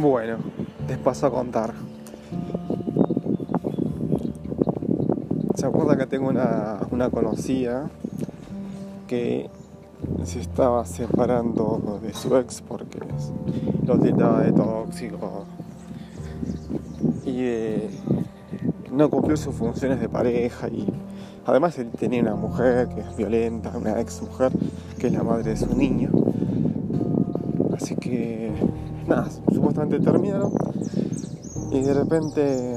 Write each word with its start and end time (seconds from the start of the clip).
Bueno, 0.00 0.36
les 0.86 0.96
paso 0.96 1.26
a 1.26 1.30
contar. 1.32 1.74
¿Se 5.56 5.66
acuerda 5.66 5.96
que 5.96 6.06
tengo 6.06 6.28
una, 6.28 6.78
una 6.92 7.10
conocida 7.10 7.90
que 9.08 9.50
se 10.22 10.40
estaba 10.40 10.86
separando 10.86 11.98
de 12.00 12.14
su 12.14 12.36
ex 12.36 12.62
porque 12.62 13.00
lo 13.84 13.98
tildaba 13.98 14.42
de 14.42 14.52
tóxico 14.52 15.44
y 17.24 17.42
de 17.42 17.90
no 18.92 19.10
cumplió 19.10 19.36
sus 19.36 19.56
funciones 19.56 20.00
de 20.00 20.08
pareja 20.08 20.68
y 20.68 20.86
además 21.44 21.76
él 21.76 21.90
tenía 21.90 22.22
una 22.22 22.36
mujer 22.36 22.88
que 22.88 23.00
es 23.00 23.16
violenta, 23.16 23.76
una 23.76 24.00
ex 24.00 24.22
mujer 24.22 24.52
que 24.96 25.08
es 25.08 25.12
la 25.12 25.24
madre 25.24 25.50
de 25.50 25.56
su 25.56 25.74
niño. 25.76 26.17
Supuestamente 29.88 29.98
terminaron 30.00 30.52
y 31.70 31.80
de 31.80 31.94
repente 31.94 32.76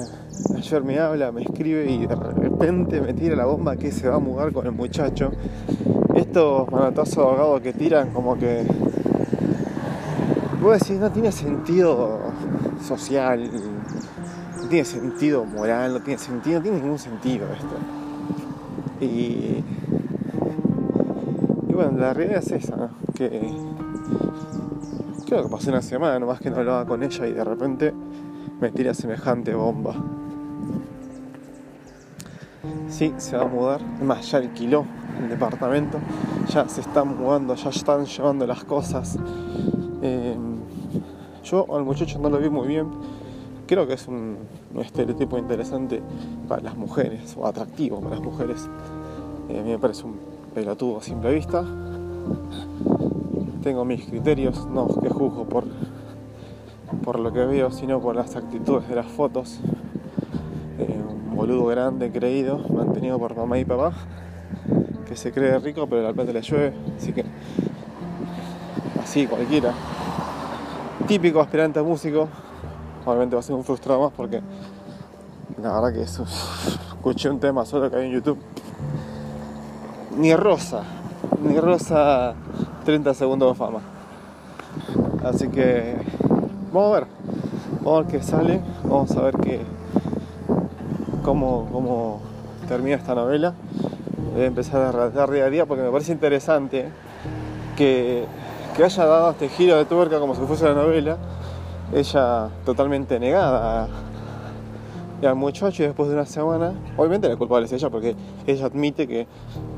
ayer 0.55 0.83
me 0.83 0.99
habla, 0.99 1.31
me 1.31 1.41
escribe 1.43 1.89
y 1.89 2.05
de 2.05 2.15
repente 2.15 3.01
me 3.01 3.13
tira 3.13 3.35
la 3.35 3.45
bomba 3.45 3.75
que 3.75 3.91
se 3.91 4.07
va 4.07 4.15
a 4.15 4.19
mudar 4.19 4.51
con 4.51 4.65
el 4.65 4.71
muchacho. 4.71 5.31
Estos 6.15 6.69
manotazos 6.71 7.17
ahogados 7.17 7.61
que 7.61 7.73
tiran 7.73 8.11
como 8.11 8.37
que... 8.37 8.65
Vos 10.61 10.79
decís, 10.79 10.99
no 10.99 11.11
tiene 11.11 11.31
sentido 11.31 12.19
social, 12.85 13.49
no 14.61 14.67
tiene 14.67 14.85
sentido 14.85 15.45
moral, 15.45 15.93
no 15.93 16.01
tiene 16.01 16.19
sentido, 16.19 16.59
no 16.59 16.63
tiene 16.63 16.81
ningún 16.81 16.99
sentido 16.99 17.47
esto. 17.51 17.75
Y, 18.99 19.63
y 21.67 21.73
bueno, 21.73 21.97
la 21.97 22.13
realidad 22.13 22.43
es 22.43 22.51
esa, 22.51 22.75
¿no? 22.75 22.89
que 23.15 23.41
creo 25.31 25.43
que 25.43 25.49
pasé 25.49 25.69
una 25.69 25.81
semana 25.81 26.19
nomás 26.19 26.41
que 26.41 26.49
no 26.49 26.57
hablaba 26.57 26.85
con 26.85 27.01
ella 27.03 27.25
y 27.25 27.31
de 27.31 27.43
repente 27.45 27.93
me 28.59 28.69
tira 28.69 28.93
semejante 28.93 29.53
bomba. 29.53 29.95
Sí, 32.89 33.13
se 33.15 33.37
va 33.37 33.43
a 33.43 33.47
mudar, 33.47 33.79
es 33.97 34.03
más, 34.03 34.29
ya 34.29 34.39
alquiló 34.39 34.83
el 35.21 35.29
departamento, 35.29 35.99
ya 36.49 36.67
se 36.67 36.81
están 36.81 37.17
mudando, 37.17 37.55
ya 37.55 37.69
están 37.69 38.03
llevando 38.03 38.45
las 38.45 38.65
cosas. 38.65 39.17
Eh, 40.01 40.35
yo 41.45 41.65
al 41.77 41.85
muchacho 41.85 42.19
no 42.19 42.29
lo 42.29 42.37
vi 42.37 42.49
muy 42.49 42.67
bien, 42.67 42.87
creo 43.67 43.87
que 43.87 43.93
es 43.93 44.09
un, 44.09 44.35
un 44.73 44.81
estereotipo 44.81 45.37
interesante 45.37 46.03
para 46.49 46.61
las 46.61 46.75
mujeres, 46.75 47.37
o 47.39 47.47
atractivo 47.47 48.01
para 48.01 48.15
las 48.15 48.23
mujeres. 48.25 48.69
Eh, 49.47 49.61
a 49.61 49.63
mí 49.63 49.69
me 49.69 49.79
parece 49.79 50.03
un 50.03 50.19
pelotudo 50.53 50.97
a 50.97 51.01
simple 51.01 51.33
vista. 51.33 51.63
Tengo 53.63 53.85
mis 53.85 54.05
criterios, 54.05 54.65
no 54.67 54.87
que 54.87 55.09
juzgo 55.09 55.45
por, 55.45 55.65
por 57.03 57.19
lo 57.19 57.31
que 57.31 57.45
veo, 57.45 57.69
sino 57.69 57.99
por 57.99 58.15
las 58.15 58.35
actitudes 58.35 58.87
de 58.89 58.95
las 58.95 59.05
fotos. 59.05 59.59
Eh, 60.79 60.99
un 61.07 61.35
boludo 61.35 61.65
grande, 61.67 62.11
creído, 62.11 62.57
mantenido 62.69 63.19
por 63.19 63.35
mamá 63.35 63.59
y 63.59 63.65
papá, 63.65 63.93
que 65.07 65.15
se 65.15 65.31
cree 65.31 65.59
rico, 65.59 65.85
pero 65.87 66.01
la 66.01 66.11
plata 66.11 66.33
le 66.33 66.41
llueve, 66.41 66.73
así 66.97 67.13
que 67.13 67.23
así 69.03 69.27
cualquiera. 69.27 69.73
Típico 71.07 71.39
aspirante 71.39 71.79
a 71.79 71.83
músico, 71.83 72.29
obviamente 73.05 73.35
va 73.35 73.41
a 73.41 73.43
ser 73.43 73.55
un 73.55 73.63
frustrado 73.63 74.01
más 74.01 74.11
porque 74.11 74.41
la 75.61 75.73
verdad 75.73 75.93
que 75.93 76.01
eso, 76.01 76.23
escuché 76.23 77.29
un 77.29 77.39
tema 77.39 77.63
solo 77.65 77.91
que 77.91 77.97
hay 77.97 78.07
en 78.07 78.13
YouTube. 78.13 78.39
Ni 80.17 80.35
rosa, 80.35 80.81
ni 81.43 81.59
rosa 81.59 82.33
30 82.83 83.13
segundos 83.13 83.49
de 83.49 83.55
fama. 83.55 83.79
Así 85.23 85.47
que 85.49 85.95
vamos 86.71 86.91
a 86.91 86.99
ver, 86.99 87.07
vamos 87.81 87.99
a 87.99 88.01
ver 88.03 88.11
qué 88.11 88.23
sale, 88.23 88.61
vamos 88.83 89.11
a 89.15 89.21
ver 89.21 89.37
qué, 89.37 89.61
cómo, 91.23 91.69
cómo 91.71 92.21
termina 92.67 92.95
esta 92.95 93.15
novela. 93.15 93.53
Voy 94.33 94.43
a 94.43 94.45
empezar 94.45 94.81
a 94.81 94.91
redactar 94.91 95.29
día 95.29 95.45
a 95.45 95.49
día 95.49 95.65
porque 95.65 95.83
me 95.83 95.91
parece 95.91 96.11
interesante 96.11 96.89
que, 97.75 98.25
que 98.75 98.83
haya 98.83 99.05
dado 99.05 99.31
este 99.31 99.49
giro 99.49 99.77
de 99.77 99.85
tuerca 99.85 100.19
como 100.19 100.35
si 100.35 100.41
fuese 100.41 100.65
la 100.65 100.73
novela. 100.73 101.17
Ella 101.93 102.49
totalmente 102.65 103.19
negada 103.19 103.89
y 105.21 105.25
al 105.25 105.35
muchacho 105.35 105.83
y 105.83 105.85
después 105.85 106.09
de 106.09 106.15
una 106.15 106.25
semana, 106.25 106.73
obviamente 106.97 107.29
la 107.29 107.35
culpable 107.35 107.65
es 107.65 107.73
ella 107.73 107.89
porque 107.91 108.15
ella 108.47 108.65
admite 108.65 109.07
que 109.07 109.27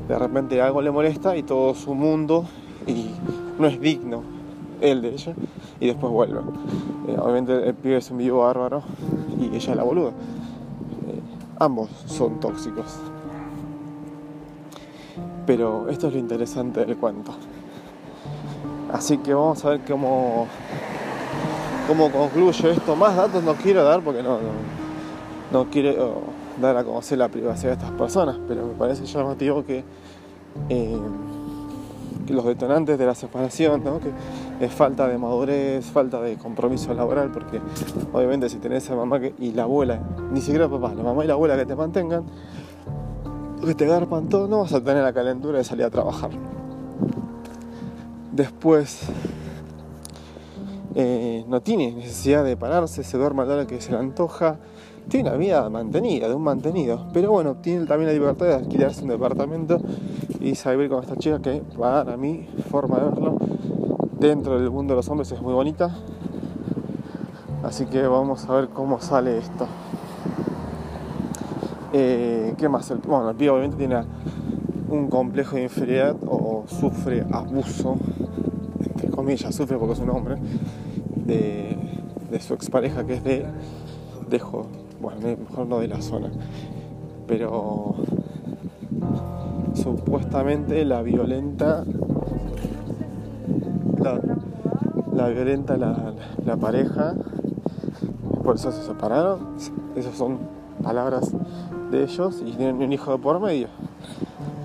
de 0.08 0.18
repente 0.18 0.62
algo 0.62 0.80
le 0.80 0.90
molesta 0.90 1.36
y 1.36 1.42
todo 1.42 1.74
su 1.74 1.94
mundo 1.94 2.46
y 2.90 3.10
no 3.58 3.66
es 3.66 3.80
digno 3.80 4.22
él 4.80 5.02
de 5.02 5.10
ella 5.10 5.34
y 5.80 5.86
después 5.86 6.12
vuelve. 6.12 6.40
Eh, 7.08 7.16
obviamente 7.18 7.68
el 7.68 7.74
pibe 7.74 7.96
es 7.96 8.10
un 8.10 8.18
vivo 8.18 8.40
bárbaro 8.40 8.82
y 9.40 9.46
ella 9.54 9.70
es 9.70 9.76
la 9.76 9.82
boluda. 9.82 10.10
Eh, 10.10 11.20
ambos 11.58 11.90
son 12.06 12.40
tóxicos. 12.40 12.86
Pero 15.46 15.88
esto 15.88 16.08
es 16.08 16.14
lo 16.14 16.18
interesante 16.18 16.84
del 16.84 16.96
cuento. 16.96 17.32
Así 18.92 19.18
que 19.18 19.34
vamos 19.34 19.64
a 19.64 19.70
ver 19.70 19.80
cómo, 19.86 20.46
cómo 21.86 22.10
concluye 22.10 22.70
esto. 22.70 22.96
Más 22.96 23.16
datos 23.16 23.42
no 23.42 23.54
quiero 23.54 23.84
dar 23.84 24.00
porque 24.00 24.22
no, 24.22 24.38
no, 24.38 24.50
no 25.52 25.70
quiero 25.70 26.22
dar 26.60 26.76
a 26.76 26.84
conocer 26.84 27.18
la 27.18 27.28
privacidad 27.28 27.76
de 27.76 27.84
estas 27.84 27.90
personas, 27.92 28.36
pero 28.46 28.66
me 28.66 28.74
parece 28.74 29.04
llamativo 29.04 29.64
que, 29.64 29.84
eh, 30.68 30.98
los 32.32 32.44
detonantes 32.44 32.98
de 32.98 33.06
la 33.06 33.14
separación, 33.14 33.84
¿no? 33.84 34.00
que 34.00 34.10
es 34.64 34.72
falta 34.72 35.06
de 35.08 35.18
madurez, 35.18 35.84
falta 35.84 36.20
de 36.20 36.36
compromiso 36.36 36.94
laboral, 36.94 37.30
porque 37.30 37.60
obviamente 38.12 38.48
si 38.48 38.56
tenés 38.56 38.90
a 38.90 38.96
mamá 38.96 39.20
y 39.38 39.52
la 39.52 39.64
abuela, 39.64 40.00
ni 40.32 40.40
siquiera 40.40 40.68
papá, 40.68 40.94
la 40.94 41.02
mamá 41.02 41.24
y 41.24 41.26
la 41.26 41.34
abuela 41.34 41.56
que 41.56 41.66
te 41.66 41.76
mantengan, 41.76 42.24
que 43.64 43.74
te 43.74 43.86
garpan 43.86 44.28
todo, 44.28 44.48
no 44.48 44.60
vas 44.60 44.72
a 44.72 44.82
tener 44.82 45.02
la 45.02 45.12
calentura 45.12 45.58
de 45.58 45.64
salir 45.64 45.84
a 45.84 45.90
trabajar. 45.90 46.30
Después, 48.32 49.02
eh, 50.94 51.44
no 51.48 51.60
tiene 51.60 51.92
necesidad 51.92 52.44
de 52.44 52.56
pararse, 52.56 53.02
se 53.02 53.18
duerme 53.18 53.42
a 53.42 53.46
la 53.46 53.54
hora 53.54 53.66
que 53.66 53.80
se 53.80 53.92
le 53.92 53.98
antoja, 53.98 54.58
tiene 55.08 55.28
una 55.28 55.38
vida 55.38 55.68
mantenida, 55.68 56.28
de 56.28 56.34
un 56.34 56.42
mantenido, 56.42 57.06
pero 57.12 57.30
bueno, 57.30 57.56
tiene 57.56 57.84
también 57.86 58.08
la 58.08 58.14
libertad 58.14 58.46
de 58.46 58.54
alquilarse 58.54 59.02
un 59.02 59.08
departamento 59.08 59.80
y 60.44 60.54
salir 60.54 60.90
con 60.90 61.02
esta 61.02 61.16
chica 61.16 61.40
que, 61.40 61.62
para 61.76 62.18
mi 62.18 62.46
forma 62.70 62.98
de 62.98 63.04
verlo, 63.06 63.38
dentro 64.18 64.60
del 64.60 64.70
mundo 64.70 64.92
de 64.92 64.96
los 64.96 65.08
hombres 65.08 65.32
es 65.32 65.40
muy 65.40 65.54
bonita. 65.54 65.96
Así 67.62 67.86
que 67.86 68.06
vamos 68.06 68.46
a 68.46 68.54
ver 68.54 68.68
cómo 68.68 69.00
sale 69.00 69.38
esto. 69.38 69.66
Eh, 71.94 72.54
¿Qué 72.58 72.68
más? 72.68 72.92
Bueno, 73.06 73.30
el 73.30 73.36
pibe 73.36 73.50
obviamente 73.50 73.78
tiene 73.78 74.02
un 74.90 75.08
complejo 75.08 75.56
de 75.56 75.62
inferioridad 75.62 76.16
o 76.26 76.64
sufre 76.66 77.24
abuso, 77.32 77.96
entre 78.80 79.08
comillas, 79.08 79.54
sufre 79.54 79.78
porque 79.78 79.94
es 79.94 80.00
un 80.00 80.10
hombre, 80.10 80.36
de, 81.24 81.74
de 82.30 82.40
su 82.40 82.52
expareja 82.52 83.06
que 83.06 83.14
es 83.14 83.24
de, 83.24 83.46
dejo, 84.28 84.66
bueno, 85.00 85.20
mejor 85.48 85.66
no 85.66 85.78
de 85.78 85.88
la 85.88 86.02
zona, 86.02 86.30
pero 87.26 87.94
supuestamente 89.84 90.82
la 90.86 91.02
violenta, 91.02 91.84
la, 95.12 95.28
violenta 95.28 95.76
la, 95.76 96.56
pareja, 96.56 97.14
por 98.42 98.56
eso 98.56 98.72
se 98.72 98.82
separaron, 98.82 99.56
esas 99.94 100.16
son 100.16 100.38
palabras 100.82 101.32
de 101.90 102.02
ellos 102.02 102.42
y 102.46 102.52
tienen 102.52 102.76
un 102.76 102.92
hijo 102.94 103.12
de 103.12 103.18
por 103.18 103.38
medio. 103.40 103.68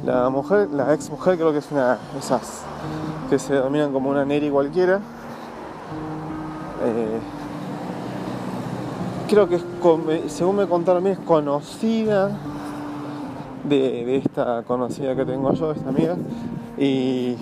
La 0.06 0.30
mujer, 0.30 0.69
la 0.69 0.94
ex 0.94 1.09
mujer 1.09 1.36
creo 1.36 1.51
que 1.51 1.57
es 1.57 1.69
una 1.69 1.97
esas 2.18 2.62
que 3.30 3.38
se 3.38 3.54
denominan 3.56 3.92
como 3.92 4.10
una 4.10 4.24
Neri 4.24 4.50
cualquiera. 4.50 5.01
Eh, 6.86 7.19
creo 9.27 9.50
que 9.50 9.56
es, 9.56 9.63
según 10.27 10.56
me 10.56 10.65
contaron 10.65 11.06
es 11.07 11.19
conocida 11.19 12.31
de, 13.63 14.06
de, 14.06 14.15
esta 14.17 14.63
conocida 14.63 15.15
que 15.15 15.25
tengo 15.25 15.53
yo, 15.53 15.71
esta 15.71 15.89
amiga, 15.89 16.15
y 16.77 17.35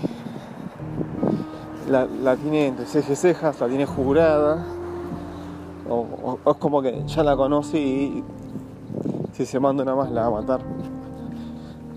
la, 1.90 2.06
la 2.06 2.36
tiene 2.36 2.68
entre 2.68 2.86
cejas 2.86 3.12
y 3.12 3.16
cejas, 3.16 3.60
la 3.60 3.68
tiene 3.68 3.86
jurada, 3.86 4.66
o, 5.90 6.38
es 6.46 6.58
como 6.58 6.82
que 6.82 7.04
ya 7.08 7.24
la 7.24 7.36
conoce 7.36 7.80
y 7.80 8.24
si 9.34 9.46
se 9.46 9.60
manda 9.60 9.84
una 9.84 9.96
más 9.96 10.12
la 10.12 10.22
va 10.24 10.28
a 10.28 10.42
matar. 10.42 10.62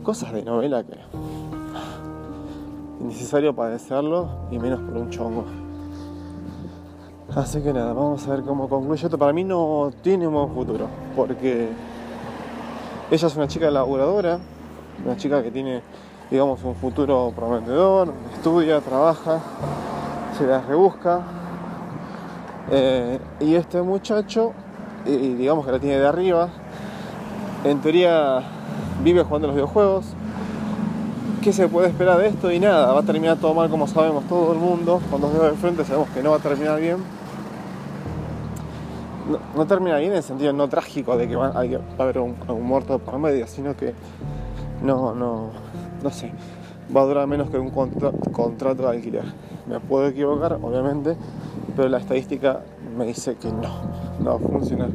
Cosas 0.02 0.32
de 0.32 0.42
novela 0.42 0.82
que 0.82 0.96
innecesario 3.00 3.54
padecerlo 3.54 4.28
y 4.50 4.58
menos 4.58 4.80
por 4.80 4.96
un 4.96 5.10
chongo. 5.10 5.44
Así 7.34 7.60
que 7.60 7.72
nada, 7.72 7.92
vamos 7.92 8.26
a 8.26 8.30
ver 8.30 8.42
cómo 8.42 8.68
concluye 8.68 9.04
esto. 9.04 9.16
Para 9.16 9.32
mí 9.32 9.44
no 9.44 9.90
tiene 10.02 10.26
un 10.26 10.34
buen 10.34 10.50
futuro, 10.50 10.86
porque 11.14 11.68
ella 13.10 13.26
es 13.26 13.36
una 13.36 13.48
chica 13.48 13.70
laburadora, 13.70 14.38
una 15.04 15.16
chica 15.16 15.42
que 15.42 15.50
tiene, 15.50 15.82
digamos, 16.30 16.62
un 16.64 16.74
futuro 16.74 17.32
prometedor, 17.34 18.12
estudia, 18.34 18.80
trabaja, 18.80 19.40
se 20.36 20.46
la 20.46 20.60
rebusca, 20.60 21.22
Eh, 22.72 23.18
y 23.40 23.56
este 23.56 23.82
muchacho, 23.82 24.52
digamos 25.04 25.66
que 25.66 25.72
la 25.72 25.80
tiene 25.80 25.98
de 25.98 26.06
arriba, 26.06 26.50
en 27.64 27.80
teoría 27.80 28.44
vive 29.02 29.24
jugando 29.24 29.48
los 29.48 29.56
videojuegos. 29.56 30.06
¿Qué 31.42 31.52
se 31.52 31.66
puede 31.66 31.88
esperar 31.88 32.18
de 32.18 32.28
esto? 32.28 32.52
Y 32.52 32.60
nada, 32.60 32.92
va 32.92 33.00
a 33.00 33.02
terminar 33.02 33.38
todo 33.38 33.54
mal 33.54 33.70
como 33.70 33.88
sabemos 33.88 34.22
todo 34.28 34.52
el 34.52 34.58
mundo. 34.58 35.00
Con 35.10 35.20
dos 35.20 35.32
dedos 35.32 35.50
de 35.50 35.56
frente 35.56 35.84
sabemos 35.84 36.10
que 36.10 36.22
no 36.22 36.30
va 36.30 36.36
a 36.36 36.40
terminar 36.40 36.78
bien. 36.78 36.98
No, 39.56 39.66
termina 39.66 39.98
bien 39.98 40.10
en 40.10 40.18
el 40.18 40.22
sentido 40.22 40.52
no 40.52 40.68
trágico 40.68 41.16
de 41.16 41.28
que 41.28 41.36
va, 41.36 41.48
a 41.48 42.02
haber 42.02 42.18
un, 42.18 42.36
muerto 42.62 42.98
por 42.98 43.18
medio, 43.18 43.46
sino 43.46 43.76
que 43.76 43.94
no, 44.82 45.14
no, 45.14 45.50
no 46.02 46.10
sé, 46.10 46.32
va 46.94 47.02
a 47.02 47.04
durar 47.04 47.26
menos 47.26 47.48
que 47.50 47.58
un 47.58 47.70
contrato 47.70 48.82
de 48.82 48.88
alquiler. 48.88 49.24
Me 49.68 49.78
puedo 49.78 50.08
equivocar, 50.08 50.54
obviamente, 50.60 51.16
pero 51.76 51.88
la 51.88 51.98
estadística 51.98 52.60
me 52.96 53.06
dice 53.06 53.36
que 53.36 53.52
no, 53.52 53.70
no 54.20 54.30
va 54.30 54.36
a 54.36 54.38
funcionar. 54.38 54.90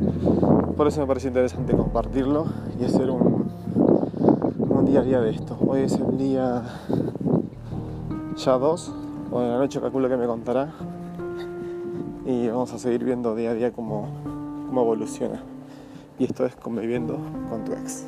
Por 0.75 0.87
eso 0.87 0.99
me 0.99 1.07
parece 1.07 1.29
interesante 1.29 1.73
compartirlo 1.73 2.47
y 2.79 2.83
hacer 2.83 3.09
un, 3.09 3.49
un 4.57 4.85
día 4.85 4.99
a 4.99 5.03
día 5.03 5.21
de 5.21 5.31
esto. 5.31 5.57
Hoy 5.65 5.81
es 5.83 5.93
el 5.93 6.17
día 6.17 6.63
ya 8.35 8.57
2, 8.57 8.93
o 9.31 9.41
en 9.41 9.49
la 9.49 9.57
noche 9.57 9.79
calculo 9.79 10.09
que 10.09 10.17
me 10.17 10.25
contará. 10.25 10.73
Y 12.25 12.47
vamos 12.47 12.73
a 12.73 12.79
seguir 12.79 13.03
viendo 13.03 13.35
día 13.35 13.51
a 13.51 13.53
día 13.53 13.71
cómo, 13.71 14.09
cómo 14.67 14.81
evoluciona. 14.81 15.43
Y 16.17 16.25
esto 16.25 16.45
es 16.45 16.55
conviviendo 16.55 17.19
con 17.49 17.63
tu 17.63 17.73
ex. 17.73 18.03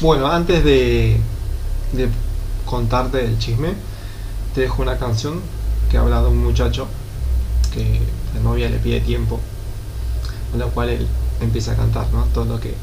Bueno, 0.00 0.26
antes 0.26 0.64
de, 0.64 1.16
de 1.92 2.08
contarte 2.64 3.24
el 3.24 3.38
chisme, 3.38 3.74
te 4.54 4.62
dejo 4.62 4.82
una 4.82 4.98
canción 4.98 5.40
que 5.90 5.98
habla 5.98 6.22
de 6.22 6.28
un 6.28 6.42
muchacho 6.42 6.86
que 7.74 8.00
la 8.34 8.40
novia 8.40 8.68
le 8.68 8.78
pide 8.78 9.00
tiempo, 9.00 9.40
con 10.50 10.60
lo 10.60 10.68
cual 10.70 10.90
él 10.90 11.06
empieza 11.40 11.72
a 11.72 11.76
cantar, 11.76 12.06
¿no? 12.12 12.24
Todo 12.34 12.44
lo 12.44 12.60
que 12.60 12.74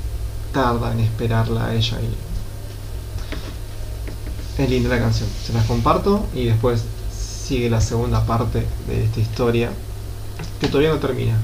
tarda 0.52 0.92
en 0.92 1.00
esperarla 1.00 1.68
a 1.68 1.76
ella 1.76 1.98
y 2.02 2.29
es 4.60 4.70
linda 4.70 4.90
la 4.90 5.00
canción. 5.00 5.30
Se 5.46 5.54
las 5.54 5.66
comparto 5.66 6.28
y 6.36 6.46
después 6.46 6.84
sigue 7.12 7.70
la 7.70 7.82
segunda 7.82 8.26
parte 8.26 8.66
de 8.88 9.06
esta 9.06 9.20
historia 9.20 9.72
que 10.60 10.68
todavía 10.68 10.92
no 10.92 11.00
termina. 11.00 11.40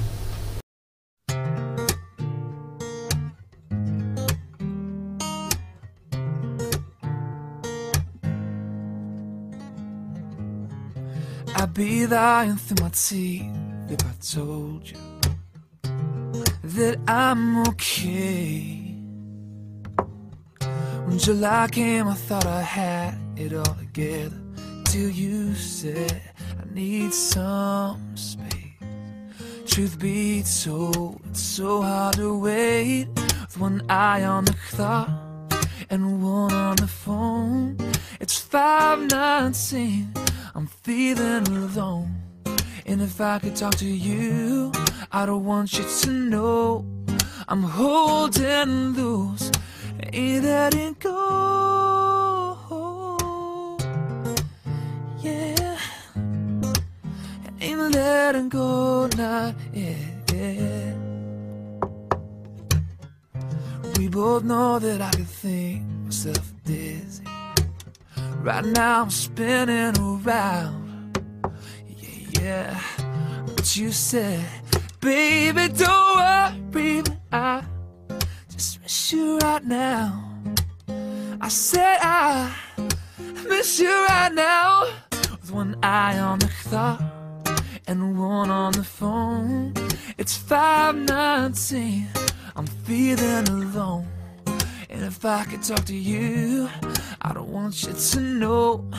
My 12.82 12.90
teeth 12.90 13.44
if 13.90 14.00
I 14.02 14.14
told 14.22 14.90
you 14.90 14.98
that 16.64 16.98
I'm. 17.08 17.64
When 21.06 21.20
July 21.20 21.68
came, 21.72 22.08
I 22.08 22.16
thought 22.16 22.46
I 22.46 22.62
had 22.62 23.18
it 23.38 23.54
all 23.54 23.76
together. 23.76 24.42
Till 24.86 25.10
you 25.10 25.54
said 25.54 26.22
I 26.60 26.74
need 26.74 27.14
some 27.14 28.18
space. 28.18 28.52
Truth 29.68 30.00
be 30.00 30.44
told, 30.64 31.22
it's 31.30 31.42
so 31.42 31.82
hard 31.82 32.16
to 32.16 32.38
wait 32.40 33.08
with 33.16 33.60
one 33.60 33.84
eye 33.90 34.24
on 34.24 34.46
the 34.46 34.56
clock 34.72 35.10
and 35.90 36.24
one 36.24 36.54
on 36.54 36.78
the 36.78 36.88
phone. 36.88 37.78
It's 38.20 38.40
519 38.40 40.12
I'm 40.56 40.68
feeling 40.68 41.48
alone. 41.48 42.16
And 42.86 43.02
if 43.02 43.20
I 43.22 43.40
could 43.40 43.56
talk 43.56 43.76
to 43.76 43.86
you, 43.86 44.72
I 45.12 45.26
don't 45.26 45.46
want 45.46 45.78
you 45.78 45.84
to 45.84 46.10
know 46.10 46.86
I'm 47.48 47.64
holding 47.64 48.94
loose, 48.94 49.52
go. 58.50 59.10
Yeah, 59.74 60.06
go. 60.28 60.94
We 63.98 64.08
both 64.08 64.44
know 64.44 64.80
that 64.80 65.02
I 65.02 65.12
can 65.12 65.26
think 65.26 65.84
myself 66.04 66.54
dizzy. 66.64 67.24
Right 68.42 68.66
now 68.66 69.02
I'm 69.04 69.10
spinning 69.10 69.98
around. 69.98 71.18
Yeah, 71.88 72.42
yeah. 72.42 72.82
But 73.56 73.76
you 73.76 73.92
said, 73.92 74.46
baby, 75.00 75.68
don't 75.70 76.16
worry, 76.74 77.04
I 77.32 77.64
just 78.56 78.82
miss 78.82 79.12
you 79.12 79.38
right 79.40 79.66
now. 79.66 80.24
I 81.42 81.50
said 81.50 81.98
I 82.02 82.56
miss 83.50 83.80
you 83.80 83.92
right 84.08 84.34
now. 84.34 84.88
With 85.12 85.52
one 85.52 85.76
eye 85.84 86.18
on 86.18 86.40
the 86.40 86.50
clock 86.64 87.02
and 87.86 88.18
one 88.18 88.50
on 88.50 88.72
the 88.72 88.84
phone. 88.84 89.74
It's 90.18 90.38
519. 90.38 92.08
I'm 92.56 92.66
feeling 92.66 93.48
alone. 93.50 94.08
And 94.90 95.04
if 95.04 95.26
I 95.26 95.44
could 95.44 95.62
talk 95.62 95.84
to 95.86 95.96
you, 95.96 96.70
I 97.22 97.34
don't 97.34 97.50
want 97.50 97.84
you 97.84 97.92
to 97.92 98.20
know 98.22 98.90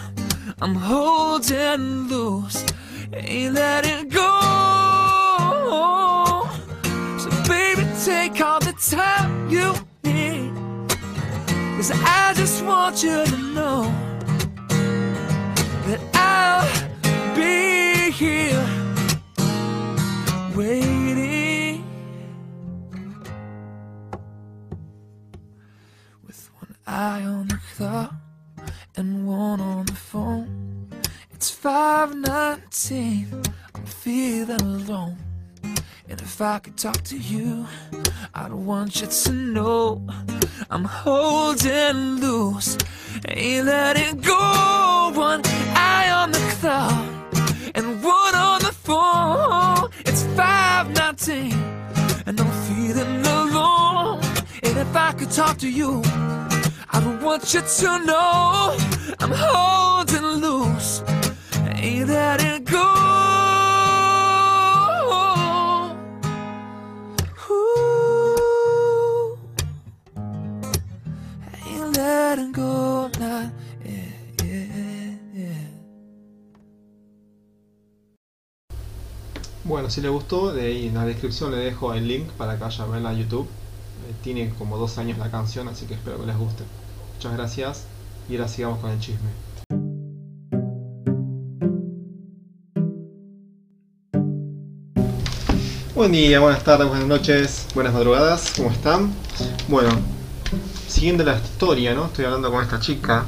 I'm 0.60 0.74
holding 0.74 2.08
loose, 2.08 2.62
ain't 3.14 3.54
letting 3.54 4.10
go. 4.10 4.76
Take 8.04 8.40
all 8.40 8.60
the 8.60 8.72
time 8.72 9.48
you 9.48 9.74
need. 10.04 10.52
Cause 11.76 11.90
I 11.90 12.34
just 12.36 12.64
want 12.64 13.02
you 13.02 13.24
to 13.24 13.36
know 13.54 13.82
that 15.86 16.00
I'll 16.14 17.34
be 17.34 18.10
here 18.12 18.66
waiting. 20.54 21.84
With 26.24 26.50
one 26.60 26.76
eye 26.86 27.22
on 27.22 27.48
the 27.48 27.60
clock 27.74 28.14
and 28.94 29.26
one 29.26 29.60
on 29.60 29.86
the 29.86 29.94
phone. 29.94 30.90
It's 31.32 31.50
519, 31.50 33.42
I'm 33.74 33.84
feeling 33.86 34.60
alone. 34.60 35.16
And 36.08 36.20
if 36.20 36.40
I 36.40 36.60
could 36.60 36.76
talk 36.76 37.02
to 37.04 37.18
you, 37.18 37.66
I'd 38.38 38.52
want 38.52 39.00
you 39.00 39.06
to 39.06 39.32
know 39.32 40.06
I'm 40.68 40.84
holding 40.84 42.20
loose, 42.20 42.76
ain't 43.26 43.64
letting 43.64 44.20
go. 44.20 45.10
One 45.14 45.40
eye 45.74 46.10
on 46.14 46.32
the 46.32 46.38
clock 46.60 46.92
and 47.74 48.04
one 48.04 48.34
on 48.34 48.60
the 48.60 48.74
phone. 48.84 49.88
It's 50.04 50.24
519, 50.36 51.50
and 52.26 52.38
I'm 52.38 52.50
feeling 52.66 53.24
alone. 53.24 54.20
And 54.62 54.76
if 54.76 54.94
I 54.94 55.12
could 55.12 55.30
talk 55.30 55.56
to 55.58 55.70
you, 55.70 56.02
I 56.90 57.00
don't 57.00 57.22
want 57.22 57.54
you 57.54 57.62
to 57.62 58.04
know 58.04 58.76
I'm 59.18 59.32
holding 59.32 60.42
loose, 60.44 61.02
ain't 61.72 62.10
letting 62.10 62.64
go. 62.64 63.15
Si 79.88 80.00
le 80.00 80.08
gustó, 80.08 80.52
de 80.52 80.66
ahí 80.66 80.88
en 80.88 80.94
la 80.94 81.04
descripción 81.06 81.52
le 81.52 81.58
dejo 81.58 81.94
el 81.94 82.08
link 82.08 82.28
para 82.32 82.56
que 82.56 82.64
vaya 82.64 82.84
a 82.84 82.86
verla 82.88 83.10
a 83.10 83.12
YouTube. 83.12 83.46
Eh, 83.46 84.14
tiene 84.22 84.52
como 84.58 84.78
dos 84.78 84.98
años 84.98 85.16
la 85.16 85.30
canción, 85.30 85.68
así 85.68 85.86
que 85.86 85.94
espero 85.94 86.20
que 86.20 86.26
les 86.26 86.36
guste. 86.36 86.64
Muchas 87.14 87.32
gracias 87.32 87.84
y 88.28 88.34
ahora 88.34 88.48
sigamos 88.48 88.80
con 88.80 88.90
el 88.90 88.98
chisme. 88.98 89.30
Buen 95.94 96.12
día, 96.12 96.40
buenas 96.40 96.64
tardes, 96.64 96.88
buenas 96.88 97.06
noches, 97.06 97.68
buenas 97.74 97.94
madrugadas, 97.94 98.52
¿cómo 98.56 98.70
están? 98.70 99.14
Bueno, 99.68 99.90
siguiendo 100.88 101.22
la 101.24 101.36
historia, 101.36 101.94
¿no? 101.94 102.06
Estoy 102.06 102.24
hablando 102.24 102.50
con 102.50 102.62
esta 102.62 102.80
chica, 102.80 103.24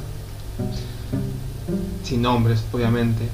sin 2.03 2.21
nombres, 2.21 2.63
obviamente. 2.71 3.27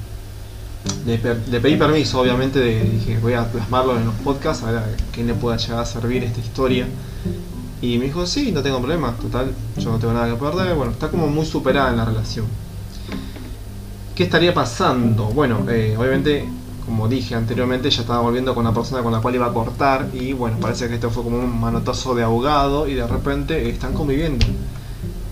Le, 1.06 1.18
pedí 1.18 1.76
permiso, 1.76 2.20
obviamente, 2.20 2.58
de, 2.58 2.82
dije, 2.82 3.18
voy 3.18 3.34
a 3.34 3.50
plasmarlo 3.50 3.96
en 3.96 4.06
los 4.06 4.14
podcasts, 4.16 4.64
a 4.64 4.72
ver 4.72 4.78
a 4.78 4.84
quién 5.12 5.26
le 5.26 5.34
pueda 5.34 5.56
llegar 5.56 5.80
a 5.80 5.84
servir 5.84 6.24
esta 6.24 6.40
historia. 6.40 6.86
Y 7.80 7.98
me 7.98 8.06
dijo, 8.06 8.26
sí, 8.26 8.52
no 8.52 8.62
tengo 8.62 8.78
problema, 8.78 9.14
total, 9.20 9.52
yo 9.76 9.90
no 9.90 9.98
tengo 9.98 10.12
nada 10.14 10.28
que 10.28 10.36
perder. 10.36 10.74
Bueno, 10.74 10.92
está 10.92 11.08
como 11.08 11.28
muy 11.28 11.46
superada 11.46 11.90
en 11.90 11.96
la 11.98 12.04
relación. 12.04 12.46
¿Qué 14.14 14.24
estaría 14.24 14.54
pasando? 14.54 15.26
Bueno, 15.26 15.66
eh, 15.68 15.94
obviamente, 15.98 16.48
como 16.86 17.06
dije 17.06 17.34
anteriormente, 17.34 17.88
ella 17.88 18.00
estaba 18.00 18.20
volviendo 18.20 18.54
con 18.54 18.64
la 18.64 18.72
persona 18.72 19.02
con 19.02 19.12
la 19.12 19.20
cual 19.20 19.34
iba 19.34 19.46
a 19.46 19.52
cortar 19.52 20.08
y 20.14 20.32
bueno, 20.32 20.56
parece 20.58 20.88
que 20.88 20.94
esto 20.94 21.10
fue 21.10 21.22
como 21.22 21.38
un 21.38 21.60
manotazo 21.60 22.14
de 22.14 22.22
ahogado 22.22 22.88
y 22.88 22.94
de 22.94 23.06
repente 23.06 23.68
están 23.68 23.92
conviviendo. 23.92 24.46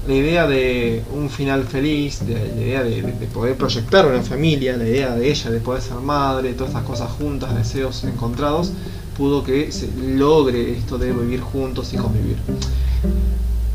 La 0.06 0.14
idea 0.14 0.46
de 0.46 1.02
un 1.14 1.30
final 1.30 1.64
feliz, 1.64 2.26
de, 2.26 2.34
la 2.34 2.61
idea 2.61 2.82
de, 2.82 3.00
de 3.02 3.26
poder 3.26 3.56
proyectar 3.56 4.06
una 4.06 4.23
familia, 4.23 4.76
la 4.76 4.87
idea 4.87 5.14
de 5.14 5.30
ella 5.30 5.50
de 5.50 5.61
poder 5.61 5.80
ser 5.80 5.96
madre, 5.96 6.52
todas 6.52 6.70
estas 6.70 6.84
cosas 6.84 7.11
juntas, 7.12 7.54
deseos 7.56 8.04
encontrados, 8.04 8.73
pudo 9.16 9.44
que 9.44 9.73
se 9.73 9.88
logre 9.96 10.73
esto 10.76 10.99
de 10.99 11.12
vivir 11.12 11.40
juntos 11.40 11.92
y 11.94 11.96
convivir. 11.96 12.37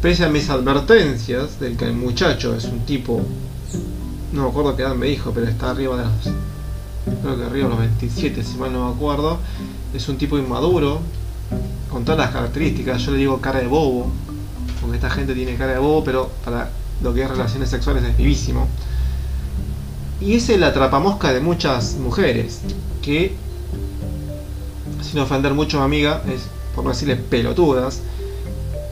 Pese 0.01 0.23
a 0.23 0.29
mis 0.29 0.49
advertencias 0.49 1.59
de 1.59 1.75
que 1.75 1.85
el 1.85 1.93
muchacho 1.93 2.55
es 2.55 2.65
un 2.65 2.79
tipo, 2.85 3.21
no 4.31 4.43
me 4.43 4.49
acuerdo 4.49 4.75
qué 4.75 4.83
edad 4.83 4.95
me 4.95 5.07
dijo, 5.07 5.31
pero 5.33 5.47
está 5.47 5.71
arriba 5.71 5.97
de 5.97 6.03
los, 6.03 7.19
creo 7.21 7.37
que 7.37 7.43
arriba 7.43 7.69
de 7.69 7.69
los 7.69 7.79
27, 7.79 8.43
si 8.43 8.57
mal 8.57 8.71
no 8.71 8.89
me 8.89 8.95
acuerdo, 8.95 9.39
es 9.93 10.07
un 10.07 10.17
tipo 10.17 10.37
inmaduro, 10.37 11.01
con 11.91 12.05
todas 12.05 12.19
las 12.19 12.31
características, 12.31 13.01
yo 13.01 13.11
le 13.11 13.17
digo 13.17 13.41
cara 13.41 13.59
de 13.59 13.67
bobo, 13.67 14.11
porque 14.81 14.97
esta 14.97 15.09
gente 15.09 15.33
tiene 15.33 15.55
cara 15.55 15.73
de 15.73 15.79
bobo, 15.79 16.03
pero 16.03 16.29
para 16.43 16.69
lo 17.01 17.13
que 17.13 17.23
es 17.23 17.29
relaciones 17.29 17.69
sexuales 17.69 18.03
es 18.03 18.17
vivísimo. 18.17 18.67
Y 20.21 20.35
es 20.35 20.49
el 20.49 20.63
atrapamosca 20.63 21.31
de 21.33 21.39
muchas 21.39 21.95
mujeres, 21.95 22.61
que 23.01 23.33
sin 25.01 25.19
ofender 25.19 25.53
mucho 25.53 25.77
a 25.77 25.87
mi 25.87 25.97
amiga, 25.97 26.21
es 26.27 26.41
por 26.75 26.83
no 26.83 26.91
decirle 26.91 27.15
pelotudas, 27.15 28.01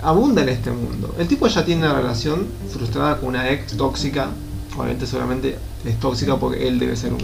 abunda 0.02 0.42
en 0.42 0.50
este 0.50 0.72
mundo. 0.72 1.14
El 1.18 1.28
tipo 1.28 1.48
ya 1.48 1.66
tiene 1.66 1.86
una 1.86 1.94
relación 1.94 2.48
frustrada 2.72 3.18
con 3.18 3.30
una 3.30 3.50
ex 3.52 3.76
tóxica, 3.76 4.30
obviamente 4.76 5.06
seguramente 5.06 5.58
es 5.86 6.00
tóxica 6.00 6.38
porque 6.38 6.68
él 6.68 6.80
debe 6.80 6.96
ser 6.96 7.14
un 7.14 7.24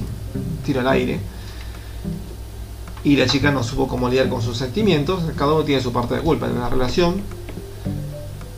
tiro 0.65 0.81
al 0.81 0.87
aire. 0.89 1.19
Y 3.03 3.17
la 3.17 3.25
chica 3.25 3.51
no 3.51 3.63
supo 3.63 3.87
cómo 3.87 4.07
lidiar 4.07 4.29
con 4.29 4.41
sus 4.41 4.57
sentimientos, 4.57 5.23
cada 5.37 5.53
uno 5.53 5.63
tiene 5.63 5.81
su 5.81 5.91
parte 5.91 6.15
de 6.15 6.21
culpa 6.21 6.45
en 6.47 6.53
una 6.57 6.69
relación. 6.69 7.21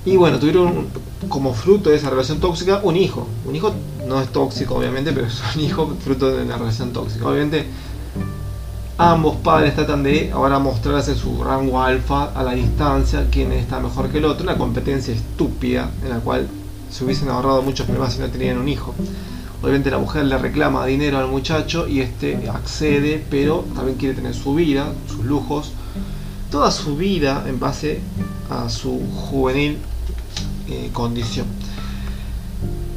Y 0.05 0.17
bueno, 0.17 0.37
tuvieron 0.39 0.87
como 1.27 1.53
fruto 1.53 1.89
de 1.89 1.95
esa 1.95 2.11
relación 2.11 2.39
tóxica 2.39 2.79
un 2.83 2.95
hijo. 2.95 3.27
Un 3.45 3.55
hijo 3.55 3.73
no 4.07 4.21
es 4.21 4.31
tóxico 4.31 4.75
obviamente, 4.75 5.11
pero 5.11 5.27
es 5.27 5.41
un 5.55 5.61
hijo 5.61 5.95
fruto 6.03 6.29
de 6.31 6.43
una 6.43 6.57
relación 6.57 6.93
tóxica. 6.93 7.27
Obviamente 7.27 7.65
ambos 8.97 9.35
padres 9.37 9.75
tratan 9.75 10.03
de 10.03 10.31
ahora 10.31 10.59
mostrarse 10.59 11.15
su 11.15 11.43
rango 11.43 11.81
alfa 11.81 12.31
a 12.33 12.43
la 12.43 12.53
distancia, 12.53 13.27
quién 13.29 13.51
está 13.51 13.79
mejor 13.79 14.09
que 14.09 14.19
el 14.19 14.25
otro, 14.25 14.43
una 14.43 14.57
competencia 14.57 15.13
estúpida 15.13 15.89
en 16.03 16.09
la 16.09 16.19
cual 16.19 16.47
se 16.89 17.03
hubiesen 17.03 17.29
ahorrado 17.29 17.61
muchos 17.61 17.85
problemas 17.85 18.13
si 18.13 18.19
no 18.19 18.27
tenían 18.27 18.57
un 18.57 18.69
hijo. 18.69 18.93
Obviamente 19.61 19.89
la 19.89 19.97
mujer 19.97 20.25
le 20.25 20.37
reclama 20.37 20.85
dinero 20.85 21.17
al 21.17 21.27
muchacho 21.27 21.87
y 21.87 22.01
este 22.01 22.49
accede, 22.49 23.25
pero 23.29 23.65
también 23.73 23.97
quiere 23.97 24.13
tener 24.13 24.35
su 24.35 24.53
vida, 24.53 24.93
sus 25.07 25.25
lujos, 25.25 25.71
toda 26.51 26.71
su 26.71 26.95
vida 26.95 27.43
en 27.47 27.59
base 27.59 27.99
a 28.49 28.69
su 28.69 29.01
juvenil 29.29 29.79
eh, 30.67 30.89
condición. 30.91 31.47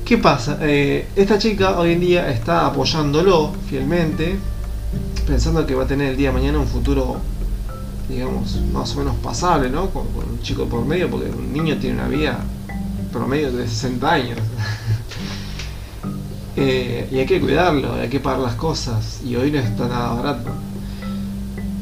¿Qué 0.05 0.17
pasa? 0.17 0.59
Eh, 0.63 1.07
esta 1.17 1.39
chica 1.39 1.79
hoy 1.79 1.93
en 1.93 2.01
día 2.01 2.31
está 2.31 2.67
apoyándolo 2.67 3.53
fielmente, 3.69 4.39
pensando 5.27 5.67
que 5.67 5.75
va 5.75 5.85
a 5.85 5.87
tener 5.87 6.13
el 6.13 6.17
día 6.17 6.29
de 6.29 6.35
mañana 6.35 6.59
un 6.59 6.67
futuro, 6.67 7.19
digamos, 8.09 8.59
más 8.73 8.95
o 8.95 9.01
menos 9.01 9.17
pasable, 9.17 9.69
¿no? 9.69 9.91
Con, 9.91 10.07
un 10.07 10.41
chico 10.41 10.65
por 10.65 10.85
medio, 10.87 11.11
porque 11.11 11.29
un 11.29 11.53
niño 11.53 11.77
tiene 11.77 11.97
una 11.97 12.09
vida 12.09 12.41
promedio 13.13 13.53
de 13.53 13.69
60 13.69 14.11
años. 14.11 14.39
Eh, 16.61 17.09
y 17.13 17.19
hay 17.19 17.27
que 17.27 17.41
cuidarlo, 17.41 17.95
hay 17.95 18.09
que 18.09 18.19
pagar 18.19 18.41
las 18.41 18.57
cosas, 18.57 19.21
y 19.25 19.37
hoy 19.37 19.53
no 19.53 19.61
está 19.61 19.87
nada 19.87 20.15
barato. 20.15 20.51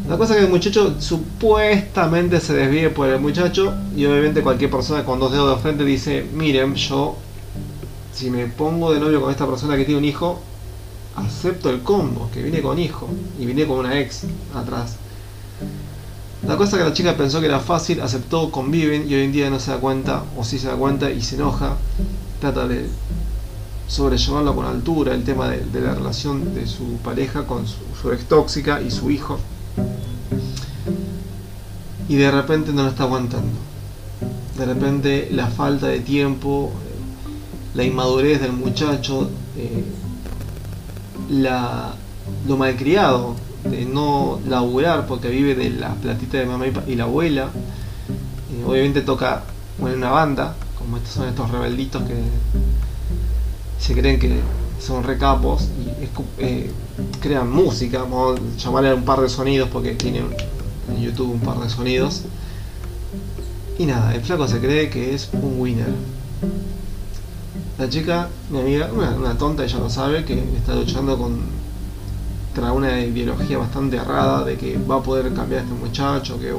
La 0.09 0.17
cosa 0.17 0.35
es 0.35 0.41
que 0.41 0.47
el 0.47 0.53
muchacho 0.53 0.95
supuestamente 1.01 2.41
se 2.41 2.55
desvíe 2.55 2.91
por 2.91 3.09
el 3.09 3.21
muchacho, 3.21 3.75
y 3.97 4.07
obviamente 4.07 4.43
cualquier 4.43 4.71
persona 4.71 5.05
con 5.05 5.19
dos 5.19 5.33
dedos 5.33 5.57
de 5.57 5.63
frente 5.63 5.85
dice, 5.85 6.25
miren, 6.33 6.75
yo, 6.77 7.17
si 8.13 8.31
me 8.31 8.47
pongo 8.47 8.93
de 8.93 9.01
novio 9.01 9.21
con 9.21 9.33
esta 9.33 9.47
persona 9.47 9.77
que 9.77 9.85
tiene 9.85 9.99
un 9.99 10.05
hijo, 10.05 10.41
acepto 11.17 11.71
el 11.71 11.83
combo, 11.83 12.31
que 12.33 12.43
viene 12.43 12.63
con 12.63 12.79
hijo 12.79 13.09
y 13.41 13.47
viene 13.47 13.67
con 13.67 13.79
una 13.79 13.99
ex 13.99 14.23
atrás. 14.55 14.97
La 16.47 16.57
cosa 16.57 16.77
que 16.77 16.85
la 16.85 16.93
chica 16.93 17.17
pensó 17.17 17.41
que 17.41 17.47
era 17.47 17.59
fácil, 17.59 18.01
aceptó, 18.01 18.53
conviven 18.53 19.11
y 19.11 19.15
hoy 19.15 19.23
en 19.23 19.33
día 19.33 19.51
no 19.51 19.59
se 19.59 19.73
da 19.73 19.79
cuenta, 19.79 20.23
o 20.37 20.45
sí 20.45 20.61
se 20.61 20.69
da 20.69 20.77
cuenta 20.77 21.11
y 21.11 21.21
se 21.21 21.35
enoja, 21.35 21.77
trata 22.41 22.69
de 22.69 22.87
sobrellevarlo 23.89 24.55
con 24.55 24.67
altura, 24.67 25.15
el 25.15 25.25
tema 25.25 25.49
de, 25.49 25.81
la 25.81 25.95
relación 25.95 26.55
de 26.55 26.67
su 26.67 26.99
pareja 27.03 27.47
con 27.47 27.65
su, 27.67 28.13
ex 28.13 28.27
tóxica 28.27 28.81
y 28.81 28.91
su 28.91 29.11
hijo. 29.11 29.39
Y 32.09 32.17
de 32.17 32.31
repente 32.31 32.73
no 32.73 32.85
lo 32.85 32.89
está 32.91 33.05
aguantando. 33.05 33.59
De 34.57 34.65
repente 34.65 35.29
la 35.33 35.49
falta 35.49 35.89
de 35.89 36.01
tiempo, 36.01 36.73
la 37.75 37.85
inmadurez 37.85 38.41
del 38.41 38.53
muchacho, 38.53 39.29
eh, 39.57 39.85
la, 41.31 41.95
lo 42.47 42.57
malcriado 42.57 43.35
de 43.65 43.85
no 43.85 44.41
laburar 44.49 45.07
porque 45.07 45.29
vive 45.29 45.55
de 45.55 45.71
la 45.71 45.95
platita 45.95 46.39
de 46.39 46.47
mamá 46.47 46.67
y, 46.87 46.95
la 46.95 47.05
abuela. 47.05 47.51
Eh, 48.53 48.65
obviamente 48.65 49.03
toca 49.03 49.43
una 49.79 50.11
banda, 50.11 50.55
como 50.79 50.97
estos 50.97 51.13
son 51.13 51.29
estos 51.29 51.51
rebelditos 51.51 52.03
que 52.03 52.15
se 53.79 53.95
creen 53.95 54.19
que 54.19 54.41
son 54.87 55.03
recapos 55.03 55.65
y 55.65 56.43
eh, 56.43 56.71
crean 57.21 57.51
música, 57.51 58.03
vamos 58.03 58.39
a 58.39 58.59
llamarle 58.59 58.95
un 58.95 59.05
par 59.05 59.21
de 59.21 59.29
sonidos 59.29 59.69
porque 59.71 59.95
tiene 59.95 60.21
en 60.21 61.03
YouTube 61.03 61.33
un 61.33 61.41
par 61.41 61.59
de 61.59 61.69
sonidos. 61.69 62.23
Y 63.79 63.87
nada, 63.87 64.15
el 64.15 64.23
flaco 64.23 64.47
se 64.49 64.59
cree 64.61 64.89
que 64.89 65.15
es 65.15 65.29
un 65.33 65.61
winner. 65.61 65.93
La 67.79 67.89
chica, 67.89 68.29
mi 68.51 68.61
amiga, 68.61 68.91
una, 68.93 69.37
tonta, 69.37 69.65
ella 69.65 69.79
lo 69.79 69.91
sabe, 69.91 70.25
que 70.25 70.39
está 70.57 70.75
luchando 70.75 71.19
contra 71.19 72.73
una 72.73 73.01
ideología 73.01 73.59
bastante 73.59 73.97
errada 73.97 74.45
de 74.45 74.57
que 74.57 74.79
va 74.79 74.97
a 74.97 75.03
poder 75.03 75.35
cambiar 75.35 75.61
a 75.61 75.65
este 75.65 75.75
muchacho, 75.75 76.41
que 76.41 76.55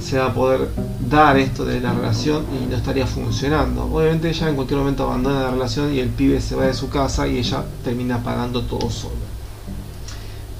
se 0.00 0.18
va 0.18 0.26
a 0.26 0.34
poder 0.34 0.68
dar 1.08 1.36
esto 1.36 1.64
de 1.64 1.80
la 1.80 1.92
relación 1.92 2.44
y 2.52 2.66
no 2.66 2.76
estaría 2.76 3.06
funcionando. 3.06 3.84
Obviamente 3.84 4.28
ella 4.30 4.48
en 4.48 4.54
cualquier 4.54 4.78
momento 4.78 5.04
abandona 5.04 5.42
la 5.42 5.50
relación 5.50 5.94
y 5.94 6.00
el 6.00 6.08
pibe 6.08 6.40
se 6.40 6.54
va 6.54 6.66
de 6.66 6.74
su 6.74 6.88
casa 6.88 7.26
y 7.26 7.38
ella 7.38 7.64
termina 7.84 8.22
pagando 8.22 8.62
todo 8.62 8.90
sola. 8.90 9.14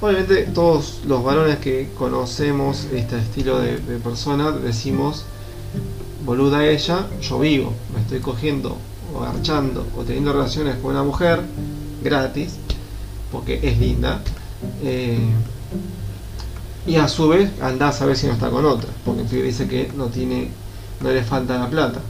Obviamente 0.01 0.43
todos 0.55 1.01
los 1.07 1.25
varones 1.25 1.59
que 1.59 1.91
conocemos 1.99 2.87
este 2.93 3.19
estilo 3.19 3.59
de, 3.59 3.79
de 3.79 3.99
persona 3.99 4.53
decimos, 4.53 5.25
boluda 6.25 6.65
ella, 6.67 7.07
yo 7.21 7.39
vivo, 7.39 7.73
me 7.95 8.01
estoy 8.01 8.21
cogiendo 8.21 8.77
o 9.15 9.21
garchando 9.21 9.87
o 9.97 10.03
teniendo 10.03 10.33
relaciones 10.33 10.77
con 10.77 10.93
una 10.93 11.03
mujer 11.03 11.41
gratis, 12.03 12.57
porque 13.33 13.59
es 13.63 13.79
linda, 13.79 14.21
eh, 14.83 15.19
y 16.89 16.97
a 16.97 17.07
su 17.07 17.29
vez 17.29 17.51
anda 17.61 17.89
a 17.89 17.93
saber 17.93 18.17
si 18.17 18.27
no 18.27 18.33
está 18.33 18.49
con 18.49 18.65
otra, 18.65 18.89
porque 19.05 19.21
el 19.21 19.27
pibe 19.27 19.43
dice 19.43 19.69
que 19.69 19.93
no 19.95 20.07
tiene, 20.07 20.51
no 21.03 21.11
le 21.11 21.23
falta 21.23 21.59
la 21.59 21.69
plata. 21.69 22.01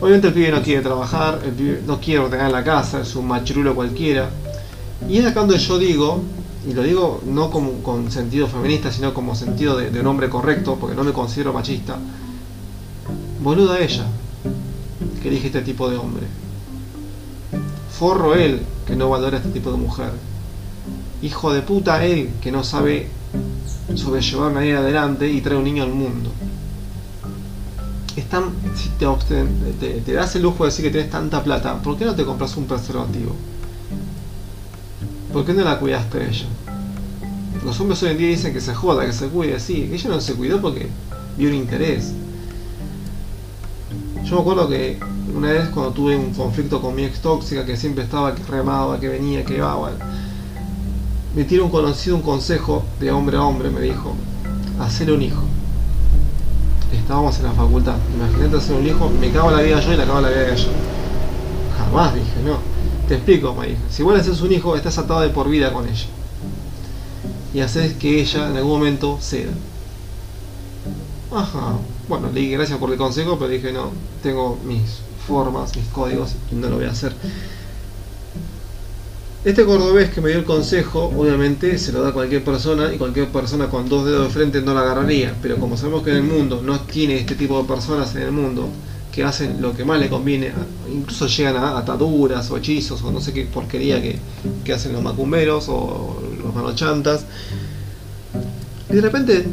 Obviamente 0.00 0.28
el 0.28 0.34
pibe 0.34 0.50
no 0.50 0.62
quiere 0.62 0.82
trabajar, 0.82 1.40
el 1.44 1.52
pibe 1.52 1.82
no 1.86 2.00
quiere 2.00 2.18
ordenar 2.18 2.50
la 2.50 2.64
casa, 2.64 3.02
es 3.02 3.14
un 3.14 3.28
machurulo 3.28 3.72
cualquiera. 3.72 4.30
Y 5.08 5.18
es 5.18 5.26
acá 5.26 5.40
donde 5.40 5.58
yo 5.58 5.78
digo, 5.78 6.22
y 6.68 6.72
lo 6.72 6.82
digo 6.82 7.22
no 7.24 7.52
como 7.52 7.84
con 7.84 8.10
sentido 8.10 8.48
feminista, 8.48 8.90
sino 8.90 9.14
como 9.14 9.36
sentido 9.36 9.76
de, 9.76 9.90
de 9.90 10.00
un 10.00 10.08
hombre 10.08 10.28
correcto, 10.28 10.76
porque 10.80 10.96
no 10.96 11.04
me 11.04 11.12
considero 11.12 11.52
machista. 11.52 11.96
Boluda 13.40 13.78
ella, 13.78 14.06
que 15.22 15.28
elige 15.28 15.46
este 15.46 15.62
tipo 15.62 15.88
de 15.88 15.98
hombre. 15.98 16.26
Forro 17.96 18.34
él, 18.34 18.60
que 18.88 18.96
no 18.96 19.08
valora 19.08 19.36
este 19.36 19.50
tipo 19.50 19.70
de 19.70 19.76
mujer. 19.76 20.10
Hijo 21.22 21.52
de 21.52 21.62
puta 21.62 22.04
él, 22.04 22.30
que 22.40 22.50
no 22.50 22.64
sabe 22.64 23.08
sobrellevar 23.94 24.52
una 24.52 24.60
vida 24.60 24.78
adelante 24.78 25.30
y 25.30 25.40
trae 25.40 25.56
un 25.56 25.64
niño 25.64 25.82
al 25.82 25.90
mundo. 25.90 26.30
Están, 28.16 28.50
si 28.76 28.90
te, 28.90 29.06
te, 29.80 30.00
te, 30.00 30.12
das 30.12 30.36
el 30.36 30.42
lujo 30.42 30.64
de 30.64 30.70
decir 30.70 30.84
que 30.84 30.90
tienes 30.90 31.10
tanta 31.10 31.42
plata, 31.42 31.82
¿por 31.82 31.96
qué 31.96 32.04
no 32.04 32.14
te 32.14 32.24
compras 32.24 32.56
un 32.56 32.66
preservativo? 32.66 33.34
¿Por 35.32 35.44
qué 35.44 35.52
no 35.52 35.64
la 35.64 35.80
cuidaste 35.80 36.28
ella? 36.28 36.46
Los 37.64 37.80
hombres 37.80 38.02
hoy 38.02 38.10
en 38.10 38.18
día 38.18 38.28
dicen 38.28 38.52
que 38.52 38.60
se 38.60 38.74
joda, 38.74 39.04
que 39.04 39.12
se 39.12 39.28
cuide, 39.28 39.58
sí, 39.58 39.90
ella 39.92 40.10
no 40.10 40.20
se 40.20 40.34
cuidó 40.34 40.60
porque 40.60 40.88
vio 41.36 41.48
un 41.48 41.54
interés. 41.56 42.12
Yo 44.24 44.36
me 44.36 44.40
acuerdo 44.40 44.68
que 44.68 44.98
una 45.34 45.50
vez 45.50 45.68
cuando 45.70 45.92
tuve 45.92 46.16
un 46.16 46.32
conflicto 46.32 46.80
con 46.80 46.94
mi 46.94 47.04
ex 47.04 47.20
tóxica, 47.20 47.64
que 47.66 47.76
siempre 47.76 48.04
estaba, 48.04 48.34
que 48.34 48.42
remaba, 48.44 49.00
que 49.00 49.08
venía, 49.08 49.44
que 49.44 49.56
iba, 49.56 49.74
bueno, 49.74 49.96
me 51.34 51.44
tiró 51.44 51.64
un 51.64 51.70
conocido 51.70 52.16
un 52.16 52.22
consejo 52.22 52.84
de 53.00 53.10
hombre 53.10 53.36
a 53.36 53.42
hombre, 53.42 53.70
me 53.70 53.80
dijo, 53.80 54.14
hacer 54.80 55.10
un 55.10 55.22
hijo. 55.22 55.42
Estábamos 56.92 57.36
en 57.38 57.44
la 57.44 57.52
facultad, 57.52 57.96
imagínate 58.14 58.56
hacer 58.56 58.76
un 58.76 58.86
hijo, 58.86 59.10
me 59.20 59.30
cago 59.30 59.50
la 59.50 59.60
vida 59.60 59.80
yo 59.80 59.92
y 59.92 59.96
la 59.96 60.06
cago 60.06 60.20
la 60.20 60.28
vida 60.28 60.40
de 60.42 60.52
ella. 60.52 60.68
Jamás 61.76 62.14
dije, 62.14 62.42
no. 62.44 62.58
Te 63.08 63.16
explico, 63.16 63.54
me 63.54 63.66
dijo. 63.66 63.80
Si 63.90 64.02
vos 64.02 64.14
le 64.14 64.20
haces 64.20 64.40
un 64.40 64.52
hijo, 64.52 64.76
estás 64.76 64.96
atado 64.96 65.20
de 65.20 65.28
por 65.28 65.48
vida 65.48 65.72
con 65.72 65.86
ella. 65.86 66.06
Y 67.52 67.60
haces 67.60 67.94
que 67.94 68.20
ella 68.20 68.48
en 68.48 68.56
algún 68.56 68.78
momento 68.78 69.18
ceda. 69.20 69.52
Ajá. 71.32 71.78
Bueno, 72.08 72.30
le 72.32 72.40
dije 72.40 72.56
gracias 72.56 72.78
por 72.78 72.90
el 72.92 72.98
consejo, 72.98 73.38
pero 73.38 73.50
dije 73.50 73.72
no, 73.72 73.90
tengo 74.22 74.58
mis 74.64 75.00
formas, 75.26 75.74
mis 75.76 75.86
códigos 75.86 76.34
y 76.50 76.54
no 76.54 76.68
lo 76.68 76.76
voy 76.76 76.86
a 76.86 76.90
hacer. 76.90 77.14
Este 79.44 79.66
cordobés 79.66 80.08
que 80.08 80.22
me 80.22 80.30
dio 80.30 80.38
el 80.38 80.46
consejo, 80.46 81.12
obviamente 81.14 81.76
se 81.76 81.92
lo 81.92 82.00
da 82.00 82.08
a 82.08 82.12
cualquier 82.14 82.42
persona 82.42 82.94
y 82.94 82.96
cualquier 82.96 83.28
persona 83.28 83.68
con 83.68 83.90
dos 83.90 84.06
dedos 84.06 84.28
de 84.28 84.32
frente 84.32 84.62
no 84.62 84.72
la 84.72 84.80
agarraría, 84.80 85.34
pero 85.42 85.58
como 85.58 85.76
sabemos 85.76 86.02
que 86.02 86.12
en 86.12 86.16
el 86.16 86.22
mundo 86.22 86.62
no 86.64 86.80
tiene 86.80 87.18
este 87.18 87.34
tipo 87.34 87.60
de 87.60 87.68
personas 87.68 88.14
en 88.14 88.22
el 88.22 88.32
mundo 88.32 88.70
que 89.12 89.22
hacen 89.22 89.60
lo 89.60 89.74
que 89.74 89.84
más 89.84 90.00
le 90.00 90.08
conviene, 90.08 90.50
incluso 90.90 91.26
llegan 91.26 91.56
a 91.56 91.76
ataduras 91.76 92.50
o 92.50 92.56
hechizos 92.56 93.02
o 93.02 93.12
no 93.12 93.20
sé 93.20 93.34
qué 93.34 93.44
porquería 93.44 94.00
que, 94.00 94.18
que 94.64 94.72
hacen 94.72 94.94
los 94.94 95.02
macumberos 95.02 95.66
o 95.68 96.22
los 96.42 96.54
manochantas, 96.54 97.26
y 98.88 98.94
de 98.94 99.00
repente 99.02 99.44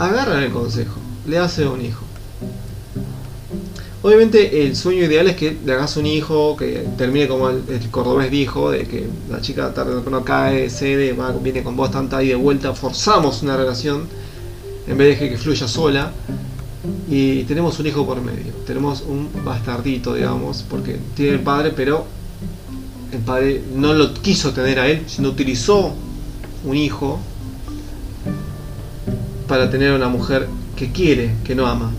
agarran 0.00 0.42
el 0.42 0.50
consejo, 0.50 0.98
le 1.28 1.38
hace 1.38 1.64
un 1.64 1.80
hijo. 1.80 2.04
Obviamente 4.06 4.64
el 4.64 4.76
sueño 4.76 5.02
ideal 5.02 5.26
es 5.26 5.34
que 5.34 5.56
le 5.66 5.72
hagas 5.72 5.96
un 5.96 6.06
hijo, 6.06 6.56
que 6.56 6.86
termine 6.96 7.26
como 7.26 7.50
el, 7.50 7.64
cordobés 7.90 8.30
dijo, 8.30 8.70
de 8.70 8.86
que 8.86 9.04
la 9.28 9.40
chica 9.40 9.74
tarde 9.74 9.90
o 9.90 9.94
temprano 9.96 10.24
cae, 10.24 10.70
cede, 10.70 11.12
va, 11.12 11.32
viene 11.32 11.64
con 11.64 11.74
vos 11.74 11.90
tanta 11.90 12.22
y 12.22 12.28
de 12.28 12.36
vuelta, 12.36 12.72
forzamos 12.72 13.42
una 13.42 13.56
relación 13.56 14.04
en 14.86 14.96
vez 14.96 15.18
de 15.18 15.30
que 15.30 15.36
fluya 15.36 15.66
sola 15.66 16.12
y 17.10 17.42
tenemos 17.42 17.80
un 17.80 17.88
hijo 17.88 18.06
por 18.06 18.20
medio, 18.22 18.52
tenemos 18.64 19.02
un 19.02 19.28
bastardito, 19.44 20.14
digamos, 20.14 20.64
porque 20.70 21.00
tiene 21.16 21.32
el 21.32 21.40
padre, 21.40 21.72
pero 21.74 22.06
el 23.10 23.18
padre 23.18 23.60
no 23.74 23.92
lo 23.92 24.14
quiso 24.14 24.52
tener 24.52 24.78
a 24.78 24.86
él, 24.86 25.02
sino 25.08 25.30
utilizó 25.30 25.92
un 26.64 26.76
hijo 26.76 27.18
para 29.48 29.68
tener 29.68 29.94
una 29.94 30.06
mujer 30.06 30.46
que 30.76 30.92
quiere, 30.92 31.34
que 31.42 31.56
no 31.56 31.66
ama. 31.66 31.90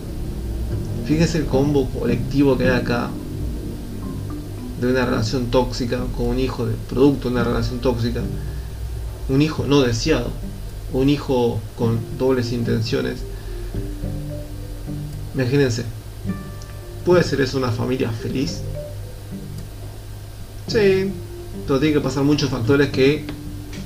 Fíjese 1.08 1.38
el 1.38 1.46
combo 1.46 1.90
colectivo 1.90 2.58
que 2.58 2.66
hay 2.66 2.78
acá 2.82 3.10
de 4.82 4.88
una 4.88 5.06
relación 5.06 5.48
tóxica 5.48 6.00
con 6.18 6.28
un 6.28 6.40
hijo 6.40 6.68
producto 6.90 7.30
de 7.30 7.36
una 7.36 7.46
relación 7.46 7.80
tóxica, 7.80 8.22
un 9.30 9.42
hijo 9.42 9.66
no 9.66 9.82
deseado, 9.82 10.30
un 10.92 11.10
hijo 11.10 11.62
con 11.78 12.00
dobles 12.18 12.52
intenciones. 12.52 13.20
Imagínense, 15.34 15.86
¿puede 17.06 17.24
ser 17.24 17.40
eso 17.40 17.58
una 17.58 17.72
familia 17.72 18.12
feliz? 18.12 18.62
Sí, 20.68 21.10
pero 21.66 21.80
tiene 21.80 21.94
que 21.94 22.02
pasar 22.02 22.24
muchos 22.24 22.50
factores 22.50 22.90
que 22.90 23.24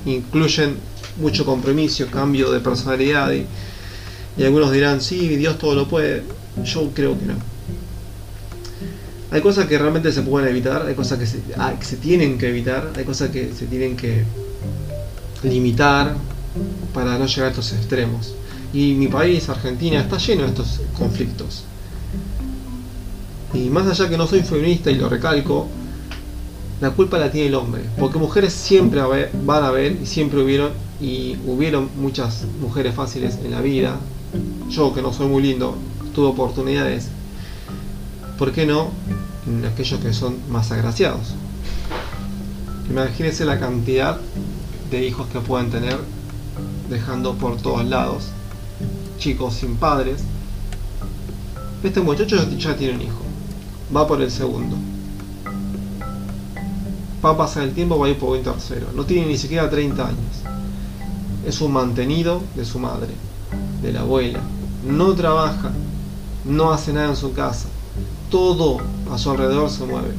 incluyen 0.06 0.74
mucho 1.20 1.44
compromiso, 1.44 2.04
cambio 2.10 2.50
de 2.50 2.58
personalidad 2.58 3.32
y, 3.32 3.46
algunos 4.42 4.72
dirán, 4.72 5.00
sí, 5.00 5.28
Dios 5.36 5.56
todo 5.58 5.76
lo 5.76 5.86
puede. 5.86 6.41
Yo 6.64 6.90
creo 6.94 7.18
que 7.18 7.26
no. 7.26 7.34
Hay 9.30 9.40
cosas 9.40 9.66
que 9.66 9.78
realmente 9.78 10.12
se 10.12 10.22
pueden 10.22 10.48
evitar, 10.48 10.84
hay 10.86 10.94
cosas 10.94 11.18
que 11.18 11.26
se, 11.26 11.40
ah, 11.56 11.74
que 11.78 11.86
se 11.86 11.96
tienen 11.96 12.36
que 12.36 12.48
evitar, 12.48 12.92
hay 12.96 13.04
cosas 13.04 13.30
que 13.30 13.52
se 13.54 13.66
tienen 13.66 13.96
que 13.96 14.24
limitar 15.42 16.14
para 16.92 17.18
no 17.18 17.26
llegar 17.26 17.46
a 17.46 17.50
estos 17.50 17.72
extremos. 17.72 18.34
Y 18.74 18.94
mi 18.94 19.08
país, 19.08 19.48
Argentina, 19.48 20.00
está 20.00 20.18
lleno 20.18 20.42
de 20.42 20.48
estos 20.48 20.80
conflictos. 20.98 21.64
Y 23.54 23.70
más 23.70 23.86
allá 23.86 24.08
que 24.08 24.16
no 24.16 24.26
soy 24.26 24.42
feminista 24.42 24.90
y 24.90 24.96
lo 24.96 25.08
recalco, 25.08 25.68
la 26.80 26.90
culpa 26.90 27.18
la 27.18 27.30
tiene 27.30 27.48
el 27.48 27.54
hombre, 27.54 27.82
porque 27.98 28.18
mujeres 28.18 28.52
siempre 28.52 29.00
van 29.44 29.64
a 29.64 29.68
haber 29.68 29.92
y 30.02 30.06
siempre 30.06 30.42
hubieron 30.42 30.72
y 31.00 31.36
hubieron 31.46 31.90
muchas 31.96 32.44
mujeres 32.60 32.94
fáciles 32.94 33.38
en 33.44 33.50
la 33.50 33.60
vida. 33.60 33.98
Yo 34.68 34.94
que 34.94 35.02
no 35.02 35.12
soy 35.12 35.28
muy 35.28 35.42
lindo, 35.42 35.76
tuve 36.14 36.28
oportunidades. 36.28 37.08
¿Por 38.38 38.52
qué 38.52 38.66
no 38.66 38.90
en 39.46 39.64
aquellos 39.64 40.00
que 40.00 40.12
son 40.12 40.36
más 40.48 40.70
agraciados? 40.72 41.34
Imagínense 42.90 43.44
la 43.44 43.58
cantidad 43.58 44.18
de 44.90 45.06
hijos 45.06 45.26
que 45.28 45.40
pueden 45.40 45.70
tener 45.70 45.98
dejando 46.90 47.34
por 47.34 47.56
todos 47.56 47.84
lados 47.84 48.24
chicos 49.18 49.54
sin 49.54 49.76
padres. 49.76 50.22
Este 51.82 52.00
muchacho 52.00 52.36
ya 52.58 52.76
tiene 52.76 52.94
un 52.94 53.02
hijo, 53.02 53.22
va 53.94 54.06
por 54.06 54.20
el 54.20 54.30
segundo 54.30 54.76
va 57.24 57.30
a 57.30 57.36
pasar 57.36 57.62
el 57.64 57.72
tiempo, 57.72 57.98
va 57.98 58.06
a 58.06 58.10
ir 58.10 58.18
por 58.18 58.36
un 58.36 58.42
tercero. 58.42 58.88
No 58.94 59.04
tiene 59.04 59.26
ni 59.26 59.38
siquiera 59.38 59.70
30 59.70 60.06
años. 60.06 60.42
Es 61.46 61.60
un 61.60 61.72
mantenido 61.72 62.42
de 62.56 62.64
su 62.64 62.78
madre, 62.78 63.14
de 63.80 63.92
la 63.92 64.00
abuela. 64.00 64.40
No 64.86 65.14
trabaja, 65.14 65.70
no 66.44 66.72
hace 66.72 66.92
nada 66.92 67.08
en 67.08 67.16
su 67.16 67.32
casa. 67.32 67.68
Todo 68.30 68.78
a 69.10 69.18
su 69.18 69.30
alrededor 69.30 69.70
se 69.70 69.84
mueve. 69.84 70.12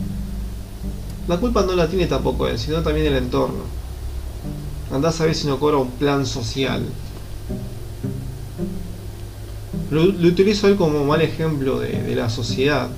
La 1.28 1.38
culpa 1.38 1.64
no 1.64 1.74
la 1.76 1.88
tiene 1.88 2.08
tampoco 2.08 2.48
él, 2.48 2.60
sino 2.60 2.82
también 2.82 3.08
el 3.08 3.16
entorno. 3.16 3.64
Andás 4.92 5.20
a 5.22 5.26
ver 5.26 5.36
si 5.36 5.48
no 5.48 5.60
cobra 5.60 5.78
un 5.78 5.92
plan 5.92 6.26
social. 6.26 6.84
Lo, 9.90 10.04
utilizo 10.04 10.68
él 10.68 10.76
como 10.76 11.04
mal 11.06 11.22
ejemplo 11.22 11.80
de, 11.80 12.04
de 12.04 12.16
la 12.16 12.30
sociedad, 12.30 12.90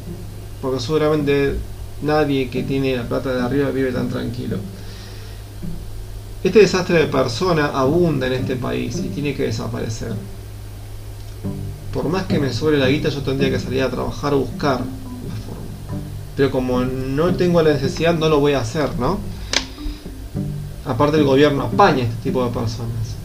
porque 0.62 0.80
seguramente 0.80 1.58
Nadie 2.02 2.50
que 2.50 2.64
tiene 2.64 2.96
la 2.96 3.08
plata 3.08 3.34
de 3.34 3.42
arriba 3.42 3.70
vive 3.72 3.92
tan 3.92 4.10
tranquilo. 4.10 4.58
Este 6.44 6.60
desastre 6.60 7.00
de 7.00 7.08
persona 7.08 7.68
abunda 7.68 8.28
en 8.28 8.34
este 8.34 8.56
país 8.56 8.98
y 8.98 9.10
tiene 9.10 9.34
que 9.34 9.44
desaparecer. 9.44 10.14
Por 11.96 12.10
más 12.10 12.28
que 12.28 12.38
me 12.38 12.54
sobre 12.54 12.78
la 12.78 12.90
guita, 12.90 13.10
yo 13.10 13.24
tendría 13.24 13.50
que 13.50 13.60
salir 13.60 13.82
a 13.82 13.90
trabajar 13.90 14.36
o 14.36 14.40
buscar 14.40 14.82
la 14.82 15.36
forma. 15.48 15.64
Pero 16.36 16.52
como 16.52 16.82
no 16.82 17.34
tengo 17.34 17.60
la 17.64 17.74
necesidad, 17.74 18.14
no 18.14 18.30
lo 18.30 18.40
voy 18.40 18.54
a 18.54 18.60
hacer, 18.60 19.00
¿no? 19.00 19.18
Aparte 20.86 21.18
el 21.18 21.24
gobierno 21.24 21.64
apaña 21.64 22.04
este 22.04 22.22
tipo 22.22 22.46
de 22.46 22.52
personas. 22.52 23.16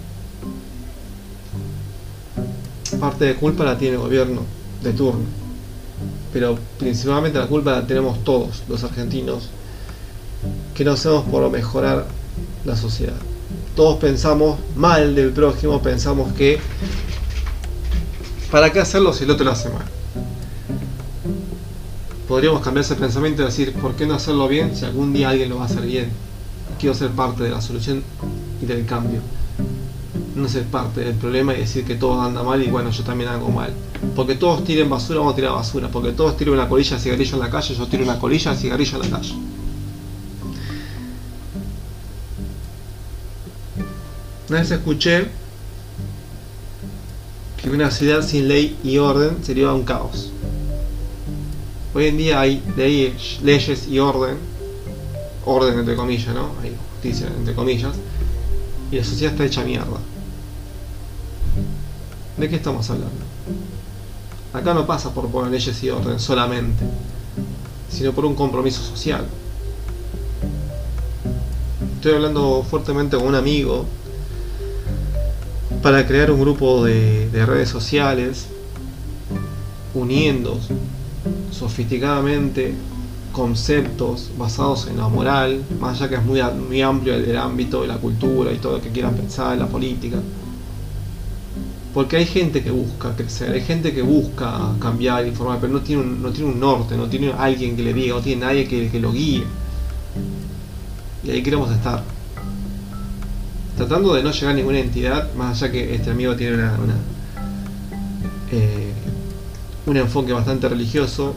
Parte 2.98 3.26
de 3.26 3.34
culpa 3.34 3.64
la 3.64 3.76
tiene 3.76 3.96
el 3.96 4.00
gobierno 4.00 4.40
de 4.82 4.92
turno 4.94 5.40
pero 6.32 6.58
principalmente 6.78 7.38
la 7.38 7.46
culpa 7.46 7.72
la 7.72 7.86
tenemos 7.86 8.22
todos 8.24 8.62
los 8.68 8.84
argentinos 8.84 9.48
que 10.74 10.84
no 10.84 10.92
hacemos 10.92 11.24
por 11.24 11.48
mejorar 11.50 12.06
la 12.64 12.76
sociedad. 12.76 13.16
Todos 13.74 13.98
pensamos 13.98 14.58
mal 14.76 15.14
del 15.14 15.30
prójimo, 15.32 15.82
pensamos 15.82 16.32
que 16.34 16.58
¿para 18.50 18.72
qué 18.72 18.80
hacerlo 18.80 19.12
si 19.12 19.24
el 19.24 19.30
otro 19.30 19.44
lo 19.44 19.52
hace 19.52 19.68
mal? 19.68 19.84
Podríamos 22.28 22.62
cambiar 22.62 22.84
ese 22.84 22.94
pensamiento 22.94 23.42
y 23.42 23.46
decir, 23.46 23.72
¿por 23.74 23.94
qué 23.94 24.06
no 24.06 24.14
hacerlo 24.14 24.46
bien 24.48 24.76
si 24.76 24.84
algún 24.84 25.12
día 25.12 25.30
alguien 25.30 25.48
lo 25.48 25.56
va 25.56 25.62
a 25.62 25.66
hacer 25.66 25.82
bien? 25.82 26.10
Quiero 26.78 26.94
ser 26.94 27.10
parte 27.10 27.42
de 27.42 27.50
la 27.50 27.60
solución 27.60 28.02
y 28.62 28.66
del 28.66 28.86
cambio 28.86 29.20
no 30.34 30.48
ser 30.48 30.64
parte 30.64 31.00
del 31.00 31.14
problema 31.14 31.54
y 31.54 31.58
decir 31.58 31.84
que 31.84 31.94
todo 31.94 32.20
anda 32.20 32.42
mal 32.42 32.62
y 32.62 32.68
bueno, 32.68 32.90
yo 32.90 33.02
también 33.04 33.30
hago 33.30 33.50
mal. 33.50 33.72
Porque 34.14 34.34
todos 34.34 34.64
tiren 34.64 34.88
basura, 34.88 35.18
vamos 35.18 35.34
a 35.34 35.36
tirar 35.36 35.52
basura. 35.52 35.88
Porque 35.88 36.12
todos 36.12 36.36
tiran 36.36 36.54
una 36.54 36.68
colilla 36.68 36.96
de 36.96 37.02
cigarrillo 37.02 37.34
en 37.34 37.40
la 37.40 37.50
calle, 37.50 37.74
yo 37.74 37.86
tiro 37.86 38.04
una 38.04 38.18
colilla 38.18 38.52
de 38.52 38.56
cigarrillo 38.56 38.96
en 38.96 39.10
la 39.10 39.18
calle. 39.18 39.34
Una 44.48 44.60
vez 44.60 44.70
escuché 44.70 45.28
que 47.62 47.70
una 47.70 47.90
ciudad 47.90 48.22
sin 48.22 48.48
ley 48.48 48.78
y 48.82 48.98
orden 48.98 49.44
sería 49.44 49.72
un 49.72 49.84
caos. 49.84 50.30
Hoy 51.94 52.06
en 52.06 52.16
día 52.16 52.40
hay 52.40 52.62
leyes 52.76 53.88
y 53.88 53.98
orden, 53.98 54.38
orden 55.44 55.78
entre 55.78 55.96
comillas, 55.96 56.34
¿no? 56.34 56.52
Hay 56.62 56.74
justicia 56.92 57.26
entre 57.26 57.54
comillas, 57.54 57.94
y 58.90 58.96
la 58.96 59.04
sociedad 59.04 59.32
está 59.32 59.44
hecha 59.44 59.64
mierda. 59.64 59.98
¿De 62.36 62.48
qué 62.48 62.56
estamos 62.56 62.88
hablando? 62.88 63.24
Acá 64.52 64.72
no 64.72 64.86
pasa 64.86 65.12
por 65.12 65.28
poner 65.28 65.50
leyes 65.50 65.82
y 65.82 65.90
orden 65.90 66.18
solamente, 66.18 66.84
sino 67.90 68.12
por 68.12 68.24
un 68.24 68.34
compromiso 68.34 68.82
social. 68.82 69.26
Estoy 71.96 72.14
hablando 72.14 72.64
fuertemente 72.68 73.18
con 73.18 73.26
un 73.26 73.34
amigo 73.34 73.84
para 75.82 76.06
crear 76.06 76.30
un 76.30 76.40
grupo 76.40 76.84
de, 76.84 77.28
redes 77.46 77.68
sociales 77.68 78.46
uniendo 79.94 80.58
sofisticadamente 81.50 82.74
conceptos 83.32 84.30
basados 84.36 84.88
en 84.88 84.98
la 84.98 85.08
moral, 85.08 85.62
más 85.80 86.00
allá 86.00 86.08
que 86.08 86.14
es 86.16 86.24
muy, 86.24 86.42
muy 86.68 86.82
amplio 86.82 87.14
el, 87.14 87.24
el 87.24 87.36
ámbito 87.36 87.82
de 87.82 87.88
la 87.88 87.96
cultura 87.96 88.52
y 88.52 88.58
todo 88.58 88.76
lo 88.76 88.82
que 88.82 88.90
quieran 88.90 89.14
pensar, 89.14 89.56
la 89.56 89.66
política 89.66 90.18
porque 91.92 92.16
hay 92.16 92.26
gente 92.26 92.62
que 92.62 92.70
busca 92.70 93.16
crecer, 93.16 93.52
hay 93.52 93.62
gente 93.62 93.92
que 93.92 94.02
busca 94.02 94.74
cambiar, 94.78 95.26
informar, 95.26 95.58
pero 95.60 95.72
no 95.72 95.80
tiene 95.80 96.02
un, 96.02 96.22
no 96.22 96.30
tiene 96.30 96.50
un 96.50 96.60
norte, 96.60 96.96
no 96.96 97.08
tiene 97.08 97.32
alguien 97.32 97.76
que 97.76 97.82
le 97.82 97.92
diga, 97.92 98.14
no 98.14 98.20
tiene 98.20 98.46
nadie 98.46 98.68
que, 98.68 98.88
que 98.88 99.00
lo 99.00 99.12
guíe. 99.12 99.44
Y 101.24 101.30
ahí 101.30 101.42
queremos 101.42 101.70
estar. 101.72 102.04
Tratando 103.80 104.12
de 104.12 104.22
no 104.22 104.30
llegar 104.30 104.50
a 104.50 104.54
ninguna 104.54 104.78
entidad, 104.78 105.32
más 105.36 105.62
allá 105.62 105.72
que 105.72 105.94
este 105.94 106.10
amigo 106.10 106.36
tiene 106.36 106.56
una, 106.56 106.74
eh, 108.52 108.92
un 109.86 109.96
enfoque 109.96 110.34
bastante 110.34 110.68
religioso. 110.68 111.34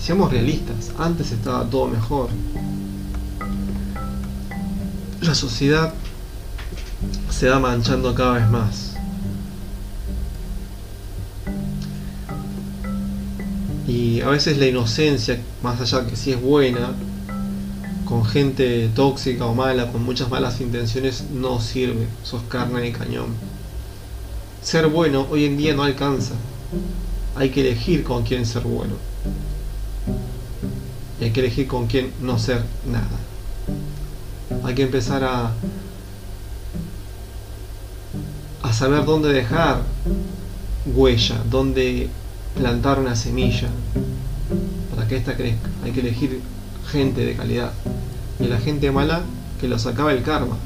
Seamos 0.00 0.30
realistas, 0.30 0.92
antes 0.96 1.32
estaba 1.32 1.68
todo 1.68 1.88
mejor. 1.88 2.28
La 5.22 5.34
sociedad 5.34 5.92
se 7.30 7.48
va 7.48 7.58
manchando 7.58 8.14
cada 8.14 8.34
vez 8.34 8.48
más. 8.48 8.94
Y 13.88 14.20
a 14.20 14.28
veces 14.28 14.56
la 14.56 14.66
inocencia, 14.68 15.40
más 15.64 15.80
allá 15.80 16.06
que 16.06 16.14
si 16.14 16.30
es 16.30 16.40
buena, 16.40 16.92
con 18.10 18.24
gente 18.24 18.90
tóxica 18.92 19.46
o 19.46 19.54
mala, 19.54 19.92
con 19.92 20.02
muchas 20.02 20.28
malas 20.28 20.60
intenciones, 20.60 21.30
no 21.30 21.60
sirve. 21.60 22.08
Sos 22.24 22.42
carne 22.48 22.80
de 22.80 22.90
cañón. 22.90 23.28
Ser 24.60 24.88
bueno 24.88 25.28
hoy 25.30 25.44
en 25.44 25.56
día 25.56 25.74
no 25.74 25.84
alcanza. 25.84 26.34
Hay 27.36 27.50
que 27.50 27.60
elegir 27.60 28.02
con 28.02 28.24
quién 28.24 28.44
ser 28.46 28.64
bueno. 28.64 28.94
Y 31.20 31.24
hay 31.24 31.30
que 31.30 31.38
elegir 31.38 31.68
con 31.68 31.86
quién 31.86 32.12
no 32.20 32.36
ser 32.40 32.64
nada. 32.84 33.06
Hay 34.64 34.74
que 34.74 34.82
empezar 34.82 35.22
a, 35.22 35.52
a 38.60 38.72
saber 38.72 39.04
dónde 39.04 39.32
dejar 39.32 39.82
huella, 40.84 41.40
dónde 41.48 42.08
plantar 42.56 42.98
una 42.98 43.14
semilla 43.14 43.68
para 44.92 45.06
que 45.06 45.16
ésta 45.16 45.36
crezca. 45.36 45.70
Hay 45.84 45.92
que 45.92 46.00
elegir 46.00 46.40
gente 46.90 47.24
de 47.24 47.34
calidad. 47.34 47.72
Y 48.38 48.44
la 48.44 48.58
gente 48.58 48.90
mala 48.90 49.22
que 49.60 49.68
los 49.68 49.86
acaba 49.86 50.12
el 50.12 50.22
karma. 50.22 50.56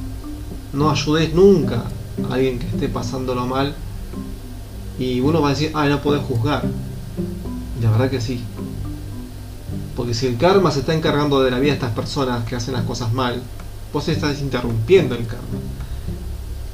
No 0.72 0.90
ayudes 0.90 1.34
nunca 1.34 1.84
a 2.28 2.34
alguien 2.34 2.58
que 2.58 2.66
esté 2.66 2.88
pasándolo 2.88 3.46
mal. 3.46 3.74
Y 4.98 5.20
uno 5.20 5.40
va 5.40 5.48
a 5.48 5.50
decir, 5.50 5.70
ah, 5.74 5.86
no 5.88 6.00
podés 6.00 6.22
juzgar. 6.22 6.64
La 7.82 7.90
verdad 7.90 8.10
que 8.10 8.20
sí. 8.20 8.40
Porque 9.96 10.14
si 10.14 10.26
el 10.26 10.36
karma 10.36 10.70
se 10.70 10.80
está 10.80 10.94
encargando 10.94 11.42
de 11.42 11.50
la 11.50 11.58
vida 11.58 11.72
de 11.72 11.78
estas 11.78 11.92
personas 11.92 12.44
que 12.44 12.56
hacen 12.56 12.74
las 12.74 12.84
cosas 12.84 13.12
mal, 13.12 13.42
vos 13.92 14.08
estás 14.08 14.40
interrumpiendo 14.40 15.14
el 15.14 15.26
karma. 15.26 15.44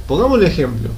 Pongamos 0.07 0.39
el 0.39 0.45
ejemplo. 0.45 0.89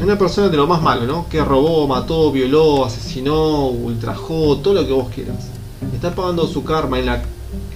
Una 0.00 0.18
persona 0.18 0.48
de 0.48 0.56
lo 0.56 0.66
más 0.66 0.82
malo, 0.82 1.06
¿no? 1.06 1.26
Que 1.28 1.42
robó, 1.42 1.86
mató, 1.88 2.30
violó, 2.30 2.84
asesinó, 2.84 3.68
ultrajó, 3.68 4.58
todo 4.58 4.74
lo 4.74 4.86
que 4.86 4.92
vos 4.92 5.08
quieras. 5.14 5.48
Está 5.94 6.14
pagando 6.14 6.46
su 6.46 6.64
karma 6.64 6.98
en 6.98 7.06
la, 7.06 7.22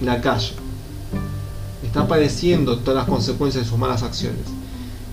la 0.01 0.21
calle. 0.21 0.53
Está 1.83 2.07
padeciendo 2.07 2.77
todas 2.77 2.95
las 2.95 3.09
consecuencias 3.09 3.63
de 3.63 3.69
sus 3.69 3.77
malas 3.77 4.03
acciones. 4.03 4.45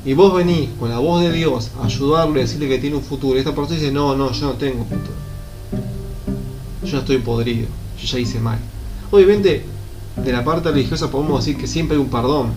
Y 0.04 0.14
vos 0.14 0.34
venís 0.34 0.70
con 0.78 0.90
la 0.90 0.98
voz 0.98 1.22
de 1.22 1.32
Dios 1.32 1.70
a 1.80 1.86
ayudarle, 1.86 2.40
a 2.40 2.42
decirle 2.44 2.68
que 2.68 2.78
tiene 2.78 2.96
un 2.96 3.02
futuro. 3.02 3.36
Y 3.36 3.38
esta 3.40 3.54
persona 3.54 3.78
dice, 3.78 3.92
no, 3.92 4.14
no, 4.16 4.32
yo 4.32 4.46
no 4.46 4.52
tengo 4.52 4.84
futuro. 4.84 5.18
Yo 6.82 6.88
ya 6.88 6.98
estoy 6.98 7.18
podrido, 7.18 7.68
yo 8.00 8.06
ya 8.06 8.18
hice 8.18 8.40
mal. 8.40 8.58
Obviamente, 9.10 9.64
de 10.16 10.32
la 10.32 10.44
parte 10.44 10.70
religiosa 10.70 11.10
podemos 11.10 11.44
decir 11.44 11.60
que 11.60 11.66
siempre 11.66 11.96
hay 11.96 12.02
un 12.02 12.10
perdón 12.10 12.52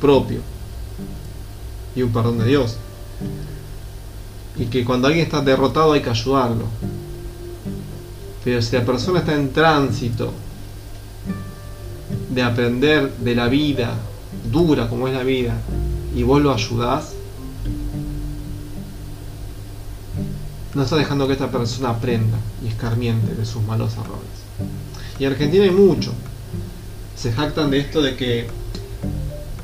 propio. 0.00 0.40
Y 1.94 2.02
un 2.02 2.12
perdón 2.12 2.38
de 2.38 2.46
Dios 2.46 2.76
y 4.56 4.66
que 4.66 4.84
cuando 4.84 5.08
alguien 5.08 5.24
está 5.24 5.40
derrotado 5.40 5.92
hay 5.92 6.02
que 6.02 6.10
ayudarlo. 6.10 6.66
Pero 8.44 8.60
si 8.62 8.76
la 8.76 8.84
persona 8.84 9.20
está 9.20 9.34
en 9.34 9.52
tránsito 9.52 10.32
de 12.34 12.42
aprender 12.42 13.12
de 13.18 13.34
la 13.34 13.48
vida, 13.48 13.94
dura 14.50 14.88
como 14.88 15.08
es 15.08 15.14
la 15.14 15.22
vida, 15.22 15.54
y 16.14 16.22
vos 16.22 16.42
lo 16.42 16.52
ayudás, 16.52 17.12
no 20.74 20.82
está 20.82 20.96
dejando 20.96 21.26
que 21.26 21.34
esta 21.34 21.50
persona 21.50 21.90
aprenda 21.90 22.36
y 22.64 22.68
escarmiente 22.68 23.34
de 23.34 23.46
sus 23.46 23.62
malos 23.62 23.92
errores. 23.94 24.44
Y 25.18 25.24
en 25.24 25.32
Argentina 25.32 25.64
hay 25.64 25.70
mucho. 25.70 26.12
Se 27.16 27.32
jactan 27.32 27.70
de 27.70 27.78
esto 27.78 28.02
de 28.02 28.16
que 28.16 28.48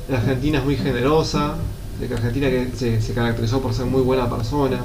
la 0.09 0.19
Argentina 0.19 0.59
es 0.59 0.65
muy 0.65 0.77
generosa, 0.77 1.55
de 1.99 2.07
que 2.07 2.13
Argentina 2.13 2.47
se, 2.75 3.01
se, 3.01 3.13
caracterizó 3.13 3.61
por 3.61 3.73
ser 3.73 3.85
muy 3.85 4.01
buena 4.01 4.29
persona. 4.29 4.79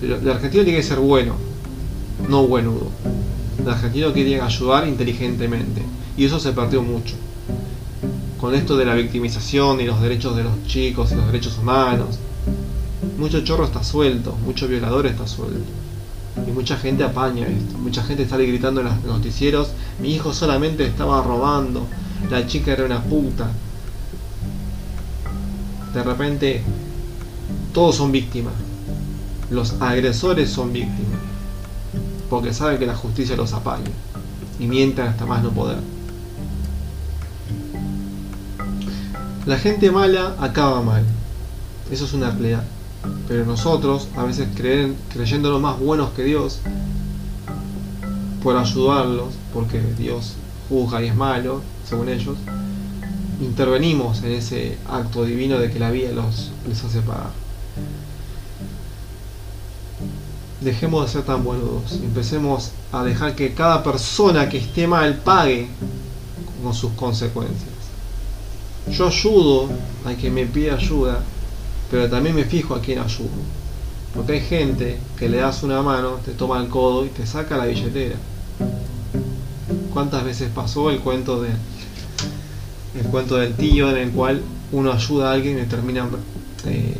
Pero 0.00 0.16
el 0.16 0.30
argentino 0.30 0.62
tiene 0.62 0.78
que 0.78 0.84
ser 0.84 0.98
bueno, 0.98 1.34
no 2.28 2.46
buenudo. 2.46 2.88
El 3.58 3.68
argentino 3.68 4.12
tiene 4.12 4.30
que 4.30 4.40
ayudar 4.40 4.86
inteligentemente. 4.86 5.82
Y 6.16 6.24
eso 6.24 6.38
se 6.40 6.52
perdió 6.52 6.82
mucho. 6.82 7.14
Con 8.40 8.54
esto 8.54 8.76
de 8.76 8.84
la 8.84 8.94
victimización 8.94 9.80
y 9.80 9.84
los 9.84 10.00
derechos 10.00 10.36
de 10.36 10.44
los 10.44 10.66
chicos 10.66 11.12
y 11.12 11.14
los 11.14 11.26
derechos 11.26 11.58
humanos. 11.58 12.18
Mucho 13.18 13.42
chorro 13.42 13.64
está 13.64 13.82
suelto, 13.84 14.36
mucho 14.44 14.68
violador 14.68 15.06
está 15.06 15.26
suelto. 15.26 15.70
Y 16.46 16.50
mucha 16.50 16.76
gente 16.76 17.04
apaña 17.04 17.46
esto. 17.46 17.78
Mucha 17.78 18.02
gente 18.02 18.24
está 18.24 18.36
gritando 18.36 18.80
en 18.80 18.86
los 18.86 19.04
noticieros, 19.04 19.70
mi 20.00 20.14
hijo 20.14 20.32
solamente 20.34 20.86
estaba 20.86 21.22
robando, 21.22 21.86
la 22.30 22.46
chica 22.46 22.72
era 22.72 22.84
una 22.84 23.02
puta 23.02 23.50
de 25.92 26.02
repente 26.02 26.62
todos 27.72 27.96
son 27.96 28.12
víctimas. 28.12 28.54
Los 29.50 29.80
agresores 29.80 30.50
son 30.50 30.72
víctimas. 30.72 31.20
Porque 32.30 32.54
saben 32.54 32.78
que 32.78 32.86
la 32.86 32.96
justicia 32.96 33.36
los 33.36 33.52
apaña. 33.52 33.90
Y 34.58 34.66
mienten 34.66 35.06
hasta 35.06 35.26
más 35.26 35.42
no 35.42 35.50
poder. 35.50 35.78
La 39.44 39.58
gente 39.58 39.90
mala 39.90 40.36
acaba 40.38 40.82
mal. 40.82 41.04
Eso 41.90 42.04
es 42.04 42.12
una 42.12 42.30
realidad. 42.30 42.62
Pero 43.26 43.44
nosotros, 43.44 44.06
a 44.16 44.22
veces 44.22 44.46
creen, 44.54 44.96
creyéndonos 45.12 45.60
más 45.60 45.80
buenos 45.80 46.10
que 46.10 46.22
Dios, 46.22 46.60
por 48.40 48.56
ayudarlos, 48.56 49.34
porque 49.52 49.80
Dios 49.98 50.34
juzga 50.68 51.02
y 51.02 51.08
es 51.08 51.16
malo, 51.16 51.60
según 51.84 52.08
ellos, 52.08 52.36
intervenimos 53.40 54.22
en 54.22 54.30
ese 54.30 54.78
acto 54.88 55.24
divino 55.24 55.58
de 55.58 55.72
que 55.72 55.80
la 55.80 55.90
vida 55.90 56.12
los, 56.12 56.52
les 56.68 56.84
hace 56.84 57.00
pagar. 57.00 57.30
Dejemos 60.60 61.04
de 61.04 61.12
ser 61.12 61.22
tan 61.22 61.42
buenos, 61.42 61.90
empecemos 61.92 62.70
a 62.92 63.02
dejar 63.02 63.34
que 63.34 63.54
cada 63.54 63.82
persona 63.82 64.48
que 64.48 64.58
esté 64.58 64.86
mal 64.86 65.16
pague 65.16 65.68
con 66.62 66.72
sus 66.72 66.92
consecuencias. 66.92 67.71
Yo 68.90 69.06
ayudo 69.06 69.68
a 70.04 70.12
quien 70.14 70.34
me 70.34 70.46
pide 70.46 70.70
ayuda, 70.70 71.20
pero 71.90 72.08
también 72.08 72.34
me 72.34 72.44
fijo 72.44 72.74
a 72.74 72.80
quién 72.80 72.98
ayudo. 72.98 73.30
Porque 74.14 74.32
hay 74.32 74.40
gente 74.40 74.98
que 75.18 75.28
le 75.28 75.38
das 75.38 75.62
una 75.62 75.82
mano, 75.82 76.18
te 76.24 76.32
toma 76.32 76.60
el 76.60 76.68
codo 76.68 77.06
y 77.06 77.08
te 77.08 77.26
saca 77.26 77.56
la 77.56 77.66
billetera. 77.66 78.16
¿Cuántas 79.92 80.24
veces 80.24 80.50
pasó 80.54 80.90
el 80.90 81.00
cuento 81.00 81.40
de 81.40 81.50
el 82.94 83.06
cuento 83.06 83.36
del 83.36 83.54
tío 83.54 83.90
en 83.90 83.96
el 83.96 84.10
cual 84.10 84.42
uno 84.72 84.92
ayuda 84.92 85.30
a 85.30 85.32
alguien 85.34 85.58
y 85.58 85.66
termina 85.66 86.06
eh, 86.66 86.94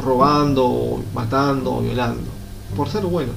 robando, 0.00 1.02
matando, 1.12 1.80
violando, 1.80 2.30
por 2.76 2.88
ser 2.88 3.04
bueno. 3.04 3.32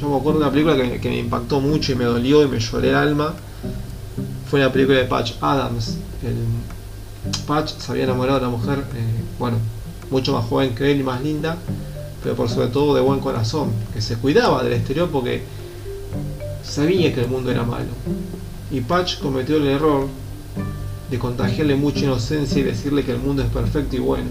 Yo 0.00 0.08
me 0.08 0.16
acuerdo 0.16 0.40
de 0.40 0.44
una 0.46 0.52
película 0.52 1.00
que, 1.00 1.08
me 1.08 1.18
impactó 1.18 1.60
mucho 1.60 1.92
y 1.92 1.94
me 1.96 2.04
dolió 2.04 2.44
y 2.44 2.48
me 2.48 2.60
lloré 2.60 2.90
el 2.90 2.94
alma. 2.94 3.34
Fue 4.50 4.60
la 4.60 4.72
película 4.72 4.98
de 4.98 5.04
Patch 5.04 5.34
Adams. 5.40 5.98
Patch 7.46 7.72
se 7.78 7.92
había 7.92 8.04
enamorado 8.04 8.40
de 8.40 8.46
una 8.46 8.56
mujer, 8.56 8.78
eh, 8.78 9.22
bueno, 9.38 9.58
mucho 10.10 10.32
más 10.32 10.46
joven 10.46 10.74
que 10.74 10.90
él 10.90 11.00
y 11.00 11.02
más 11.02 11.22
linda, 11.22 11.58
pero 12.22 12.34
por 12.34 12.48
sobre 12.48 12.68
todo 12.68 12.94
de 12.94 13.00
buen 13.00 13.20
corazón, 13.20 13.72
que 13.92 14.00
se 14.00 14.16
cuidaba 14.16 14.62
del 14.62 14.72
exterior 14.72 15.08
porque 15.10 15.42
sabía 16.64 17.14
que 17.14 17.20
el 17.20 17.28
mundo 17.28 17.50
era 17.50 17.62
malo 17.64 17.88
y 18.70 18.80
Patch 18.80 19.18
cometió 19.20 19.56
el 19.56 19.66
error 19.66 20.08
de 21.10 21.18
contagiarle 21.18 21.74
mucha 21.74 22.00
inocencia 22.00 22.58
y 22.58 22.62
decirle 22.62 23.04
que 23.04 23.12
el 23.12 23.18
mundo 23.18 23.42
es 23.42 23.48
perfecto 23.48 23.96
y 23.96 23.98
bueno. 23.98 24.28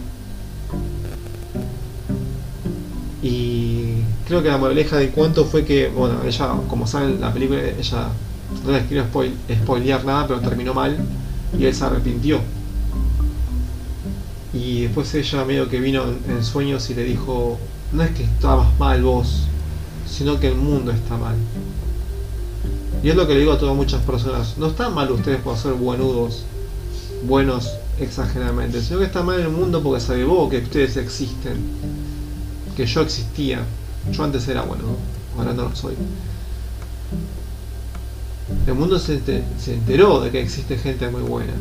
Y 3.23 4.01
creo 4.27 4.43
que 4.43 4.49
la 4.49 4.57
moraleja 4.57 4.97
del 4.97 5.09
cuento 5.09 5.45
fue 5.45 5.65
que, 5.65 5.89
bueno, 5.89 6.21
ella, 6.25 6.51
como 6.69 6.85
saben, 6.85 7.19
la 7.19 7.33
película, 7.33 7.61
ella 7.61 8.09
no 8.67 8.73
les 8.73 8.85
quiero 8.85 9.05
spoil, 9.05 9.33
spoilear 9.63 10.03
nada, 10.03 10.27
pero 10.27 10.41
terminó 10.41 10.73
mal 10.73 10.97
y 11.57 11.65
él 11.65 11.73
se 11.73 11.85
arrepintió. 11.85 12.41
Y 14.53 14.81
después 14.81 15.13
ella 15.15 15.45
medio 15.45 15.69
que 15.69 15.79
vino 15.79 16.03
en, 16.27 16.43
sueños 16.43 16.89
y 16.89 16.93
le 16.93 17.05
dijo, 17.05 17.57
no 17.93 18.03
es 18.03 18.11
que 18.11 18.23
estabas 18.23 18.77
mal 18.77 19.01
vos, 19.01 19.43
sino 20.05 20.39
que 20.39 20.49
el 20.49 20.55
mundo 20.55 20.91
está 20.91 21.15
mal. 21.15 21.35
Y 23.01 23.09
es 23.09 23.15
lo 23.15 23.25
que 23.25 23.35
le 23.35 23.39
digo 23.39 23.53
a 23.53 23.57
todas 23.57 23.75
muchas 23.75 24.01
personas, 24.01 24.57
no 24.57 24.67
están 24.67 24.93
mal 24.93 25.09
ustedes 25.11 25.39
por 25.39 25.57
ser 25.57 25.73
buenudos, 25.73 26.43
buenos 27.25 27.71
exageradamente, 27.99 28.81
sino 28.81 28.99
que 28.99 29.05
está 29.05 29.23
mal 29.23 29.39
el 29.39 29.49
mundo 29.49 29.81
porque 29.81 30.01
sabe 30.01 30.25
vos 30.25 30.49
que 30.49 30.57
ustedes 30.57 30.97
existen, 30.97 31.55
que 32.75 32.85
yo 32.85 33.01
existía, 33.01 33.61
yo 34.11 34.23
antes 34.23 34.45
era 34.49 34.63
bueno, 34.63 34.83
ahora 35.37 35.53
no 35.53 35.69
lo 35.69 35.75
soy. 35.75 35.95
El 38.65 38.73
mundo 38.75 38.99
se, 38.99 39.21
se 39.59 39.73
enteró 39.73 40.21
de 40.21 40.31
que 40.31 40.41
existe 40.41 40.77
gente 40.77 41.09
muy 41.09 41.21
buena. 41.21 41.53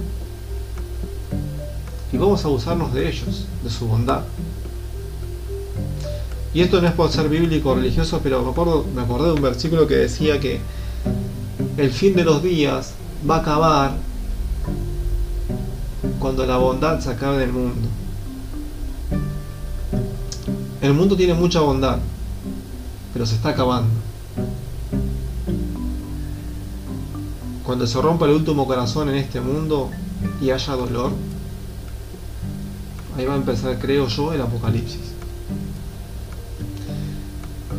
Y 2.12 2.16
vamos 2.16 2.44
a 2.44 2.48
abusarnos 2.48 2.94
de 2.94 3.08
ellos, 3.08 3.46
de 3.62 3.70
su 3.70 3.86
bondad. 3.86 4.22
Y 6.56 6.62
esto 6.62 6.80
no 6.80 6.88
es 6.88 6.94
por 6.94 7.10
ser 7.10 7.28
bíblico 7.28 7.70
o 7.70 7.74
religioso, 7.74 8.20
pero 8.22 8.42
me, 8.42 8.50
acuerdo, 8.50 8.86
me 8.94 9.02
acordé 9.02 9.26
de 9.26 9.34
un 9.34 9.42
versículo 9.42 9.86
que 9.86 9.96
decía 9.96 10.40
que 10.40 10.60
el 11.76 11.90
fin 11.90 12.16
de 12.16 12.24
los 12.24 12.42
días 12.42 12.94
va 13.28 13.36
a 13.36 13.40
acabar 13.40 13.92
cuando 16.18 16.46
la 16.46 16.56
bondad 16.56 16.98
se 17.00 17.10
acabe 17.10 17.38
del 17.38 17.52
mundo. 17.52 17.88
El 20.80 20.94
mundo 20.94 21.14
tiene 21.14 21.34
mucha 21.34 21.60
bondad, 21.60 21.98
pero 23.12 23.26
se 23.26 23.34
está 23.34 23.50
acabando. 23.50 24.05
Cuando 27.66 27.84
se 27.84 28.00
rompa 28.00 28.26
el 28.26 28.30
último 28.30 28.64
corazón 28.64 29.08
en 29.08 29.16
este 29.16 29.40
mundo 29.40 29.90
y 30.40 30.50
haya 30.50 30.76
dolor, 30.76 31.10
ahí 33.16 33.26
va 33.26 33.34
a 33.34 33.36
empezar, 33.36 33.76
creo 33.80 34.06
yo, 34.06 34.32
el 34.32 34.40
apocalipsis. 34.40 35.00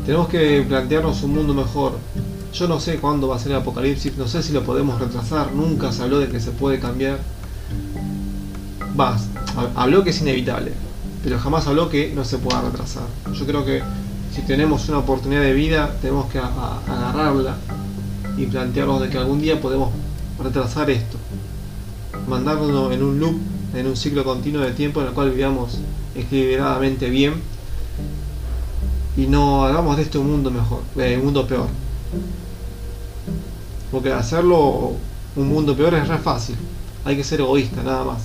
Tenemos 0.06 0.28
que 0.28 0.65
plantearnos 0.67 1.23
un 1.23 1.36
mundo 1.36 1.54
mejor. 1.54 1.93
Yo 2.54 2.67
no 2.67 2.82
sé 2.82 2.97
cuándo 2.97 3.30
va 3.30 3.38
a 3.38 3.39
ser 3.39 3.54
el 3.54 3.60
apocalipsis, 3.60 4.17
no 4.17 4.28
sé 4.28 4.43
si 4.43 4.52
lo 4.52 4.63
podemos 4.63 5.00
retrasar, 5.00 5.54
nunca 5.54 5.93
se 5.93 6.04
habló 6.04 6.19
de 6.19 6.28
que 6.28 6.41
se 6.41 6.52
puede 6.52 6.82
cambiar. 6.82 7.19
Vas, 8.93 9.28
habló 9.73 10.04
que 10.04 10.10
es 10.10 10.19
inevitable, 10.19 10.73
pero 11.23 11.39
jamás 11.39 11.65
habló 11.65 11.89
que 11.89 12.12
no 12.13 12.26
se 12.26 12.39
pueda 12.39 12.62
retrasar. 12.62 13.08
Yo 13.34 13.45
creo 13.45 13.63
que 13.63 13.82
si 14.36 14.41
tenemos 14.41 14.89
una 14.89 14.97
oportunidad 14.97 15.43
de 15.43 15.54
vida, 15.54 15.95
tenemos 16.02 16.30
que 16.30 16.39
agarrarla 16.39 17.56
y 18.38 18.45
plantearnos 18.45 19.02
de 19.02 19.10
que 19.10 19.17
algún 19.17 19.41
día 19.41 19.60
podemos 19.60 19.89
retrasar 20.41 20.89
esto, 20.89 21.17
mandarnos 22.28 22.93
en 22.93 23.04
un 23.04 23.19
loop, 23.19 23.36
en 23.73 23.88
un 23.88 23.97
ciclo 23.97 24.23
continuo 24.23 24.62
de 24.62 24.71
tiempo 24.71 25.02
en 25.02 25.08
el 25.08 25.13
cual 25.13 25.32
vivamos 25.32 25.80
equilibradamente 26.15 27.10
bien 27.10 27.41
y 29.17 29.26
no 29.26 29.65
hagamos 29.65 29.97
de 29.97 30.04
este 30.04 30.19
un 30.19 30.32
mundo 30.32 30.52
mejor, 30.52 30.82
eh, 30.97 31.17
un 31.17 31.26
mundo 31.26 31.47
peor. 31.47 31.67
Porque 33.91 34.12
hacerlo 34.12 34.93
un 35.36 35.47
mundo 35.47 35.76
peor 35.76 35.95
es 35.95 36.08
re 36.08 36.19
fácil, 36.19 36.56
hay 37.04 37.17
que 37.17 37.23
ser 37.23 37.39
egoísta 37.39 37.82
nada 37.84 38.04
más. 38.04 38.23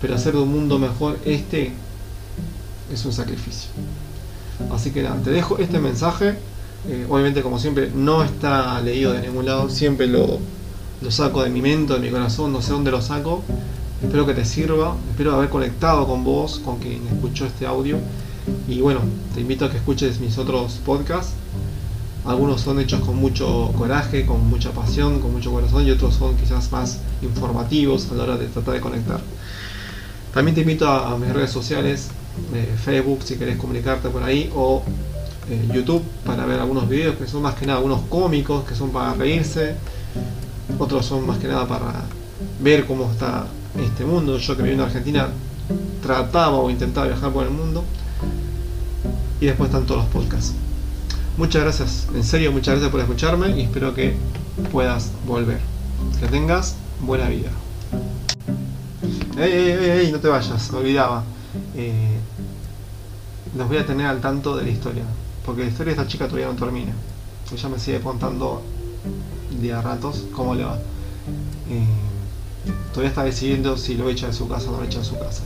Pero 0.00 0.14
hacer 0.14 0.34
de 0.34 0.40
un 0.40 0.50
mundo 0.50 0.78
mejor 0.78 1.18
este 1.24 1.72
es 2.92 3.04
un 3.04 3.12
sacrificio. 3.12 3.70
Así 4.72 4.90
que 4.90 5.02
nada, 5.02 5.20
te 5.22 5.30
dejo 5.30 5.58
este 5.58 5.78
mensaje. 5.78 6.38
Eh, 6.88 7.06
obviamente, 7.08 7.42
como 7.42 7.58
siempre, 7.58 7.90
no 7.94 8.24
está 8.24 8.80
leído 8.80 9.12
de 9.12 9.22
ningún 9.22 9.46
lado. 9.46 9.68
Siempre 9.68 10.06
lo, 10.06 10.38
lo 11.00 11.10
saco 11.10 11.42
de 11.42 11.50
mi 11.50 11.62
mente, 11.62 11.94
de 11.94 12.00
mi 12.00 12.10
corazón, 12.10 12.52
no 12.52 12.62
sé 12.62 12.72
dónde 12.72 12.90
lo 12.90 13.02
saco. 13.02 13.42
Espero 14.02 14.26
que 14.26 14.34
te 14.34 14.44
sirva. 14.44 14.96
Espero 15.10 15.34
haber 15.34 15.50
conectado 15.50 16.06
con 16.06 16.24
vos, 16.24 16.60
con 16.64 16.78
quien 16.78 17.06
escuchó 17.06 17.46
este 17.46 17.66
audio. 17.66 17.98
Y 18.68 18.80
bueno, 18.80 19.00
te 19.34 19.40
invito 19.40 19.64
a 19.64 19.70
que 19.70 19.76
escuches 19.76 20.20
mis 20.20 20.38
otros 20.38 20.80
podcasts. 20.84 21.34
Algunos 22.24 22.60
son 22.60 22.78
hechos 22.80 23.00
con 23.00 23.16
mucho 23.16 23.72
coraje, 23.78 24.26
con 24.26 24.46
mucha 24.48 24.70
pasión, 24.72 25.20
con 25.20 25.32
mucho 25.32 25.50
corazón 25.50 25.86
y 25.86 25.90
otros 25.90 26.14
son 26.14 26.36
quizás 26.36 26.70
más 26.70 27.00
informativos 27.22 28.10
a 28.10 28.14
la 28.14 28.24
hora 28.24 28.36
de 28.36 28.46
tratar 28.46 28.74
de 28.74 28.80
conectar. 28.80 29.20
También 30.34 30.54
te 30.54 30.60
invito 30.60 30.86
a, 30.86 31.16
mis 31.18 31.32
redes 31.32 31.50
sociales, 31.50 32.08
eh, 32.54 32.74
Facebook 32.84 33.20
si 33.24 33.36
querés 33.36 33.56
comunicarte 33.56 34.10
por 34.10 34.22
ahí 34.22 34.50
o 34.54 34.82
eh, 35.48 35.68
YouTube 35.72 36.02
para 36.24 36.44
ver 36.46 36.60
algunos 36.60 36.88
videos 36.88 37.16
que 37.16 37.26
son 37.26 37.42
más 37.42 37.54
que 37.54 37.66
nada 37.66 37.78
algunos 37.78 38.02
cómicos 38.02 38.64
que 38.64 38.74
son 38.74 38.90
para 38.90 39.14
reírse, 39.14 39.74
otros 40.78 41.06
son 41.06 41.26
más 41.26 41.38
que 41.38 41.48
nada 41.48 41.66
para 41.66 42.04
ver 42.60 42.86
cómo 42.86 43.10
está 43.10 43.46
este 43.78 44.04
mundo. 44.04 44.38
Yo 44.38 44.56
que 44.56 44.62
viví 44.62 44.74
en 44.74 44.80
Argentina 44.80 45.28
trataba 46.02 46.58
o 46.58 46.70
intentaba 46.70 47.06
viajar 47.06 47.32
por 47.32 47.46
el 47.46 47.52
mundo 47.52 47.84
y 49.40 49.46
después 49.46 49.70
están 49.70 49.86
todos 49.86 50.04
los 50.04 50.12
podcasts. 50.12 50.54
Muchas 51.36 51.62
gracias, 51.62 52.06
en 52.14 52.24
serio 52.24 52.52
muchas 52.52 52.74
gracias 52.74 52.90
por 52.90 53.00
escucharme 53.00 53.50
y 53.58 53.62
espero 53.62 53.94
que 53.94 54.14
puedas 54.70 55.10
volver. 55.26 55.58
Que 56.18 56.26
tengas 56.26 56.76
buena 57.00 57.28
vida. 57.28 57.50
Ey, 59.38 59.52
ey, 59.52 59.90
ey, 59.90 60.12
no 60.12 60.18
te 60.18 60.28
vayas, 60.28 60.70
olvidaba. 60.72 61.24
Eh, 61.74 62.18
los 63.56 63.68
voy 63.68 63.78
a 63.78 63.86
tener 63.86 64.06
al 64.06 64.20
tanto 64.20 64.56
de 64.56 64.64
la 64.64 64.70
historia. 64.70 65.04
Porque 65.50 65.64
la 65.64 65.68
historia 65.70 65.96
de 65.96 66.00
esta 66.00 66.08
chica 66.08 66.26
todavía 66.26 66.46
no 66.46 66.54
termina. 66.54 66.92
Ella 67.52 67.68
me 67.68 67.76
sigue 67.80 68.00
contando 68.00 68.62
de 69.60 69.72
a 69.72 69.82
ratos 69.82 70.28
cómo 70.32 70.54
le 70.54 70.62
va. 70.62 70.76
Eh, 71.68 71.86
todavía 72.90 73.08
está 73.08 73.24
decidiendo 73.24 73.76
si 73.76 73.96
lo 73.96 74.08
echa 74.08 74.28
de 74.28 74.32
su 74.32 74.48
casa 74.48 74.68
o 74.68 74.74
no 74.74 74.78
lo 74.78 74.84
echa 74.84 75.00
de 75.00 75.04
su 75.04 75.18
casa. 75.18 75.42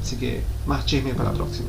Así 0.00 0.16
que 0.16 0.44
más 0.64 0.86
chisme 0.86 1.12
para 1.12 1.32
la 1.32 1.38
próxima. 1.38 1.68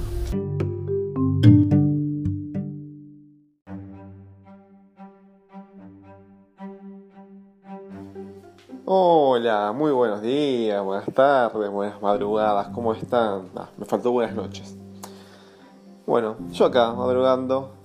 Hola, 8.85 9.73
muy 9.75 9.91
buenos 9.91 10.21
días, 10.21 10.83
buenas 10.83 11.11
tardes, 11.11 11.71
buenas 11.71 11.99
madrugadas, 12.03 12.67
¿cómo 12.67 12.93
están? 12.93 13.49
Ah, 13.55 13.69
me 13.79 13.85
faltó 13.85 14.11
buenas 14.11 14.35
noches. 14.35 14.75
Bueno, 16.05 16.35
yo 16.51 16.65
acá, 16.65 16.93
madrugando, 16.93 17.78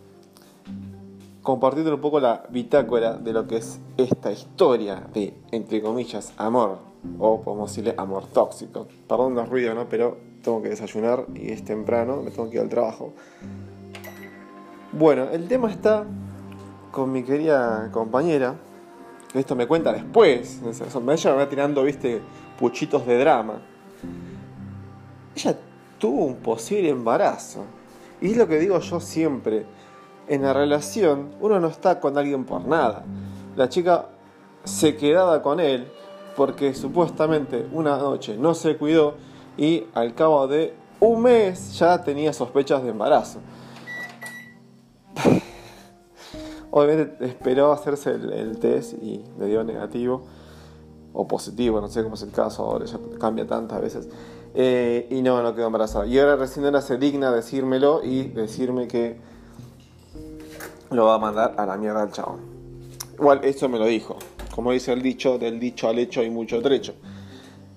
compartiendo 1.44 1.94
un 1.94 2.00
poco 2.00 2.18
la 2.20 2.42
bitácora 2.48 3.18
de 3.18 3.34
lo 3.34 3.46
que 3.46 3.58
es 3.58 3.78
esta 3.98 4.32
historia 4.32 5.06
de, 5.12 5.34
entre 5.52 5.82
comillas, 5.82 6.32
amor, 6.38 6.78
o 7.18 7.42
podemos 7.42 7.70
decirle 7.70 7.94
amor 7.98 8.26
tóxico. 8.28 8.88
Perdón 9.06 9.34
los 9.34 9.50
ruidos, 9.50 9.74
¿no? 9.74 9.86
Pero 9.86 10.16
tengo 10.42 10.62
que 10.62 10.70
desayunar 10.70 11.26
y 11.34 11.50
es 11.52 11.62
temprano, 11.62 12.22
me 12.22 12.30
tengo 12.30 12.48
que 12.48 12.56
ir 12.56 12.62
al 12.62 12.70
trabajo. 12.70 13.12
Bueno, 14.92 15.28
el 15.30 15.46
tema 15.46 15.70
está 15.70 16.06
con 16.90 17.12
mi 17.12 17.22
querida 17.22 17.90
compañera, 17.92 18.54
que 19.30 19.38
esto 19.40 19.54
me 19.54 19.66
cuenta 19.66 19.92
después. 19.92 20.62
Ella 20.64 21.30
me 21.30 21.36
va 21.36 21.48
tirando, 21.48 21.82
viste, 21.82 22.22
puchitos 22.58 23.04
de 23.06 23.18
drama. 23.18 23.60
Ella 25.36 25.58
tuvo 25.98 26.24
un 26.24 26.36
posible 26.36 26.88
embarazo. 26.88 27.66
Y 28.22 28.30
es 28.30 28.36
lo 28.38 28.48
que 28.48 28.58
digo 28.58 28.78
yo 28.78 28.98
siempre. 28.98 29.66
En 30.26 30.42
la 30.42 30.52
relación, 30.52 31.32
uno 31.40 31.60
no 31.60 31.68
está 31.68 32.00
con 32.00 32.16
alguien 32.16 32.44
por 32.44 32.66
nada. 32.66 33.04
La 33.56 33.68
chica 33.68 34.06
se 34.64 34.96
quedaba 34.96 35.42
con 35.42 35.60
él 35.60 35.86
porque 36.36 36.74
supuestamente 36.74 37.66
una 37.72 37.98
noche 37.98 38.36
no 38.36 38.54
se 38.54 38.76
cuidó 38.76 39.14
y 39.56 39.84
al 39.94 40.14
cabo 40.14 40.48
de 40.48 40.74
un 41.00 41.22
mes 41.22 41.78
ya 41.78 42.02
tenía 42.02 42.32
sospechas 42.32 42.82
de 42.82 42.90
embarazo. 42.90 43.40
Obviamente 46.70 47.26
esperó 47.26 47.72
hacerse 47.72 48.12
el, 48.12 48.58
test 48.58 48.94
y 48.94 49.22
le 49.38 49.46
dio 49.46 49.62
negativo 49.62 50.24
o 51.12 51.28
positivo, 51.28 51.80
no 51.80 51.88
sé 51.88 52.02
cómo 52.02 52.16
es 52.16 52.22
el 52.22 52.32
caso 52.32 52.64
ahora, 52.64 52.86
ya 52.86 52.98
cambia 53.20 53.46
tantas 53.46 53.80
veces. 53.80 54.08
Eh, 54.54 55.06
y 55.10 55.20
no, 55.22 55.42
no 55.42 55.54
quedó 55.54 55.66
embarazada. 55.66 56.06
Y 56.06 56.18
ahora 56.18 56.36
recién 56.36 56.64
era 56.64 56.80
se 56.80 56.96
digna 56.96 57.30
decírmelo 57.30 58.02
y 58.02 58.24
decirme 58.28 58.88
que 58.88 59.20
lo 60.90 61.06
va 61.06 61.14
a 61.14 61.18
mandar 61.18 61.54
a 61.56 61.66
la 61.66 61.76
mierda 61.76 62.02
al 62.02 62.12
chabón. 62.12 62.40
Igual, 63.14 63.40
eso 63.44 63.68
me 63.68 63.78
lo 63.78 63.86
dijo. 63.86 64.16
Como 64.54 64.72
dice 64.72 64.92
el 64.92 65.02
dicho, 65.02 65.38
del 65.38 65.58
dicho 65.58 65.88
al 65.88 65.98
hecho 65.98 66.20
hay 66.20 66.30
mucho 66.30 66.60
trecho. 66.62 66.94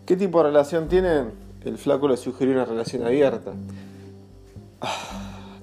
¿Qué 0.05 0.15
tipo 0.15 0.39
de 0.39 0.45
relación 0.45 0.87
tienen? 0.87 1.31
El 1.63 1.77
flaco 1.77 2.07
le 2.07 2.17
sugirió 2.17 2.53
una 2.53 2.65
relación 2.65 3.05
abierta. 3.05 3.53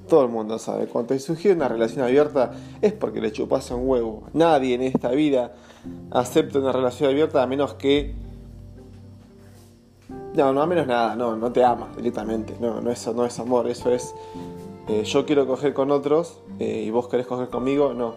Todo 0.09 0.25
el 0.25 0.29
mundo 0.29 0.59
sabe, 0.59 0.87
cuando 0.87 1.15
te 1.15 1.19
sugiere 1.19 1.57
una 1.57 1.69
relación 1.69 2.05
abierta 2.05 2.53
es 2.83 2.93
porque 2.93 3.21
le 3.21 3.33
chupas 3.33 3.71
un 3.71 3.89
huevo. 3.89 4.25
Nadie 4.35 4.75
en 4.75 4.83
esta 4.83 5.11
vida 5.11 5.55
acepta 6.11 6.59
una 6.59 6.73
relación 6.73 7.11
abierta 7.11 7.43
a 7.43 7.47
menos 7.47 7.75
que... 7.75 8.15
No, 10.35 10.53
no 10.53 10.63
a 10.63 10.67
menos 10.67 10.87
nada, 10.87 11.17
no, 11.17 11.37
no 11.37 11.53
te 11.53 11.65
amas 11.65 11.97
directamente. 11.97 12.55
No, 12.61 12.81
no, 12.81 12.91
eso 12.91 13.15
no 13.15 13.25
es 13.25 13.39
amor, 13.39 13.69
eso 13.69 13.91
es... 13.93 14.15
Eh, 14.89 15.05
yo 15.05 15.25
quiero 15.25 15.47
coger 15.47 15.73
con 15.73 15.91
otros 15.91 16.41
eh, 16.59 16.83
y 16.87 16.91
vos 16.91 17.09
querés 17.09 17.27
coger 17.27 17.49
conmigo, 17.49 17.95
no. 17.95 18.17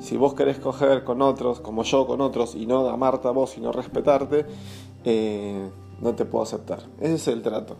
Si 0.00 0.16
vos 0.16 0.34
querés 0.34 0.58
coger 0.58 1.04
con 1.04 1.22
otros, 1.22 1.60
como 1.60 1.82
yo 1.84 2.06
con 2.06 2.20
otros, 2.20 2.54
y 2.54 2.66
no 2.66 2.88
amarte 2.88 3.28
a 3.28 3.30
vos 3.30 3.56
y 3.56 3.60
no 3.60 3.72
respetarte, 3.72 4.46
eh, 5.04 5.68
no 6.00 6.14
te 6.14 6.24
puedo 6.24 6.42
aceptar. 6.42 6.80
Ese 7.00 7.14
es 7.14 7.28
el 7.28 7.42
trato. 7.42 7.76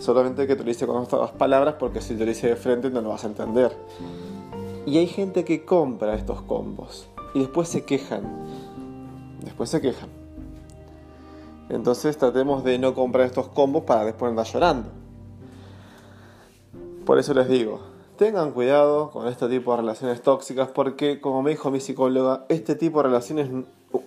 Solamente 0.00 0.46
que 0.46 0.56
te 0.56 0.62
lo 0.62 0.68
dice 0.68 0.86
con 0.86 1.02
estas 1.02 1.30
palabras 1.32 1.74
porque 1.78 2.00
si 2.00 2.14
te 2.14 2.20
lo 2.20 2.26
dice 2.26 2.48
de 2.48 2.56
frente 2.56 2.90
no 2.90 3.00
lo 3.00 3.10
vas 3.10 3.24
a 3.24 3.28
entender. 3.28 3.76
Y 4.86 4.98
hay 4.98 5.06
gente 5.06 5.44
que 5.44 5.64
compra 5.64 6.14
estos 6.14 6.40
combos 6.42 7.08
y 7.34 7.40
después 7.40 7.68
se 7.68 7.84
quejan. 7.84 8.22
Después 9.44 9.68
se 9.68 9.80
quejan. 9.80 10.08
Entonces 11.68 12.16
tratemos 12.16 12.64
de 12.64 12.78
no 12.78 12.94
comprar 12.94 13.26
estos 13.26 13.48
combos 13.48 13.84
para 13.84 14.04
después 14.04 14.30
andar 14.30 14.46
llorando. 14.46 14.88
Por 17.04 17.18
eso 17.18 17.34
les 17.34 17.48
digo, 17.48 17.80
tengan 18.16 18.52
cuidado 18.52 19.10
con 19.10 19.26
este 19.26 19.48
tipo 19.48 19.70
de 19.72 19.78
relaciones 19.78 20.22
tóxicas 20.22 20.68
porque, 20.68 21.20
como 21.20 21.42
me 21.42 21.50
dijo 21.50 21.70
mi 21.70 21.80
psicóloga, 21.80 22.44
este 22.48 22.74
tipo 22.74 22.98
de 22.98 23.08
relaciones, 23.08 23.48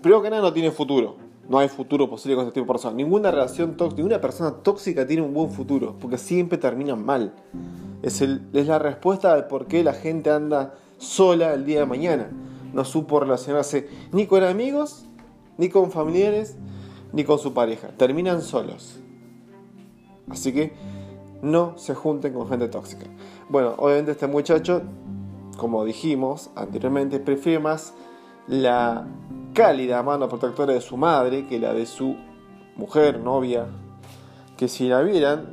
primero 0.02 0.22
que 0.22 0.30
nada, 0.30 0.44
no 0.44 0.54
tiene 0.54 0.72
futuro. 0.72 1.16
No 1.50 1.60
hay 1.60 1.68
futuro 1.68 2.10
posible 2.10 2.36
con 2.36 2.46
este 2.46 2.54
tipo 2.54 2.66
de 2.66 2.74
personas. 2.74 2.96
Ninguna 2.96 3.32
relación 3.32 3.76
tóxica, 3.76 4.22
persona 4.22 4.52
tóxica 4.52 5.06
tiene 5.06 5.24
un 5.24 5.34
buen 5.34 5.52
futuro, 5.52 5.96
porque 6.00 6.18
siempre 6.18 6.58
terminan 6.58 7.04
mal. 7.04 7.34
Es, 8.02 8.22
es 8.22 8.68
la 8.68 8.80
respuesta 8.80 9.34
al 9.34 9.48
por 9.48 9.66
qué 9.66 9.84
la 9.84 9.94
gente 9.94 10.30
anda 10.30 10.76
sola 11.00 11.54
el 11.54 11.66
día 11.66 11.80
de 11.80 11.86
mañana. 11.86 12.30
No 12.74 12.86
supo 12.86 13.20
relacionarse 13.20 13.90
ni 14.12 14.26
con 14.26 14.44
amigos, 14.44 15.06
ni 15.58 15.70
con 15.70 15.92
familiares, 15.92 16.56
ni 17.12 17.24
con 17.24 17.40
su 17.40 17.54
pareja. 17.54 17.90
Terminan 17.98 18.42
solos. 18.42 19.00
Así 20.30 20.54
que 20.54 20.74
no 21.44 21.78
se 21.78 21.94
junten 21.94 22.34
con 22.34 22.50
gente 22.50 22.70
tóxica. 22.70 23.06
Bueno, 23.50 23.76
obviamente 23.78 24.12
este 24.12 24.28
muchacho, 24.28 24.82
como 25.58 25.86
dijimos 25.86 26.50
anteriormente, 26.56 27.20
prefiere 27.20 27.60
más 27.60 27.94
la 28.48 29.06
cálida 29.54 30.02
mano 30.02 30.28
protectora 30.28 30.74
de 30.74 30.82
su 30.82 30.98
madre 30.98 31.46
que 31.48 31.60
la 31.60 31.74
de 31.74 31.86
su 31.86 32.16
mujer, 32.76 33.20
novia, 33.20 33.68
que 34.58 34.68
si 34.68 34.88
la 34.88 35.02
vieran, 35.02 35.46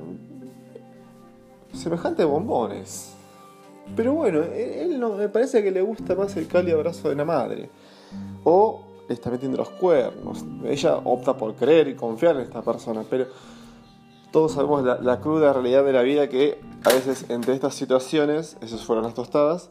semejante 1.73 2.25
bombones. 2.25 3.15
Pero 3.97 4.15
bueno, 4.15 4.43
él 4.43 5.01
no, 5.01 5.15
me 5.15 5.29
parece 5.29 5.63
que 5.63 5.73
le 5.73 5.83
gusta 5.83 6.15
más 6.15 6.37
el 6.37 6.47
cálido 6.47 6.79
abrazo 6.79 7.09
de 7.09 7.17
la 7.17 7.25
madre. 7.25 7.69
O 8.45 8.83
le 9.09 9.15
está 9.15 9.29
metiendo 9.29 9.59
los 9.59 9.71
cuernos. 9.71 10.45
Ella 10.65 10.99
opta 10.99 11.37
por 11.37 11.55
creer 11.57 11.89
y 11.89 11.95
confiar 11.95 12.37
en 12.37 12.43
esta 12.43 12.63
persona, 12.63 13.05
pero 13.11 13.27
todos 14.31 14.53
sabemos 14.53 14.85
la, 14.85 15.21
cruda 15.21 15.53
realidad 15.53 15.85
de 15.85 15.93
la 15.93 16.03
vida 16.03 16.29
que 16.29 16.61
a 16.85 16.91
veces 16.91 17.27
entre 17.29 17.55
estas 17.55 17.75
situaciones, 17.75 18.57
esas 18.61 18.85
fueron 18.85 19.05
las 19.05 19.15
tostadas, 19.15 19.71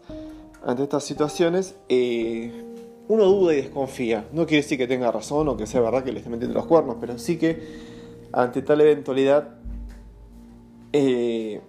ante 0.65 0.83
estas 0.83 1.03
situaciones 1.03 1.75
eh, 1.87 2.65
uno 3.07 3.25
duda 3.25 3.53
y 3.53 3.57
desconfía. 3.57 4.27
No 4.33 4.45
quiere 4.45 4.63
decir 4.63 4.77
que 4.77 4.87
tenga 4.87 5.11
razón 5.11 5.47
o 5.47 5.57
que 5.57 5.65
sea 5.65 5.81
verdad 5.81 6.03
que 6.03 6.11
le 6.11 6.19
esté 6.19 6.29
metiendo 6.29 6.55
los 6.55 6.65
cuernos, 6.65 6.97
pero 6.99 7.17
sí 7.17 7.37
que 7.37 7.89
ante 8.31 8.61
tal 8.61 8.81
eventualidad 8.81 9.55
eh, 10.91 11.61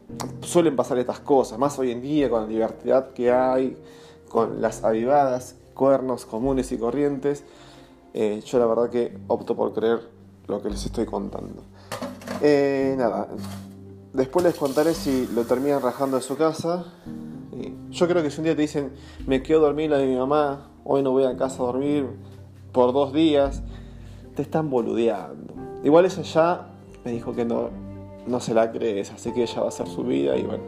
suelen 0.43 0.77
pasar 0.77 0.99
estas 0.99 1.21
cosas, 1.21 1.59
más 1.59 1.79
hoy 1.79 1.93
en 1.93 2.03
día 2.03 2.29
con 2.29 2.43
la 2.43 2.49
libertad 2.49 3.11
que 3.15 3.31
hay, 3.31 3.77
con 4.29 4.61
las 4.61 4.83
avivadas, 4.83 5.57
cuernos 5.75 6.27
comunes 6.27 6.73
y 6.73 6.79
corrientes. 6.79 7.45
Eh, 8.13 8.43
yo 8.45 8.59
la 8.59 8.67
verdad 8.67 8.91
que 8.91 9.17
opto 9.29 9.55
por 9.55 9.73
creer 9.73 10.01
lo 10.49 10.61
que 10.61 10.71
les 10.71 10.85
estoy 10.85 11.07
contando. 11.07 11.63
Eh, 12.43 12.95
nada, 12.97 13.29
después 14.13 14.45
les 14.45 14.55
contaré 14.55 14.95
si 14.95 15.29
lo 15.35 15.45
terminan 15.45 15.83
rajando 15.83 16.17
de 16.17 16.23
su 16.23 16.37
casa. 16.37 16.85
yo 17.91 18.09
creo 18.09 18.23
que 18.23 18.31
si 18.31 18.39
un 18.39 18.45
día 18.45 18.57
te 18.57 18.63
dicen, 18.63 18.93
me 19.27 19.43
quedo 19.43 19.61
dormir 19.61 19.91
la 19.91 19.99
de 19.99 20.07
mi 20.07 20.17
mamá, 20.17 20.71
hoy 20.85 21.03
no 21.03 21.11
voy 21.11 21.25
a 21.25 21.37
casa 21.37 21.63
a 21.63 21.67
dormir 21.67 22.07
por 22.73 22.93
dos 22.93 23.13
días, 23.13 23.63
te 24.35 24.43
están 24.43 24.71
boludeando. 24.71 25.55
Igual 25.85 26.07
ella 26.07 26.23
ya 26.23 26.69
me 27.05 27.13
dijo 27.13 27.35
que 27.35 27.45
no, 27.45 27.71
no 28.27 28.41
se 28.41 28.55
la 28.55 28.71
crees, 28.73 29.11
así 29.13 29.33
que 29.33 29.43
ella 29.43 29.61
va 29.61 29.67
a 29.67 29.69
hacer 29.69 29.89
su 29.89 30.05
vida 30.05 30.37
y 30.37 30.43
bueno, 30.43 30.63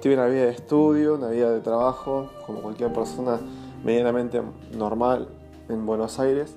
tiene 0.00 0.16
una 0.16 0.26
vida 0.26 0.42
de 0.42 0.50
estudio, 0.50 1.14
una 1.14 1.28
vida 1.28 1.52
de 1.52 1.60
trabajo, 1.60 2.30
como 2.46 2.60
cualquier 2.62 2.92
persona 2.92 3.38
medianamente 3.84 4.42
normal 4.76 5.28
en 5.68 5.86
Buenos 5.86 6.18
Aires. 6.18 6.56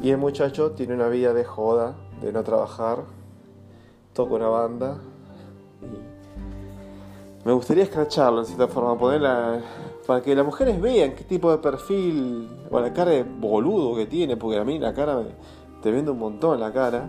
Y 0.00 0.10
el 0.10 0.18
muchacho 0.18 0.72
tiene 0.72 0.94
una 0.94 1.08
vida 1.08 1.34
de 1.34 1.44
joda, 1.44 1.96
de 2.22 2.32
no 2.32 2.44
trabajar, 2.44 3.04
toca 4.18 4.34
una 4.34 4.48
banda. 4.48 4.98
me 7.44 7.52
gustaría 7.52 7.84
escracharlo 7.84 8.40
en 8.40 8.46
cierta 8.46 8.66
forma, 8.66 8.98
ponerla 8.98 9.60
para 10.08 10.20
que 10.22 10.34
las 10.34 10.44
mujeres 10.44 10.80
vean 10.80 11.14
qué 11.14 11.22
tipo 11.22 11.52
de 11.52 11.58
perfil 11.58 12.48
o 12.68 12.80
la 12.80 12.92
cara 12.92 13.12
de 13.12 13.22
boludo 13.22 13.94
que 13.94 14.06
tiene, 14.06 14.36
porque 14.36 14.58
a 14.58 14.64
mí 14.64 14.76
la 14.80 14.92
cara 14.92 15.22
te 15.80 15.92
vende 15.92 16.10
un 16.10 16.18
montón 16.18 16.58
la 16.58 16.72
cara. 16.72 17.08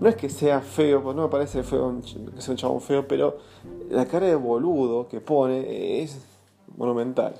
No 0.00 0.08
es 0.10 0.16
que 0.16 0.28
sea 0.28 0.60
feo, 0.60 1.02
pues 1.02 1.16
no 1.16 1.22
me 1.22 1.28
parece 1.30 1.62
feo 1.62 1.98
que 2.34 2.42
sea 2.42 2.52
un 2.52 2.58
chabón 2.58 2.82
feo, 2.82 3.08
pero 3.08 3.38
la 3.88 4.04
cara 4.04 4.26
de 4.26 4.34
boludo 4.34 5.08
que 5.08 5.22
pone 5.22 6.02
es 6.02 6.20
monumental. 6.76 7.36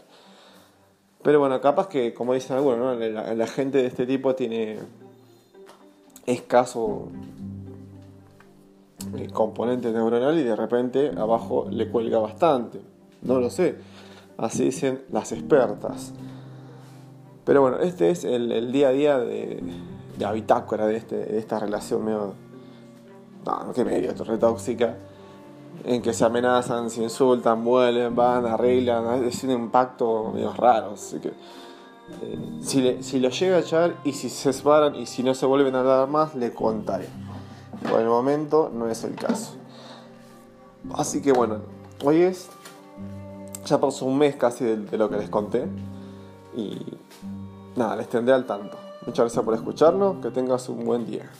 Pero 1.22 1.40
bueno, 1.40 1.60
capaz 1.60 1.88
que, 1.88 2.14
como 2.14 2.32
dicen 2.32 2.56
algunos, 2.56 2.98
la, 2.98 3.46
gente 3.46 3.76
de 3.82 3.86
este 3.86 4.06
tipo 4.06 4.34
tiene 4.34 4.78
escaso 6.24 7.08
eh, 9.16 9.28
componente 9.32 9.92
neuronal 9.92 10.38
y 10.38 10.42
de 10.42 10.56
repente 10.56 11.12
abajo 11.16 11.66
le 11.70 11.88
cuelga 11.88 12.18
bastante. 12.18 12.80
No 13.22 13.40
lo 13.40 13.50
sé. 13.50 13.76
Así 14.36 14.64
dicen 14.64 15.02
las 15.10 15.32
expertas. 15.32 16.12
Pero 17.44 17.62
bueno, 17.62 17.78
este 17.78 18.10
es 18.10 18.24
el, 18.24 18.72
día 18.72 18.88
a 18.88 18.92
día 18.92 19.18
de, 19.18 19.62
de 20.18 20.24
habitácora 20.24 20.86
de, 20.86 20.96
este, 20.96 21.16
de 21.16 21.38
esta 21.38 21.58
relación 21.58 22.04
medio 22.04 22.34
no, 23.44 23.72
qué 23.72 23.84
medio, 23.84 24.14
torre 24.14 24.38
tóxica, 24.38 24.96
en 25.84 26.02
que 26.02 26.12
se 26.12 26.24
amenazan, 26.24 26.90
se 26.90 27.02
insultan, 27.02 27.64
vuelven, 27.64 28.14
van, 28.14 28.46
arreglan, 28.46 29.24
es 29.24 29.42
un 29.44 29.50
impacto 29.50 30.30
medio 30.34 30.52
raro, 30.52 30.94
que 31.22 31.28
eh, 31.28 32.38
si, 32.60 33.02
si, 33.02 33.20
lo 33.20 33.30
llega 33.30 33.56
a 33.56 33.60
echar 33.60 33.96
y 34.04 34.12
si 34.12 34.28
se 34.28 34.52
separan 34.52 34.94
y 34.96 35.06
si 35.06 35.22
no 35.22 35.32
se 35.34 35.46
vuelven 35.46 35.74
a 35.74 35.80
hablar 35.80 36.08
más, 36.08 36.34
le 36.34 36.52
contaré. 36.52 37.08
Por 37.88 38.00
el 38.00 38.08
momento 38.08 38.70
no 38.72 38.88
es 38.88 39.04
el 39.04 39.14
caso. 39.14 39.54
Así 40.94 41.20
que 41.20 41.32
bueno, 41.32 41.58
hoy 42.04 42.22
es, 42.22 42.48
ya 43.66 43.80
pasó 43.80 44.06
un 44.06 44.18
mes 44.18 44.36
casi 44.36 44.64
de, 44.64 44.98
lo 44.98 45.08
que 45.08 45.16
les 45.16 45.28
conté 45.28 45.66
y 46.56 46.78
nada, 47.76 47.96
les 47.96 48.08
tendré 48.08 48.34
al 48.34 48.46
tanto. 48.46 48.78
Muchas 49.06 49.24
gracias 49.24 49.44
por 49.44 49.54
escucharnos, 49.54 50.16
que 50.22 50.30
tengas 50.30 50.68
un 50.68 50.84
buen 50.84 51.06
día. 51.06 51.30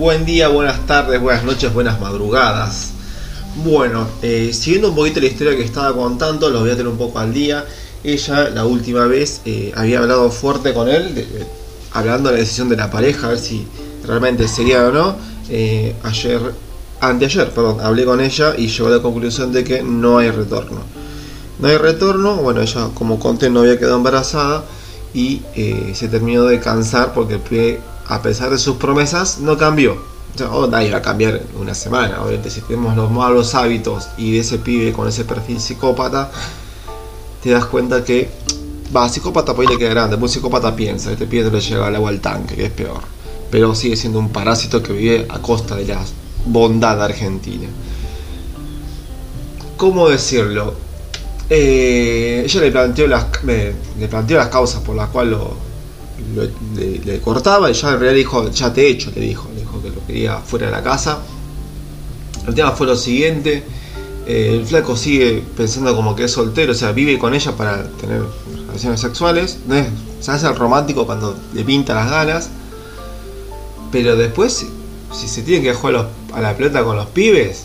Buen 0.00 0.24
día, 0.24 0.48
buenas 0.48 0.86
tardes, 0.86 1.20
buenas 1.20 1.44
noches, 1.44 1.74
buenas 1.74 2.00
madrugadas. 2.00 2.92
Bueno, 3.62 4.06
eh, 4.22 4.50
siguiendo 4.54 4.88
un 4.88 4.94
poquito 4.94 5.20
la 5.20 5.26
historia 5.26 5.54
que 5.54 5.62
estaba 5.62 5.94
contando, 5.94 6.48
lo 6.48 6.60
voy 6.60 6.70
a 6.70 6.72
tener 6.72 6.88
un 6.88 6.96
poco 6.96 7.18
al 7.18 7.34
día. 7.34 7.66
Ella 8.02 8.48
la 8.48 8.64
última 8.64 9.04
vez 9.04 9.42
eh, 9.44 9.74
había 9.76 9.98
hablado 9.98 10.30
fuerte 10.30 10.72
con 10.72 10.88
él, 10.88 11.26
hablando 11.92 12.30
de 12.30 12.36
la 12.36 12.40
decisión 12.40 12.70
de 12.70 12.78
la 12.78 12.90
pareja, 12.90 13.26
a 13.26 13.30
ver 13.32 13.38
si 13.38 13.66
realmente 14.06 14.48
sería 14.48 14.86
o 14.86 14.90
no. 14.90 15.16
Eh, 15.50 15.94
ayer, 16.02 16.40
anteayer, 17.02 17.50
perdón, 17.50 17.82
hablé 17.82 18.06
con 18.06 18.22
ella 18.22 18.54
y 18.56 18.68
llegó 18.68 18.88
a 18.88 18.92
la 18.92 19.02
conclusión 19.02 19.52
de 19.52 19.64
que 19.64 19.82
no 19.82 20.16
hay 20.16 20.30
retorno. 20.30 20.80
No 21.58 21.68
hay 21.68 21.76
retorno, 21.76 22.36
bueno, 22.36 22.62
ella 22.62 22.88
como 22.94 23.18
conté 23.18 23.50
no 23.50 23.60
había 23.60 23.78
quedado 23.78 23.96
embarazada 23.96 24.64
y 25.12 25.42
se 25.92 26.08
terminó 26.08 26.44
de 26.44 26.58
cansar 26.58 27.12
porque 27.12 27.34
el 27.34 27.40
a 28.10 28.20
pesar 28.22 28.50
de 28.50 28.58
sus 28.58 28.76
promesas, 28.76 29.38
no 29.38 29.56
cambió. 29.56 29.96
O 30.52 30.66
nadie 30.66 30.90
va 30.90 30.98
a 30.98 31.02
cambiar 31.02 31.36
en 31.36 31.60
una 31.60 31.74
semana. 31.74 32.22
Obviamente, 32.22 32.50
si 32.50 32.60
tenemos 32.60 32.96
los 32.96 33.10
malos 33.10 33.54
hábitos 33.54 34.08
y 34.16 34.32
de 34.32 34.40
ese 34.40 34.58
pibe 34.58 34.92
con 34.92 35.08
ese 35.08 35.24
perfil 35.24 35.60
psicópata, 35.60 36.30
te 37.42 37.50
das 37.50 37.64
cuenta 37.66 38.04
que. 38.04 38.28
Va, 38.94 39.08
psicópata 39.08 39.54
pues 39.54 39.70
le 39.70 39.78
queda 39.78 39.90
grande. 39.90 40.16
Un 40.16 40.28
psicópata 40.28 40.74
piensa, 40.74 41.12
este 41.12 41.26
pibe 41.26 41.44
no 41.44 41.50
le 41.50 41.60
llega 41.60 41.88
el 41.88 41.94
agua 41.94 42.10
al 42.10 42.20
tanque, 42.20 42.56
que 42.56 42.66
es 42.66 42.72
peor. 42.72 43.00
Pero 43.50 43.74
sigue 43.76 43.96
siendo 43.96 44.18
un 44.18 44.30
parásito 44.30 44.82
que 44.82 44.92
vive 44.92 45.26
a 45.28 45.38
costa 45.38 45.76
de 45.76 45.86
la 45.86 46.00
bondad 46.46 47.00
argentina. 47.02 47.68
¿Cómo 49.76 50.08
decirlo? 50.08 50.74
Eh, 51.48 52.42
ella 52.44 52.60
le 52.60 52.70
planteó, 52.72 53.06
las, 53.06 53.26
le 53.44 54.08
planteó 54.08 54.36
las 54.36 54.48
causas 54.48 54.82
por 54.82 54.96
las 54.96 55.08
cuales 55.10 55.32
lo, 55.32 55.69
le, 57.04 57.20
cortaba 57.20 57.70
y 57.70 57.74
ya 57.74 57.88
en 57.88 58.00
realidad 58.00 58.14
dijo, 58.14 58.50
ya 58.50 58.72
te 58.72 58.82
he 58.82 58.90
hecho, 58.90 59.10
le 59.14 59.20
dijo, 59.20 59.48
le 59.54 59.60
dijo 59.60 59.82
que 59.82 59.90
lo 59.90 60.06
quería 60.06 60.38
fuera 60.38 60.66
de 60.66 60.72
la 60.72 60.82
casa. 60.82 61.18
El 62.46 62.54
tema 62.54 62.72
fue 62.72 62.86
lo 62.86 62.96
siguiente, 62.96 63.62
eh, 64.26 64.56
el 64.58 64.66
flaco 64.66 64.96
sigue 64.96 65.42
pensando 65.56 65.94
como 65.94 66.14
que 66.16 66.24
es 66.24 66.32
soltero, 66.32 66.72
o 66.72 66.74
sea, 66.74 66.92
vive 66.92 67.18
con 67.18 67.34
ella 67.34 67.52
para 67.56 67.88
tener 67.92 68.22
relaciones 68.66 69.00
sexuales, 69.00 69.58
no 69.66 69.76
se 70.20 70.30
hace 70.30 70.48
romántico 70.52 71.06
cuando 71.06 71.36
le 71.54 71.64
pinta 71.64 71.94
las 71.94 72.10
ganas, 72.10 72.50
pero 73.90 74.16
después, 74.16 74.66
si 75.12 75.28
se 75.28 75.42
tiene 75.42 75.64
que 75.64 75.74
jugar 75.74 76.08
a 76.32 76.40
la 76.40 76.56
pelota 76.56 76.84
con 76.84 76.96
los 76.96 77.06
pibes, 77.06 77.64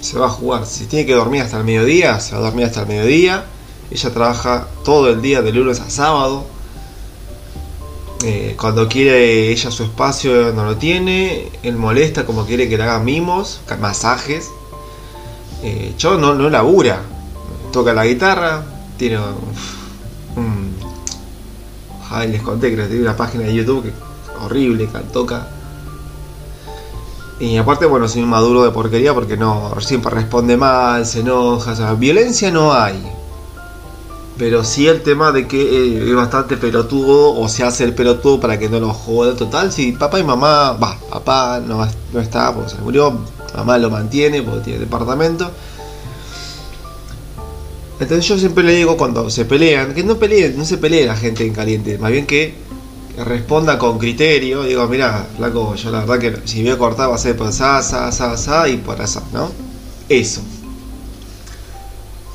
se 0.00 0.18
va 0.18 0.26
a 0.26 0.30
jugar. 0.30 0.66
Si 0.66 0.86
tiene 0.86 1.06
que 1.06 1.14
dormir 1.14 1.42
hasta 1.42 1.58
el 1.58 1.64
mediodía, 1.64 2.18
se 2.20 2.32
va 2.32 2.38
a 2.38 2.44
dormir 2.44 2.66
hasta 2.66 2.82
el 2.82 2.88
mediodía. 2.88 3.44
Ella 3.90 4.10
trabaja 4.10 4.68
todo 4.84 5.10
el 5.10 5.20
día 5.20 5.42
de 5.42 5.52
lunes 5.52 5.80
a 5.80 5.90
sábado 5.90 6.46
Eh, 8.22 8.54
cuando 8.60 8.86
quiere 8.86 9.50
ella 9.50 9.70
su 9.70 9.82
espacio 9.82 10.52
no 10.52 10.64
lo 10.64 10.76
tiene, 10.76 11.50
él 11.62 11.76
molesta 11.76 12.26
como 12.26 12.44
quiere 12.44 12.68
que 12.68 12.76
le 12.76 12.82
hagan 12.82 13.04
mimos, 13.04 13.60
masajes. 13.80 14.50
Eh, 15.62 15.94
yo 15.98 16.18
no, 16.18 16.34
no 16.34 16.50
labura, 16.50 17.00
toca 17.72 17.94
la 17.94 18.04
guitarra, 18.06 18.64
tiene 18.98 19.18
un- 20.36 20.74
ay, 22.10 22.28
les 22.28 22.42
conté 22.42 22.74
que 22.74 22.82
tiene 22.82 23.02
una 23.02 23.16
página 23.16 23.44
de 23.44 23.54
YouTube 23.54 23.84
que 23.84 23.88
es 23.88 23.94
horrible, 24.42 24.88
que 24.88 24.98
toca. 25.12 25.46
Y 27.38 27.56
aparte, 27.56 27.86
bueno, 27.86 28.06
soy 28.06 28.22
un 28.22 28.28
maduro 28.28 28.64
de 28.64 28.70
porquería 28.70 29.14
porque 29.14 29.36
no, 29.36 29.74
siempre 29.80 30.10
responde 30.14 30.58
mal, 30.58 31.06
se 31.06 31.20
enoja, 31.20 31.72
o 31.72 31.76
sea, 31.76 31.94
violencia 31.94 32.50
no 32.50 32.74
hay. 32.74 33.00
Pero 34.40 34.64
sí 34.64 34.88
el 34.88 35.02
tema 35.02 35.32
de 35.32 35.46
que 35.46 35.60
eh, 35.60 36.08
es 36.08 36.14
bastante 36.14 36.56
pelotudo 36.56 37.34
o 37.38 37.46
se 37.46 37.62
hace 37.62 37.84
el 37.84 37.92
pelotudo 37.92 38.40
para 38.40 38.58
que 38.58 38.70
no 38.70 38.80
lo 38.80 38.94
joda. 38.94 39.36
Total, 39.36 39.70
si 39.70 39.92
papá 39.92 40.18
y 40.18 40.24
mamá, 40.24 40.72
va, 40.72 40.98
papá 41.10 41.60
no, 41.60 41.86
no 42.14 42.20
está 42.20 42.54
porque 42.54 42.70
se 42.70 42.78
murió, 42.78 43.18
mamá 43.54 43.76
lo 43.76 43.90
mantiene 43.90 44.42
porque 44.42 44.60
tiene 44.60 44.78
departamento. 44.78 45.50
Entonces 48.00 48.26
yo 48.26 48.38
siempre 48.38 48.64
le 48.64 48.76
digo 48.76 48.96
cuando 48.96 49.28
se 49.28 49.44
pelean, 49.44 49.92
que 49.92 50.02
no 50.04 50.16
peleen, 50.16 50.56
no 50.56 50.64
se 50.64 50.78
pelee 50.78 51.04
la 51.04 51.16
gente 51.16 51.44
en 51.44 51.52
caliente, 51.52 51.98
más 51.98 52.10
bien 52.10 52.24
que 52.24 52.54
responda 53.18 53.78
con 53.78 53.98
criterio, 53.98 54.62
digo, 54.62 54.88
mira, 54.88 55.26
flaco, 55.36 55.74
yo 55.74 55.90
la 55.90 56.06
verdad 56.06 56.18
que 56.18 56.48
si 56.48 56.62
voy 56.62 56.72
a 56.72 56.78
cortar 56.78 57.10
va 57.10 57.16
a 57.16 57.18
ser 57.18 57.36
por 57.36 57.52
sa, 57.52 57.82
sa, 57.82 58.10
sa, 58.10 58.38
sa 58.38 58.66
y 58.70 58.78
por 58.78 59.02
esa, 59.02 59.22
¿no? 59.34 59.50
Eso. 60.08 60.40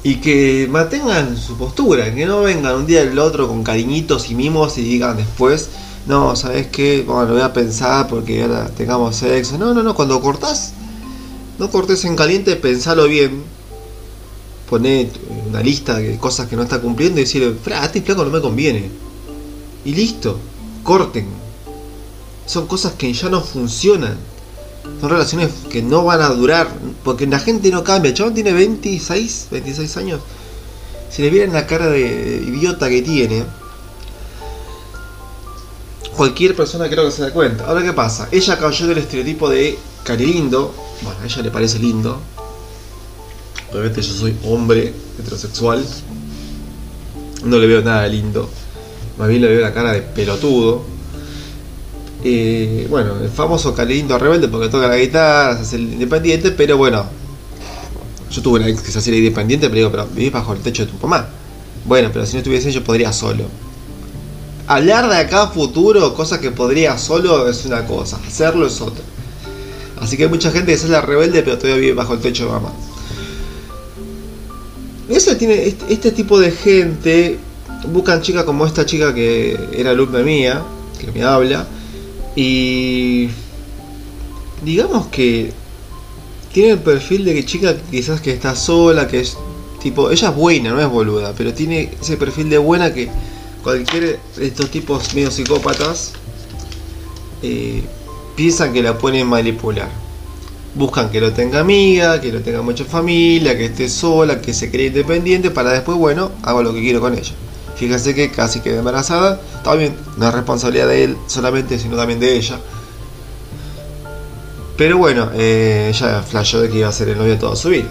Y 0.05 0.17
que 0.17 0.67
mantengan 0.69 1.35
su 1.35 1.57
postura, 1.57 2.13
que 2.13 2.27
no 2.27 2.41
vengan 2.41 2.75
un 2.75 2.85
día 2.85 3.03
del 3.03 3.17
otro 3.17 3.47
con 3.47 3.63
cariñitos 3.63 4.29
y 4.29 4.35
mimos 4.35 4.77
y 4.77 4.83
digan 4.83 5.17
después, 5.17 5.69
no, 6.05 6.35
¿sabes 6.35 6.67
qué? 6.67 7.01
Bueno, 7.01 7.23
lo 7.25 7.33
voy 7.33 7.41
a 7.41 7.51
pensar 7.51 8.07
porque 8.07 8.43
ahora 8.43 8.67
tengamos 8.67 9.15
sexo. 9.15 9.57
No, 9.57 9.73
no, 9.73 9.81
no, 9.81 9.95
cuando 9.95 10.21
cortás, 10.21 10.73
no 11.57 11.71
cortes 11.71 12.05
en 12.05 12.15
caliente, 12.15 12.55
pensalo 12.55 13.05
bien. 13.05 13.41
Poné 14.69 15.09
una 15.49 15.63
lista 15.63 15.97
de 15.97 16.17
cosas 16.17 16.47
que 16.47 16.55
no 16.55 16.61
está 16.61 16.79
cumpliendo 16.79 17.19
y 17.19 17.23
decirle, 17.23 17.55
a 17.73 17.85
este 17.85 18.03
flaco 18.03 18.23
no 18.23 18.29
me 18.29 18.41
conviene. 18.41 18.91
Y 19.85 19.95
listo, 19.95 20.37
corten. 20.83 21.25
Son 22.45 22.67
cosas 22.67 22.93
que 22.93 23.11
ya 23.11 23.27
no 23.29 23.41
funcionan. 23.41 24.19
Son 25.01 25.09
relaciones 25.09 25.51
que 25.69 25.81
no 25.81 26.03
van 26.03 26.21
a 26.21 26.29
durar. 26.29 26.67
Porque 27.03 27.27
la 27.27 27.39
gente 27.39 27.69
no 27.69 27.83
cambia. 27.83 28.09
El 28.09 28.15
chabón 28.15 28.33
tiene 28.33 28.53
26, 28.53 29.47
26 29.51 29.97
años. 29.97 30.21
Si 31.09 31.21
le 31.21 31.29
vieran 31.29 31.53
la 31.53 31.67
cara 31.67 31.87
de 31.87 32.43
idiota 32.45 32.89
que 32.89 33.01
tiene, 33.01 33.43
cualquier 36.15 36.55
persona 36.55 36.89
creo 36.89 37.05
que 37.05 37.11
se 37.11 37.21
da 37.21 37.31
cuenta. 37.31 37.65
Ahora, 37.65 37.83
¿qué 37.83 37.93
pasa? 37.93 38.27
Ella 38.31 38.57
cayó 38.57 38.87
del 38.87 38.97
estereotipo 38.97 39.49
de 39.49 39.77
cari 40.03 40.25
lindo. 40.25 40.73
Bueno, 41.01 41.19
a 41.21 41.25
ella 41.25 41.41
le 41.41 41.51
parece 41.51 41.79
lindo. 41.79 42.19
Obviamente 43.71 44.01
yo 44.01 44.13
soy 44.13 44.35
hombre 44.45 44.93
heterosexual. 45.19 45.85
No 47.43 47.59
le 47.59 47.67
veo 47.67 47.81
nada 47.81 48.07
lindo. 48.07 48.49
Más 49.17 49.27
bien 49.27 49.41
le 49.41 49.47
veo 49.47 49.61
la 49.61 49.73
cara 49.73 49.93
de 49.93 50.01
pelotudo. 50.01 50.83
Bueno, 52.89 53.19
el 53.21 53.29
famoso 53.29 53.75
Calindo 53.75 54.17
rebelde 54.17 54.47
porque 54.47 54.67
toca 54.69 54.87
la 54.87 54.97
guitarra, 54.97 55.57
se 55.57 55.61
hace 55.61 55.75
el 55.75 55.93
independiente, 55.93 56.51
pero 56.51 56.77
bueno. 56.77 57.05
Yo 58.31 58.41
tuve 58.41 58.59
una 58.59 58.67
ex 58.67 58.81
que 58.81 58.91
se 58.91 58.97
hacía 58.97 59.15
independiente, 59.15 59.67
pero 59.67 59.77
digo, 59.77 59.91
pero 59.91 60.07
vivís 60.07 60.31
bajo 60.31 60.53
el 60.53 60.59
techo 60.59 60.85
de 60.85 60.91
tu 60.91 60.97
mamá. 60.97 61.27
Bueno, 61.85 62.09
pero 62.11 62.25
si 62.25 62.33
no 62.33 62.39
estuviese 62.39 62.71
yo 62.71 62.83
podría 62.83 63.13
solo. 63.13 63.45
Hablar 64.67 65.07
de 65.07 65.17
acá 65.17 65.43
a 65.43 65.47
futuro, 65.49 66.15
cosas 66.15 66.39
que 66.39 66.49
podría 66.49 66.97
solo 66.97 67.47
es 67.47 67.63
una 67.65 67.85
cosa, 67.85 68.17
hacerlo 68.27 68.65
es 68.65 68.81
otra. 68.81 69.03
Así 70.01 70.17
que 70.17 70.23
hay 70.23 70.29
mucha 70.29 70.49
gente 70.49 70.71
que 70.71 70.77
se 70.79 70.87
la 70.87 71.01
rebelde, 71.01 71.43
pero 71.43 71.59
todavía 71.59 71.79
vive 71.79 71.93
bajo 71.93 72.13
el 72.13 72.19
techo 72.19 72.45
de 72.45 72.51
mamá. 72.51 72.73
Eso 75.07 75.37
tiene 75.37 75.67
este, 75.67 75.93
este 75.93 76.11
tipo 76.11 76.39
de 76.39 76.51
gente 76.51 77.37
buscan 77.91 78.21
chicas 78.21 78.43
como 78.43 78.65
esta 78.65 78.85
chica 78.85 79.13
que 79.13 79.57
era 79.73 79.91
alumna 79.91 80.19
mía, 80.19 80.63
que 80.99 81.11
me 81.11 81.23
habla, 81.23 81.67
y 82.35 83.29
digamos 84.63 85.07
que 85.07 85.53
tiene 86.51 86.71
el 86.71 86.79
perfil 86.79 87.25
de 87.25 87.33
que 87.33 87.45
chica 87.45 87.75
quizás 87.91 88.21
que 88.21 88.31
está 88.31 88.55
sola, 88.55 89.07
que 89.07 89.19
es 89.19 89.37
tipo, 89.81 90.09
ella 90.09 90.29
es 90.29 90.35
buena, 90.35 90.71
no 90.71 90.81
es 90.81 90.89
boluda, 90.89 91.33
pero 91.37 91.53
tiene 91.53 91.91
ese 92.01 92.17
perfil 92.17 92.49
de 92.49 92.57
buena 92.57 92.93
que 92.93 93.09
cualquier 93.63 94.19
de 94.35 94.47
estos 94.47 94.69
tipos 94.69 95.13
medio 95.13 95.31
psicópatas 95.31 96.13
eh, 97.41 97.83
piensan 98.35 98.73
que 98.73 98.81
la 98.81 98.97
pueden 98.97 99.27
manipular. 99.27 99.89
Buscan 100.75 101.09
que 101.09 101.21
lo 101.21 101.31
tenga 101.31 101.61
amiga, 101.61 102.19
que 102.19 102.31
lo 102.31 102.41
tenga 102.41 102.61
mucha 102.61 102.83
familia, 102.83 103.57
que 103.57 103.65
esté 103.65 103.87
sola, 103.87 104.41
que 104.41 104.53
se 104.53 104.69
cree 104.69 104.87
independiente, 104.87 105.51
para 105.51 105.71
después, 105.71 105.97
bueno, 105.97 106.31
hago 106.43 106.63
lo 106.63 106.73
que 106.73 106.81
quiero 106.81 106.99
con 106.99 107.13
ella. 107.13 107.31
Fíjense 107.75 108.15
que 108.15 108.31
casi 108.31 108.61
quedé 108.61 108.77
embarazada, 108.77 109.39
bien, 109.77 109.97
no 110.17 110.27
es 110.27 110.33
responsabilidad 110.33 110.87
de 110.87 111.03
él 111.03 111.17
solamente, 111.27 111.77
sino 111.77 111.97
también 111.97 112.19
de 112.19 112.35
ella. 112.35 112.59
Pero 114.77 114.97
bueno, 114.97 115.29
eh, 115.33 115.91
ella 115.93 116.21
flashó 116.21 116.61
de 116.61 116.69
que 116.69 116.79
iba 116.79 116.89
a 116.89 116.91
ser 116.91 117.09
el 117.09 117.17
novio 117.17 117.37
toda 117.37 117.55
su 117.55 117.69
vida. 117.69 117.89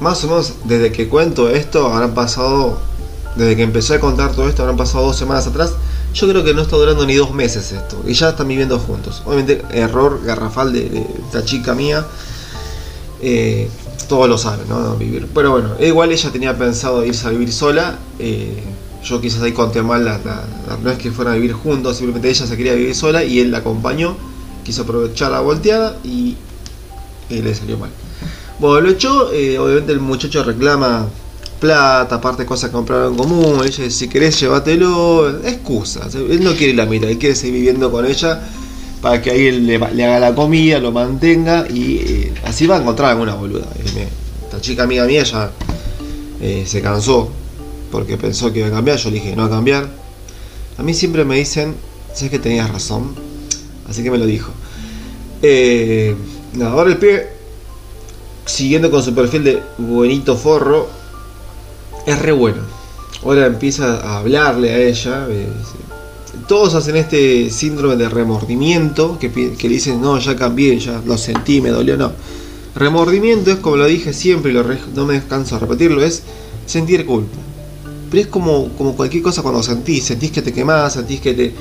Más 0.00 0.22
o 0.24 0.28
menos 0.28 0.54
desde 0.64 0.90
que 0.90 1.08
cuento 1.08 1.48
esto, 1.48 1.92
habrán 1.92 2.14
pasado, 2.14 2.78
desde 3.36 3.56
que 3.56 3.62
empecé 3.62 3.94
a 3.94 4.00
contar 4.00 4.32
todo 4.32 4.48
esto, 4.48 4.62
habrán 4.62 4.76
pasado 4.76 5.04
dos 5.06 5.16
semanas 5.16 5.46
atrás. 5.46 5.74
Yo 6.14 6.28
creo 6.28 6.44
que 6.44 6.52
no 6.52 6.62
está 6.62 6.76
durando 6.76 7.06
ni 7.06 7.14
dos 7.14 7.32
meses 7.32 7.72
esto, 7.72 8.02
y 8.06 8.12
ya 8.12 8.30
están 8.30 8.48
viviendo 8.48 8.78
juntos. 8.78 9.22
Obviamente, 9.24 9.62
error 9.70 10.20
garrafal 10.24 10.72
de, 10.72 10.88
de 10.88 11.06
esta 11.26 11.44
chica 11.44 11.74
mía. 11.74 12.04
Eh, 13.22 13.70
todos 14.08 14.28
lo 14.28 14.38
saben, 14.38 14.68
¿no? 14.68 14.96
Vivir. 14.96 15.28
Pero 15.34 15.52
bueno, 15.52 15.70
igual 15.80 16.12
ella 16.12 16.30
tenía 16.30 16.56
pensado 16.56 17.04
irse 17.04 17.26
a 17.26 17.30
vivir 17.30 17.52
sola. 17.52 17.98
eh, 18.18 18.62
yo 19.04 19.20
quizás 19.20 19.42
ahí 19.42 19.52
conté 19.52 19.82
mal, 19.82 20.04
la, 20.04 20.20
no 20.82 20.90
es 20.90 20.98
que 20.98 21.10
fueran 21.10 21.34
a 21.34 21.36
vivir 21.36 21.52
juntos, 21.54 21.96
simplemente 21.96 22.30
ella 22.30 22.46
se 22.46 22.56
quería 22.56 22.74
vivir 22.74 22.94
sola 22.94 23.24
y 23.24 23.40
él 23.40 23.50
la 23.50 23.58
acompañó. 23.58 24.16
Quiso 24.64 24.82
aprovechar 24.82 25.32
la 25.32 25.40
volteada 25.40 25.96
y, 26.04 26.36
le 27.28 27.54
salió 27.54 27.78
mal. 27.78 27.90
Bueno, 28.60 28.80
lo 28.82 28.90
echó, 28.90 29.32
eh, 29.32 29.58
obviamente 29.58 29.92
el 29.92 29.98
muchacho 29.98 30.44
reclama 30.44 31.08
plata, 31.58 32.16
aparte 32.16 32.46
cosas 32.46 32.70
que 32.70 32.76
compraron 32.76 33.12
en 33.12 33.18
común. 33.18 33.54
Ella 33.56 33.64
dice, 33.64 33.90
si 33.90 34.08
querés 34.08 34.38
llévatelo. 34.38 35.40
Excusas. 35.44 36.14
Él 36.14 36.44
no 36.44 36.54
quiere 36.54 36.74
la 36.74 36.86
mitad, 36.86 37.08
él 37.10 37.18
quiere 37.18 37.34
seguir 37.34 37.54
viviendo 37.54 37.90
con 37.90 38.06
ella 38.06 38.40
para 39.02 39.20
que 39.20 39.30
ahí 39.32 39.46
él 39.48 39.66
le, 39.66 39.76
haga 39.76 40.18
la 40.20 40.34
comida, 40.34 40.78
lo 40.78 40.92
mantenga 40.92 41.66
y 41.68 41.96
eh, 41.96 42.32
así 42.44 42.66
va 42.66 42.76
a 42.76 42.80
encontrar 42.80 43.10
alguna 43.10 43.34
boluda. 43.34 43.66
Me- 43.94 44.06
Esta 44.44 44.60
chica 44.60 44.84
amiga 44.84 45.04
mía 45.06 45.24
ya 45.24 45.50
eh, 46.40 46.64
se 46.66 46.80
cansó 46.80 47.28
porque 47.90 48.16
pensó 48.16 48.52
que 48.52 48.60
iba 48.60 48.68
a 48.68 48.70
cambiar. 48.70 48.96
Yo 48.98 49.10
le 49.10 49.16
dije, 49.16 49.34
no 49.36 49.44
a 49.44 49.50
cambiar. 49.50 49.88
A 50.78 50.82
mí 50.82 50.94
siempre 50.94 51.24
me 51.24 51.36
dicen, 51.36 51.74
sabes 52.14 52.30
que 52.30 52.38
tenías 52.38 52.70
razón. 52.70 53.14
Así 53.88 54.02
que 54.02 54.10
me 54.10 54.18
lo 54.18 54.24
dijo. 54.24 54.52
Eh, 55.42 56.14
ahora 56.62 56.90
el 56.90 56.96
pibe, 56.98 57.28
siguiendo 58.46 58.90
con 58.90 59.02
su 59.02 59.12
perfil 59.14 59.42
de 59.44 59.62
buenito 59.78 60.36
forro, 60.36 60.88
es 62.06 62.18
re 62.20 62.30
bueno. 62.32 62.62
Ahora 63.24 63.46
empieza 63.46 64.00
a 64.00 64.18
hablarle 64.18 64.70
a 64.72 64.78
ella. 64.78 65.26
Todos 66.46 66.74
hacen 66.74 66.96
este 66.96 67.50
síndrome 67.50 67.96
de 67.96 68.08
remordimiento 68.08 69.18
que, 69.18 69.28
dicen, 69.68 70.00
no, 70.00 70.18
ya 70.18 70.36
cambié, 70.36 70.78
ya 70.78 71.02
lo 71.04 71.18
sentí, 71.18 71.60
me 71.60 71.70
dolió, 71.70 71.96
no. 71.96 72.12
Remordimiento 72.74 73.50
es 73.50 73.58
como 73.58 73.76
lo 73.76 73.86
dije 73.86 74.12
siempre 74.12 74.52
y 74.52 74.94
no 74.94 75.04
me 75.04 75.22
canso 75.24 75.56
de 75.56 75.60
repetirlo, 75.60 76.02
es 76.02 76.22
sentir 76.66 77.04
culpa. 77.04 77.36
Pero 78.10 78.22
es 78.22 78.28
como, 78.28 78.68
cualquier 78.96 79.22
cosa 79.22 79.42
cuando 79.42 79.62
sentís, 79.62 80.04
sentís 80.04 80.30
que 80.30 80.42
te 80.42 80.52
quemás, 80.52 80.92
sentís 80.92 81.20
que 81.20 81.34
te, 81.34 81.54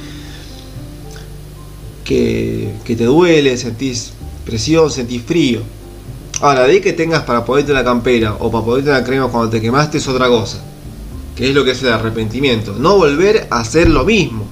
que, 2.03 2.95
te 2.95 3.05
duele, 3.05 3.57
sentís 3.57 4.11
presión, 4.45 4.91
sentís 4.91 5.23
frío. 5.23 5.61
Ahora, 6.41 6.63
de 6.63 6.81
que 6.81 6.93
tengas 6.93 7.23
para 7.23 7.45
ponerte 7.45 7.71
la 7.71 7.83
campera 7.83 8.35
o 8.39 8.51
para 8.51 8.65
ponerte 8.65 8.89
la 8.89 9.03
crema 9.03 9.27
cuando 9.27 9.49
te 9.49 9.61
quemaste 9.61 9.99
es 9.99 10.07
otra 10.07 10.27
cosa. 10.27 10.61
Que 11.35 11.49
es 11.49 11.55
lo 11.55 11.63
que 11.63 11.71
es 11.71 11.81
el 11.83 11.93
arrepentimiento. 11.93 12.75
No 12.77 12.97
volver 12.97 13.47
a 13.49 13.59
hacer 13.59 13.89
lo 13.89 14.03
mismo. 14.03 14.45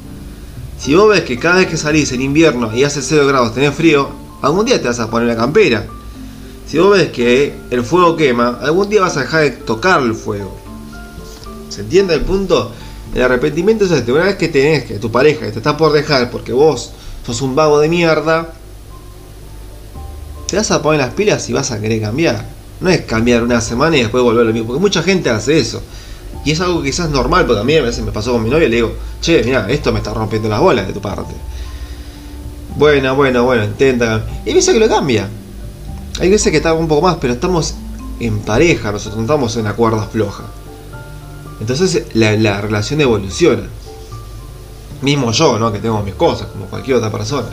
Si 0.80 0.96
vos 0.96 1.10
ves 1.10 1.22
que 1.22 1.38
cada 1.38 1.58
vez 1.58 1.68
que 1.68 1.76
salís 1.76 2.12
en 2.14 2.22
invierno 2.22 2.74
y 2.74 2.86
hace 2.86 3.02
0 3.02 3.28
grados 3.28 3.54
tenés 3.54 3.76
frío, 3.76 4.10
algún 4.42 4.66
día 4.66 4.82
te 4.82 4.88
vas 4.88 5.00
a 5.02 5.10
poner 5.10 5.28
la 5.28 5.36
campera. 5.36 5.86
Si 6.66 6.78
vos 6.78 6.92
ves 6.92 7.10
que 7.10 7.54
el 7.70 7.84
fuego 7.84 8.16
quema, 8.16 8.60
algún 8.62 8.88
día 8.88 9.02
vas 9.02 9.18
a 9.18 9.22
dejar 9.22 9.42
de 9.42 9.52
tocar 9.52 10.02
el 10.02 10.16
fuego. 10.16 10.56
¿Se 11.68 11.82
entiende 11.82 12.14
el 12.14 12.22
punto? 12.22 12.72
El 13.14 13.24
arrepentimiento 13.24 13.86
es 13.86 13.92
este. 13.92 14.14
Una 14.14 14.24
vez 14.24 14.38
que 14.38 14.48
tenés 14.48 14.86
que 14.86 15.00
tu 15.00 15.12
pareja 15.12 15.48
que 15.48 15.52
te 15.52 15.58
está 15.58 15.76
por 15.76 15.92
dejar 15.92 16.32
porque 16.32 16.54
vos 16.54 16.92
sos 17.26 17.42
un 17.42 17.56
vago 17.56 17.80
de 17.80 17.90
mierda, 17.90 18.54
te 20.48 20.56
vas 20.56 20.72
a 20.72 20.82
poner 20.82 21.02
las 21.02 21.14
pilas 21.14 21.50
y 21.50 21.54
vas 21.54 21.72
a 21.72 21.82
querer 21.82 22.02
cambiar. 22.02 22.48
No 22.80 22.90
es 22.90 23.02
cambiar 23.02 23.44
una 23.44 23.60
semana 23.60 23.98
y 23.98 24.02
después 24.02 24.24
volver 24.24 24.44
a 24.44 24.46
lo 24.46 24.54
mismo. 24.54 24.68
Porque 24.68 24.82
mucha 24.82 25.04
gente 25.04 25.30
hace 25.30 25.60
eso. 25.60 25.82
Y 26.46 26.52
es 26.52 26.62
algo 26.62 26.82
quizás 26.82 27.10
normal, 27.10 27.46
porque 27.46 27.62
a 27.62 27.64
mí 27.64 27.76
a 27.76 27.82
veces 27.82 28.04
me 28.04 28.12
pasó 28.12 28.32
con 28.32 28.44
mi 28.44 28.50
novia 28.50 28.68
y 28.68 28.70
le 28.70 28.76
digo, 28.78 28.94
che, 29.22 29.44
mira, 29.44 29.70
esto 29.70 29.92
me 29.92 30.00
está 30.00 30.14
rompiendo 30.14 30.48
las 30.48 30.60
bolas 30.60 30.88
de 30.88 30.94
tu 30.94 31.02
parte. 31.02 31.34
Bueno, 32.76 33.16
bueno, 33.16 33.44
bueno, 33.44 33.66
intenta. 33.66 34.26
Y 34.46 34.50
hay 34.50 34.56
veces 34.56 34.74
que 34.74 34.80
lo 34.80 34.88
cambia. 34.88 35.28
Hay 36.20 36.30
veces 36.30 36.52
que 36.52 36.58
está 36.58 36.74
un 36.74 36.88
poco 36.88 37.02
más, 37.02 37.18
pero 37.20 37.34
estamos 37.34 37.76
en 38.20 38.40
pareja, 38.40 38.92
nosotros 38.92 39.18
no 39.18 39.24
estamos 39.24 39.56
en 39.58 39.66
la 39.66 39.74
cuerda. 39.74 40.10
Entonces 41.60 42.04
la, 42.14 42.34
la 42.34 42.62
relación 42.62 43.02
evoluciona. 43.02 43.64
Mismo 45.02 45.32
yo, 45.32 45.58
¿no? 45.60 45.72
Que 45.72 45.80
tengo 45.80 46.02
mis 46.04 46.16
cosas, 46.16 46.48
como 46.48 46.66
cualquier 46.66 46.98
otra 46.98 47.12
persona. 47.12 47.48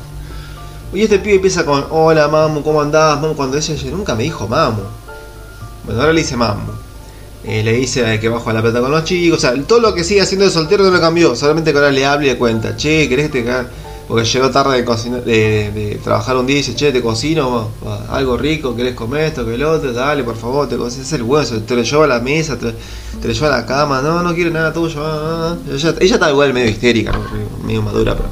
Y 0.93 1.03
este 1.03 1.19
pibe 1.19 1.37
empieza 1.37 1.65
con, 1.65 1.87
hola 1.91 2.29
mamu, 2.29 2.63
¿cómo 2.63 2.81
andás? 2.81 3.21
Mamu, 3.21 3.35
cuando 3.35 3.57
ella, 3.57 3.75
ella 3.75 3.91
nunca 3.91 4.15
me 4.15 4.25
dijo 4.25 4.49
mamu. 4.49 4.83
Bueno, 5.85 6.01
ahora 6.01 6.13
le 6.13 6.21
dice 6.21 6.37
mamu. 6.37 6.73
Eh, 7.47 7.63
le 7.63 7.73
dice 7.75 8.19
que 8.19 8.29
bajo 8.29 8.53
la 8.53 8.61
plata 8.61 8.81
con 8.81 8.91
los 8.91 9.05
chicos. 9.05 9.39
O 9.39 9.41
sea, 9.41 9.55
todo 9.63 9.81
lo 9.81 9.95
que 9.95 10.03
sigue 10.03 10.21
haciendo 10.21 10.45
de 10.45 10.51
soltero 10.51 10.85
no 10.85 10.91
lo 10.91 11.01
cambió. 11.01 11.37
Solamente 11.37 11.73
que 11.73 11.79
ahora 11.79 11.93
le 11.93 12.05
hable 12.05 12.27
y 12.27 12.31
le 12.31 12.37
cuenta, 12.37 12.77
che, 12.77 13.09
¿querés 13.09 13.31
que 13.31 13.43
te 13.43 13.45
ca-?" 13.45 13.67
Porque 14.09 14.25
llegó 14.25 14.51
tarde 14.51 14.77
de, 14.77 14.85
cocinar, 14.85 15.25
de, 15.25 15.99
trabajar 16.03 16.37
un 16.37 16.47
día 16.47 16.57
y 16.57 16.59
dice, 16.59 16.77
che, 16.77 16.93
te 16.93 17.03
cocino 17.03 17.71
algo 18.09 18.37
rico, 18.37 18.77
¿querés 18.77 18.95
comer 18.95 19.25
esto, 19.25 19.45
que 19.45 19.55
el 19.55 19.65
otro? 19.65 19.93
Dale, 19.93 20.23
por 20.23 20.37
favor, 20.37 20.69
te 20.69 20.77
cocino. 20.77 21.03
Es 21.03 21.13
el 21.13 21.23
hueso, 21.23 21.61
te 21.63 21.75
lo 21.75 21.83
llevo 21.83 22.05
a 22.05 22.07
la 22.07 22.21
mesa, 22.21 22.57
te, 22.57 22.73
te 23.21 23.29
lo 23.29 23.35
llevo 23.35 23.47
a 23.47 23.51
la 23.51 23.67
cama. 23.67 24.03
No, 24.03 24.23
no 24.23 24.35
quiero 24.35 24.51
nada 24.51 24.73
tuyo. 24.73 25.05
ah, 25.05 25.57
ah. 25.57 25.73
Ella, 25.73 25.95
ella 26.01 26.15
está 26.15 26.31
igual 26.31 26.55
medio 26.55 26.71
histérica, 26.71 27.13
medio 27.65 27.83
madura, 27.83 28.15
pero... 28.17 28.29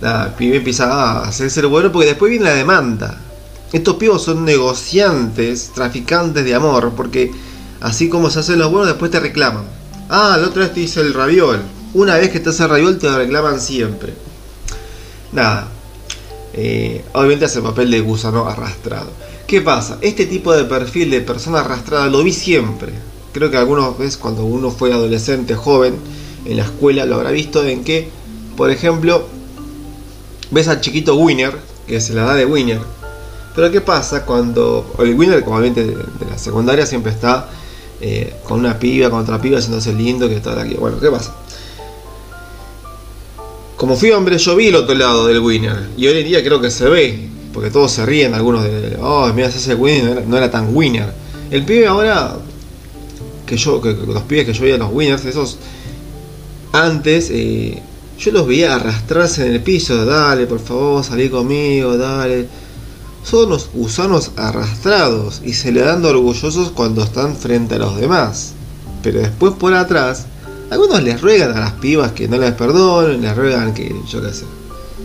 Nada, 0.00 0.36
pibe 0.36 0.56
empieza 0.58 0.92
a 0.92 1.28
hacerse 1.28 1.60
el 1.60 1.68
bueno 1.68 1.90
porque 1.90 2.08
después 2.08 2.30
viene 2.30 2.44
la 2.44 2.54
demanda. 2.54 3.18
Estos 3.72 3.96
pibos 3.96 4.22
son 4.22 4.44
negociantes, 4.44 5.70
traficantes 5.74 6.44
de 6.44 6.54
amor, 6.54 6.92
porque 6.96 7.30
así 7.80 8.08
como 8.08 8.30
se 8.30 8.40
hacen 8.40 8.58
los 8.58 8.70
buenos, 8.70 8.88
después 8.88 9.10
te 9.10 9.20
reclaman. 9.20 9.64
Ah, 10.08 10.36
la 10.40 10.46
otra 10.46 10.62
vez 10.62 10.74
te 10.74 10.80
hice 10.80 11.00
el 11.00 11.14
raviol. 11.14 11.62
Una 11.94 12.16
vez 12.16 12.30
que 12.30 12.40
te 12.40 12.50
hace 12.50 12.62
el 12.62 12.70
raviol, 12.70 12.98
te 12.98 13.08
reclaman 13.08 13.60
siempre. 13.60 14.14
Nada. 15.32 15.68
Eh, 16.52 17.04
obviamente 17.12 17.44
hace 17.44 17.58
el 17.58 17.64
papel 17.64 17.90
de 17.90 18.00
gusano 18.00 18.46
arrastrado. 18.46 19.10
¿Qué 19.46 19.60
pasa? 19.60 19.98
Este 20.00 20.26
tipo 20.26 20.54
de 20.54 20.64
perfil 20.64 21.10
de 21.10 21.20
persona 21.20 21.60
arrastrada 21.60 22.08
lo 22.08 22.22
vi 22.22 22.32
siempre. 22.32 22.92
Creo 23.32 23.50
que 23.50 23.56
algunos 23.56 23.98
veces 23.98 24.16
cuando 24.16 24.44
uno 24.44 24.70
fue 24.70 24.92
adolescente, 24.92 25.54
joven, 25.54 25.96
en 26.44 26.56
la 26.56 26.64
escuela 26.64 27.04
lo 27.04 27.16
habrá 27.16 27.30
visto 27.30 27.64
en 27.64 27.84
que, 27.84 28.08
por 28.56 28.70
ejemplo, 28.70 29.26
ves 30.50 30.68
al 30.68 30.80
chiquito 30.80 31.16
Winner, 31.16 31.54
que 31.86 31.96
es 31.96 32.10
la 32.10 32.24
edad 32.24 32.36
de 32.36 32.46
Winner. 32.46 32.80
Pero 33.54 33.70
¿qué 33.70 33.80
pasa 33.80 34.24
cuando 34.24 34.94
el 34.98 35.14
Winner, 35.14 35.44
como 35.44 35.56
obviamente 35.56 35.84
de 35.86 36.26
la 36.30 36.38
secundaria, 36.38 36.86
siempre 36.86 37.12
está 37.12 37.48
eh, 38.00 38.34
con 38.44 38.60
una 38.60 38.78
piba, 38.78 39.10
con 39.10 39.20
otra 39.20 39.40
piba, 39.40 39.58
haciéndose 39.58 39.92
lindo, 39.92 40.28
que 40.28 40.36
está 40.36 40.60
aquí. 40.60 40.74
Bueno, 40.74 41.00
¿qué 41.00 41.08
pasa? 41.08 41.34
Como 43.76 43.96
fui 43.96 44.10
hombre, 44.10 44.38
yo 44.38 44.56
vi 44.56 44.68
el 44.68 44.74
otro 44.74 44.94
lado 44.94 45.26
del 45.26 45.40
Winner. 45.40 45.88
Y 45.96 46.06
hoy 46.06 46.18
en 46.18 46.26
día 46.26 46.42
creo 46.42 46.60
que 46.60 46.70
se 46.70 46.88
ve. 46.88 47.28
Porque 47.52 47.70
todos 47.70 47.90
se 47.90 48.04
ríen, 48.04 48.34
algunos 48.34 48.64
de. 48.64 48.98
Oh, 49.00 49.30
mira, 49.34 49.48
ese 49.48 49.74
Winner 49.74 50.04
no 50.04 50.12
era, 50.12 50.20
no 50.22 50.36
era 50.36 50.50
tan 50.50 50.74
Winner. 50.74 51.12
El 51.50 51.64
pibe 51.64 51.86
ahora. 51.86 52.36
Que 53.46 53.56
yo, 53.56 53.80
que, 53.80 53.92
los 53.92 54.22
pibes 54.24 54.44
que 54.44 54.52
yo 54.52 54.62
veía 54.62 54.76
los 54.76 54.92
Winners, 54.92 55.24
esos. 55.24 55.58
Antes, 56.72 57.30
eh, 57.30 57.80
yo 58.18 58.32
los 58.32 58.46
veía 58.46 58.74
arrastrarse 58.74 59.46
en 59.46 59.52
el 59.52 59.62
piso. 59.62 60.04
Dale, 60.04 60.46
por 60.46 60.58
favor, 60.58 61.04
salí 61.04 61.28
conmigo, 61.28 61.96
dale. 61.96 62.46
Son 63.28 63.50
los 63.50 63.70
gusanos 63.72 64.30
arrastrados 64.36 65.42
y 65.44 65.54
se 65.54 65.72
le 65.72 65.80
dan 65.80 66.04
orgullosos 66.04 66.70
cuando 66.70 67.02
están 67.02 67.34
frente 67.34 67.74
a 67.74 67.78
los 67.78 68.00
demás. 68.00 68.52
Pero 69.02 69.18
después 69.18 69.54
por 69.54 69.74
atrás, 69.74 70.26
algunos 70.70 71.02
les 71.02 71.20
ruegan 71.20 71.56
a 71.56 71.60
las 71.60 71.72
pibas 71.72 72.12
que 72.12 72.28
no 72.28 72.38
les 72.38 72.52
perdonen, 72.52 73.20
les 73.20 73.34
ruegan 73.34 73.74
que, 73.74 73.92
yo 74.08 74.22
qué 74.22 74.32
sé, 74.32 74.44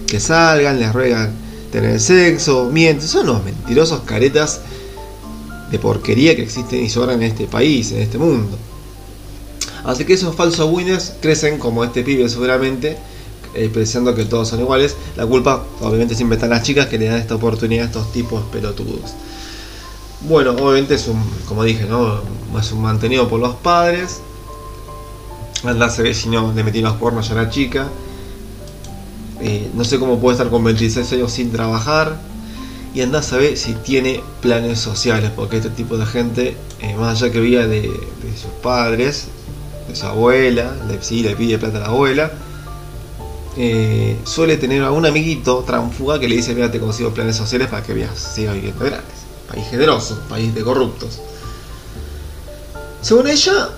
que 0.06 0.20
salgan, 0.20 0.80
les 0.80 0.94
ruegan 0.94 1.32
tener 1.72 2.00
sexo, 2.00 2.70
mienten. 2.72 3.08
Son 3.08 3.28
unos 3.28 3.44
mentirosos 3.44 4.02
caretas 4.02 4.62
de 5.72 5.80
porquería 5.80 6.36
que 6.36 6.44
existen 6.44 6.84
y 6.84 6.90
sobran 6.90 7.24
en 7.24 7.32
este 7.32 7.48
país, 7.48 7.92
en 7.92 8.02
este 8.02 8.20
mundo. 8.20 8.56
Así 9.84 10.06
que 10.06 10.14
esos 10.14 10.36
falsos 10.36 10.70
winners 10.72 11.14
crecen 11.22 11.58
como 11.58 11.84
este 11.84 12.04
pibe 12.04 12.30
seguramente, 12.30 13.00
eh, 13.54 13.70
pensando 13.74 14.16
que 14.16 14.26
todos 14.26 14.48
son 14.48 14.60
iguales. 14.62 14.96
La 15.18 15.26
culpa 15.26 15.64
obviamente 15.82 16.16
siempre 16.16 16.36
está 16.36 16.46
en 16.46 16.52
las 16.52 16.64
chicas 16.64 16.88
que 16.88 16.98
le 16.98 17.06
dan 17.06 17.20
esta 17.20 17.36
oportunidad 17.36 17.86
a 17.86 17.88
estos 17.88 18.12
tipos 18.12 18.44
pelotudos. 18.52 19.14
Bueno, 20.22 20.52
obviamente 20.52 20.96
es 20.96 21.08
un, 21.08 21.22
como 21.48 21.64
dije, 21.64 21.86
¿no? 21.86 22.22
Es 22.60 22.72
un 22.72 22.82
mantenido 22.82 23.28
por 23.28 23.40
los 23.40 23.56
padres. 23.56 24.22
Anda 25.64 25.90
se 25.90 26.04
ve 26.04 26.14
si 26.14 26.30
no 26.30 26.54
le 26.54 26.64
metí 26.64 26.82
los 26.82 26.94
cuernos 26.94 27.30
a 27.32 27.36
la 27.36 27.50
chica. 27.50 27.88
Eh, 29.42 29.70
no 29.74 29.84
sé 29.84 30.00
cómo 30.00 30.20
puede 30.20 30.36
estar 30.36 30.50
con 30.50 30.64
26 30.64 31.12
años 31.14 31.32
sin 31.32 31.52
trabajar. 31.52 32.20
Y 32.94 33.02
anda 33.02 33.20
a 33.20 33.24
saber 33.24 33.58
si 33.58 33.74
tiene 33.74 34.22
planes 34.42 34.80
sociales, 34.80 35.32
porque 35.36 35.58
este 35.58 35.70
tipo 35.70 35.98
de 35.98 36.06
gente, 36.06 36.58
eh, 36.82 36.96
más 36.96 37.22
allá 37.22 37.32
que 37.32 37.40
viva 37.40 37.66
de, 37.66 37.90
sus 38.36 38.52
padres, 38.62 39.28
de 39.88 39.96
su 39.96 40.06
abuela, 40.06 40.76
le, 40.88 41.22
le 41.22 41.36
pide 41.36 41.58
plata 41.58 41.78
a 41.78 41.82
la 41.82 41.88
abuela, 41.88 42.32
eh, 43.64 44.18
suele 44.24 44.58
tener 44.58 44.82
algún 44.82 45.06
amiguito 45.06 45.64
transfuga 45.68 46.20
que 46.20 46.28
le 46.28 46.36
dice, 46.36 46.56
mira, 46.56 46.72
te 46.72 46.80
consigo 46.80 47.12
planes 47.12 47.36
sociales 47.36 47.68
para 47.68 47.84
que 47.84 47.94
veas, 47.94 48.18
sigas 48.18 48.56
viviendo 48.56 48.84
gratis. 48.84 49.22
País 49.48 49.68
generoso, 49.70 50.20
país 50.28 50.56
de 50.56 50.64
corruptos. 50.64 51.20
Según 53.04 53.28
ella, 53.28 53.70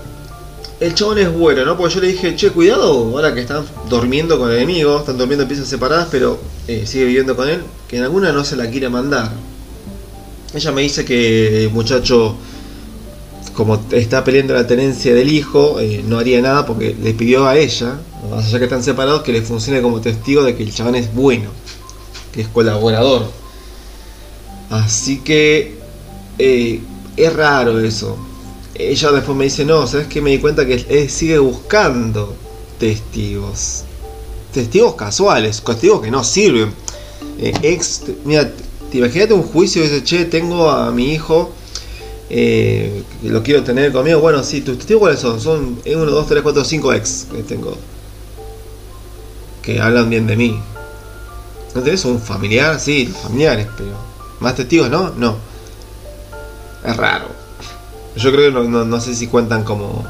el 0.80 0.94
chabón 0.94 1.18
es 1.18 1.30
bueno, 1.30 1.66
¿no? 1.66 1.76
Porque 1.76 1.96
yo 1.96 2.00
le 2.00 2.06
dije, 2.06 2.34
che, 2.34 2.50
cuidado, 2.50 3.10
ahora 3.14 3.34
que 3.34 3.42
están 3.42 3.66
durmiendo 3.90 4.38
con 4.38 4.50
enemigos, 4.50 5.00
están 5.00 5.18
durmiendo 5.18 5.42
en 5.42 5.48
piezas 5.48 5.68
separadas, 5.68 6.08
pero 6.10 6.38
eh, 6.66 6.86
sigue 6.86 7.04
viviendo 7.04 7.36
con 7.36 7.46
él, 7.46 7.60
que 7.86 7.98
en 7.98 8.04
alguna 8.04 8.32
no 8.32 8.42
se 8.42 8.56
la 8.56 8.70
quiere 8.70 8.88
mandar. 8.88 9.32
Ella 10.54 10.72
me 10.72 10.80
dice 10.80 11.04
que 11.04 11.64
el 11.64 11.70
muchacho, 11.72 12.36
como 13.54 13.80
está 13.92 14.24
peleando 14.24 14.54
la 14.54 14.66
tenencia 14.66 15.14
del 15.14 15.30
hijo, 15.30 15.78
eh, 15.78 16.04
no 16.06 16.18
haría 16.18 16.40
nada 16.42 16.66
porque 16.66 16.94
le 17.00 17.14
pidió 17.14 17.46
a 17.46 17.56
ella, 17.56 18.00
más 18.30 18.46
allá 18.46 18.58
que 18.58 18.64
están 18.64 18.82
separados, 18.82 19.22
que 19.22 19.32
le 19.32 19.42
funcione 19.42 19.80
como 19.80 20.00
testigo 20.00 20.42
de 20.42 20.56
que 20.56 20.64
el 20.64 20.74
chabón 20.74 20.96
es 20.96 21.14
bueno, 21.14 21.50
que 22.32 22.42
es 22.42 22.48
colaborador. 22.48 23.30
Así 24.70 25.18
que 25.18 25.78
eh, 26.38 26.80
es 27.16 27.32
raro 27.32 27.78
eso. 27.80 28.18
Ella 28.74 29.12
después 29.12 29.36
me 29.36 29.44
dice, 29.44 29.64
no, 29.64 29.86
¿sabes 29.86 30.08
qué? 30.08 30.20
Me 30.20 30.30
di 30.30 30.38
cuenta 30.38 30.66
que 30.66 30.84
él 30.88 31.08
sigue 31.08 31.38
buscando 31.38 32.34
testigos. 32.78 33.84
Testigos 34.52 34.94
casuales, 34.96 35.62
testigos 35.62 36.00
que 36.00 36.10
no 36.10 36.24
sirven. 36.24 36.72
Eh, 37.38 37.52
ex, 37.62 38.02
mira, 38.24 38.50
te 38.90 38.98
imagínate 38.98 39.32
un 39.32 39.44
juicio 39.44 39.84
y 39.84 39.88
dice, 39.88 40.02
che, 40.02 40.24
tengo 40.24 40.68
a 40.68 40.90
mi 40.90 41.12
hijo, 41.12 41.52
eh, 42.30 43.02
lo 43.22 43.42
quiero 43.42 43.62
tener 43.62 43.92
conmigo. 43.92 44.20
Bueno, 44.20 44.42
sí, 44.42 44.60
tus 44.60 44.78
testigos 44.78 45.00
cuáles 45.00 45.20
son? 45.20 45.40
Son 45.40 45.78
1, 45.84 46.04
2, 46.04 46.26
3, 46.26 46.42
4, 46.42 46.64
5 46.64 46.92
ex 46.92 47.26
que 47.30 47.42
tengo. 47.42 47.76
Que 49.62 49.80
hablan 49.80 50.10
bien 50.10 50.26
de 50.26 50.36
mí. 50.36 50.58
¿No 51.74 51.82
tenés 51.82 52.04
un 52.04 52.20
familiar? 52.20 52.78
Sí, 52.78 53.06
familiares, 53.06 53.66
pero... 53.76 54.14
¿Más 54.40 54.54
testigos 54.54 54.90
no? 54.90 55.10
No. 55.16 55.36
Es 56.84 56.96
raro. 56.96 57.28
Yo 58.16 58.30
creo 58.30 58.50
que 58.50 58.52
no, 58.52 58.64
no, 58.64 58.84
no, 58.84 59.00
sé 59.00 59.14
si 59.14 59.26
cuentan 59.26 59.64
como. 59.64 60.04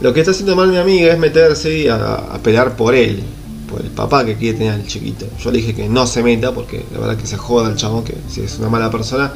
Lo 0.00 0.12
que 0.12 0.20
está 0.20 0.30
haciendo 0.30 0.54
mal 0.54 0.68
mi 0.68 0.76
amiga 0.76 1.12
es 1.12 1.18
meterse 1.18 1.90
a, 1.90 2.14
a, 2.14 2.38
pelear 2.38 2.76
por 2.76 2.94
él, 2.94 3.24
por 3.68 3.80
el 3.80 3.90
papá 3.90 4.24
que 4.24 4.36
quiere 4.36 4.58
tener 4.58 4.74
al 4.74 4.86
chiquito. 4.86 5.26
Yo 5.42 5.50
le 5.50 5.58
dije 5.58 5.74
que 5.74 5.88
no 5.88 6.06
se 6.06 6.22
meta 6.22 6.52
porque 6.52 6.84
la 6.92 7.00
verdad 7.00 7.16
que 7.16 7.26
se 7.26 7.36
joda 7.36 7.70
el 7.70 7.76
chabón, 7.76 8.04
que 8.04 8.14
si 8.28 8.42
es 8.42 8.58
una 8.58 8.68
mala 8.68 8.90
persona. 8.90 9.32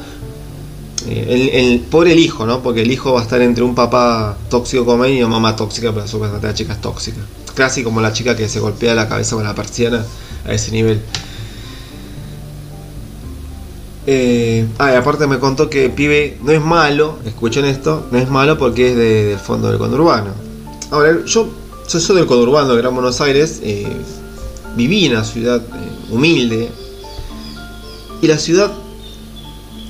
Eh, 1.07 1.25
el, 1.27 1.49
el, 1.49 1.79
por 1.81 2.07
el 2.07 2.19
hijo, 2.19 2.45
¿no? 2.45 2.61
Porque 2.61 2.81
el 2.81 2.91
hijo 2.91 3.13
va 3.13 3.19
a 3.19 3.23
estar 3.23 3.41
entre 3.41 3.63
un 3.63 3.75
papá 3.75 4.37
tóxico 4.49 4.85
como 4.85 5.05
él 5.05 5.13
y 5.13 5.19
una 5.19 5.29
mamá 5.29 5.55
tóxica, 5.55 5.91
pero 5.93 6.07
supuestamente 6.07 6.47
la 6.47 6.53
chica 6.53 6.73
es 6.73 6.81
tóxica. 6.81 7.21
Casi 7.55 7.83
como 7.83 8.01
la 8.01 8.13
chica 8.13 8.35
que 8.35 8.47
se 8.49 8.59
golpea 8.59 8.95
la 8.95 9.07
cabeza 9.07 9.35
con 9.35 9.43
la 9.43 9.53
persiana 9.53 10.05
a 10.45 10.53
ese 10.53 10.71
nivel. 10.71 11.01
Ah, 14.79 14.97
aparte 14.97 15.27
me 15.27 15.39
contó 15.39 15.69
que 15.69 15.89
pibe 15.89 16.37
no 16.43 16.51
es 16.51 16.61
malo, 16.61 17.19
escuchen 17.25 17.63
esto, 17.65 18.07
no 18.11 18.17
es 18.17 18.29
malo 18.29 18.57
porque 18.57 18.89
es 18.89 18.95
de, 18.97 19.23
del 19.25 19.39
fondo 19.39 19.69
del 19.69 19.77
conurbano. 19.77 20.31
Ahora, 20.91 21.23
yo, 21.25 21.49
soy 21.87 22.15
del 22.15 22.25
conurbano 22.25 22.69
de 22.69 22.77
Gran 22.81 22.93
Buenos 22.93 23.21
Aires, 23.21 23.61
eh, 23.63 23.87
viví 24.75 25.05
en 25.05 25.13
una 25.13 25.23
ciudad 25.23 25.61
humilde 26.09 26.69
y 28.21 28.27
la 28.27 28.37
ciudad 28.37 28.71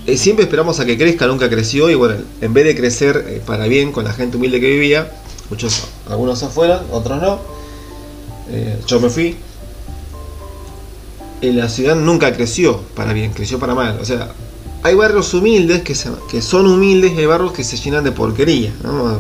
eh, 0.06 0.18
siempre 0.18 0.44
esperamos 0.46 0.80
a 0.80 0.86
que 0.86 0.98
crezca, 0.98 1.28
nunca 1.28 1.50
creció 1.50 1.90
y 1.90 1.96
bueno, 1.96 2.16
en 2.42 2.54
vez 2.54 2.66
de 2.66 2.76
crecer 2.76 3.26
eh, 3.28 3.42
para 3.46 3.68
bien 3.68 3.92
con 3.92 4.04
la 4.04 4.14
gente 4.14 4.38
humilde 4.38 4.60
que 4.60 4.70
vivía, 4.70 5.12
muchos, 5.50 5.84
algunos 6.10 6.40
se 6.40 6.48
fueron, 6.48 6.80
otros 6.92 7.22
no, 7.22 7.40
eh, 8.50 8.78
yo 8.88 9.00
me 9.00 9.10
fui, 9.10 9.36
la 11.42 11.68
ciudad 11.70 11.96
nunca 11.96 12.34
creció 12.34 12.80
para 12.96 13.12
bien, 13.14 13.32
creció 13.34 13.60
para 13.60 13.76
mal. 13.76 13.98
O 14.02 14.06
sea, 14.06 14.32
hay 14.82 14.96
barrios 14.96 15.34
humildes 15.34 15.82
que, 15.82 15.94
se- 15.94 16.10
que 16.32 16.42
son 16.42 16.68
humildes 16.68 17.12
y 17.14 17.20
hay 17.20 17.26
barrios 17.26 17.52
que 17.52 17.64
se 17.66 17.76
llenan 17.78 18.04
de 18.06 18.12
porquería. 18.14 18.72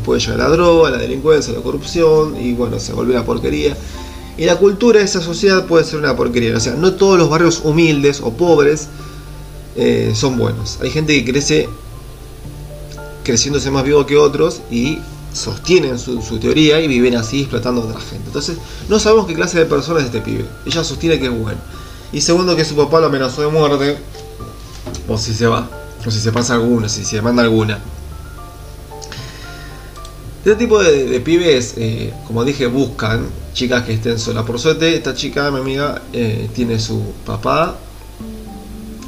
Puede 0.06 0.22
llegar 0.22 0.38
la 0.40 0.50
droga, 0.50 0.90
la 0.90 0.98
delincuencia, 0.98 1.54
la 1.54 1.60
corrupción 1.62 2.38
y 2.40 2.54
bueno, 2.54 2.80
se 2.80 2.94
vuelve 2.94 3.14
la 3.14 3.26
porquería. 3.26 3.76
Y 4.38 4.46
la 4.46 4.56
cultura 4.56 5.00
de 5.00 5.06
esa 5.06 5.22
sociedad 5.22 5.66
puede 5.68 5.84
ser 5.84 6.00
una 6.00 6.16
porquería. 6.16 6.56
O 6.56 6.60
sea, 6.62 6.74
no 6.76 6.94
todos 6.94 7.18
los 7.20 7.30
barrios 7.30 7.62
humildes 7.66 8.22
o 8.22 8.32
pobres 8.34 8.88
eh, 9.76 10.14
son 10.16 10.38
buenos. 10.38 10.80
Hay 10.82 10.92
gente 10.92 11.14
que 11.14 11.32
crece 11.32 11.70
creciéndose 13.24 13.72
más 13.72 13.84
vivo 13.84 14.06
que 14.06 14.18
otros 14.18 14.62
y 14.70 15.00
sostienen 15.34 15.98
su, 15.98 16.20
teoría 16.40 16.80
y 16.80 16.88
viven 16.88 17.16
así 17.16 17.42
explotando 17.42 17.82
a 17.82 17.86
otra 17.86 18.00
gente. 18.00 18.28
Entonces, 18.28 18.58
no 18.88 19.00
sabemos 19.00 19.26
qué 19.26 19.34
clase 19.34 19.58
de 19.60 19.66
persona 19.66 20.00
es 20.00 20.06
este 20.06 20.22
pibe. 20.22 20.46
Ella 20.66 20.84
sostiene 20.84 21.20
que 21.20 21.26
es 21.26 21.32
bueno. 21.32 21.60
Y 22.12 22.22
segundo, 22.22 22.56
que 22.56 22.64
su 22.64 22.76
papá 22.76 23.00
lo 23.00 23.08
amenazó 23.08 23.42
de 23.42 23.48
muerte. 23.48 23.98
O 25.08 25.18
si 25.18 25.34
se 25.34 25.48
va. 25.48 25.68
O 26.06 26.12
si 26.12 26.20
se 26.20 26.32
pasa 26.32 26.54
alguna, 26.54 26.88
si 26.88 27.04
se 27.04 27.22
manda 27.22 27.42
alguna. 27.42 27.80
Este 30.40 30.56
tipo 30.56 30.84
de, 30.84 31.06
de 31.06 31.20
pibes, 31.22 31.74
eh, 31.78 32.14
como 32.28 32.44
dije, 32.44 32.68
buscan 32.68 33.26
chicas 33.54 33.84
que 33.84 33.94
estén 33.94 34.20
solas. 34.20 34.46
Por 34.46 34.60
suerte, 34.60 34.94
esta 34.96 35.16
chica, 35.16 35.50
mi 35.50 35.60
amiga, 35.60 36.02
eh, 36.12 36.50
tiene 36.54 36.80
su 36.80 37.02
papá 37.26 37.78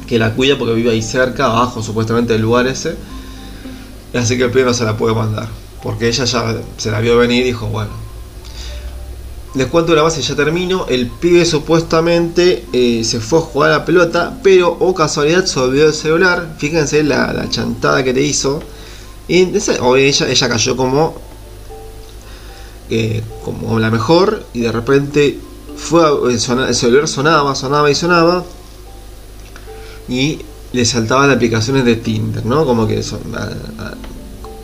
que 0.06 0.18
la 0.18 0.34
cuida 0.34 0.56
porque 0.58 0.74
vive 0.74 0.90
ahí 0.90 1.02
cerca, 1.02 1.46
abajo 1.46 1.82
supuestamente 1.82 2.32
del 2.32 2.42
lugar 2.42 2.66
ese. 2.66 2.96
Así 4.14 4.36
que 4.38 4.44
el 4.44 4.50
pibe 4.50 4.64
no 4.64 4.74
se 4.74 4.84
la 4.84 4.96
puede 4.96 5.14
mandar. 5.14 5.48
Porque 5.82 6.08
ella 6.08 6.24
ya 6.24 6.56
se 6.78 6.90
la 6.90 7.00
vio 7.00 7.16
venir 7.18 7.42
y 7.42 7.46
dijo, 7.48 7.66
bueno. 7.66 7.90
Les 9.54 9.66
cuento 9.68 9.92
una 9.92 10.02
base 10.02 10.20
ya 10.20 10.34
termino. 10.34 10.86
El 10.88 11.06
pibe 11.08 11.44
supuestamente 11.44 12.64
eh, 12.72 13.02
se 13.04 13.20
fue 13.20 13.38
a 13.38 13.42
jugar 13.42 13.70
a 13.70 13.78
la 13.78 13.84
pelota, 13.84 14.38
pero 14.42 14.76
o 14.78 14.94
casualidad 14.94 15.44
se 15.46 15.58
olvidó 15.60 15.86
el 15.86 15.94
celular. 15.94 16.54
Fíjense 16.58 17.02
la, 17.02 17.32
la 17.32 17.48
chantada 17.48 18.04
que 18.04 18.12
le 18.12 18.22
hizo. 18.22 18.60
Y 19.28 19.56
esa- 19.56 19.74
ella, 19.96 20.28
ella 20.28 20.48
cayó 20.48 20.76
como, 20.76 21.14
eh, 22.90 23.22
como 23.44 23.78
la 23.78 23.90
mejor 23.90 24.44
y 24.52 24.60
de 24.60 24.72
repente 24.72 25.38
fue 25.76 26.38
sona- 26.38 26.68
el 26.68 26.74
celular 26.74 27.08
sonaba, 27.08 27.54
sonaba 27.54 27.90
y 27.90 27.94
sonaba 27.94 28.44
y 30.08 30.38
le 30.72 30.84
saltaban 30.84 31.30
aplicaciones 31.30 31.84
de 31.84 31.96
Tinder, 31.96 32.44
¿no? 32.44 32.64
Como 32.66 32.86
que 32.86 33.02
son, 33.02 33.20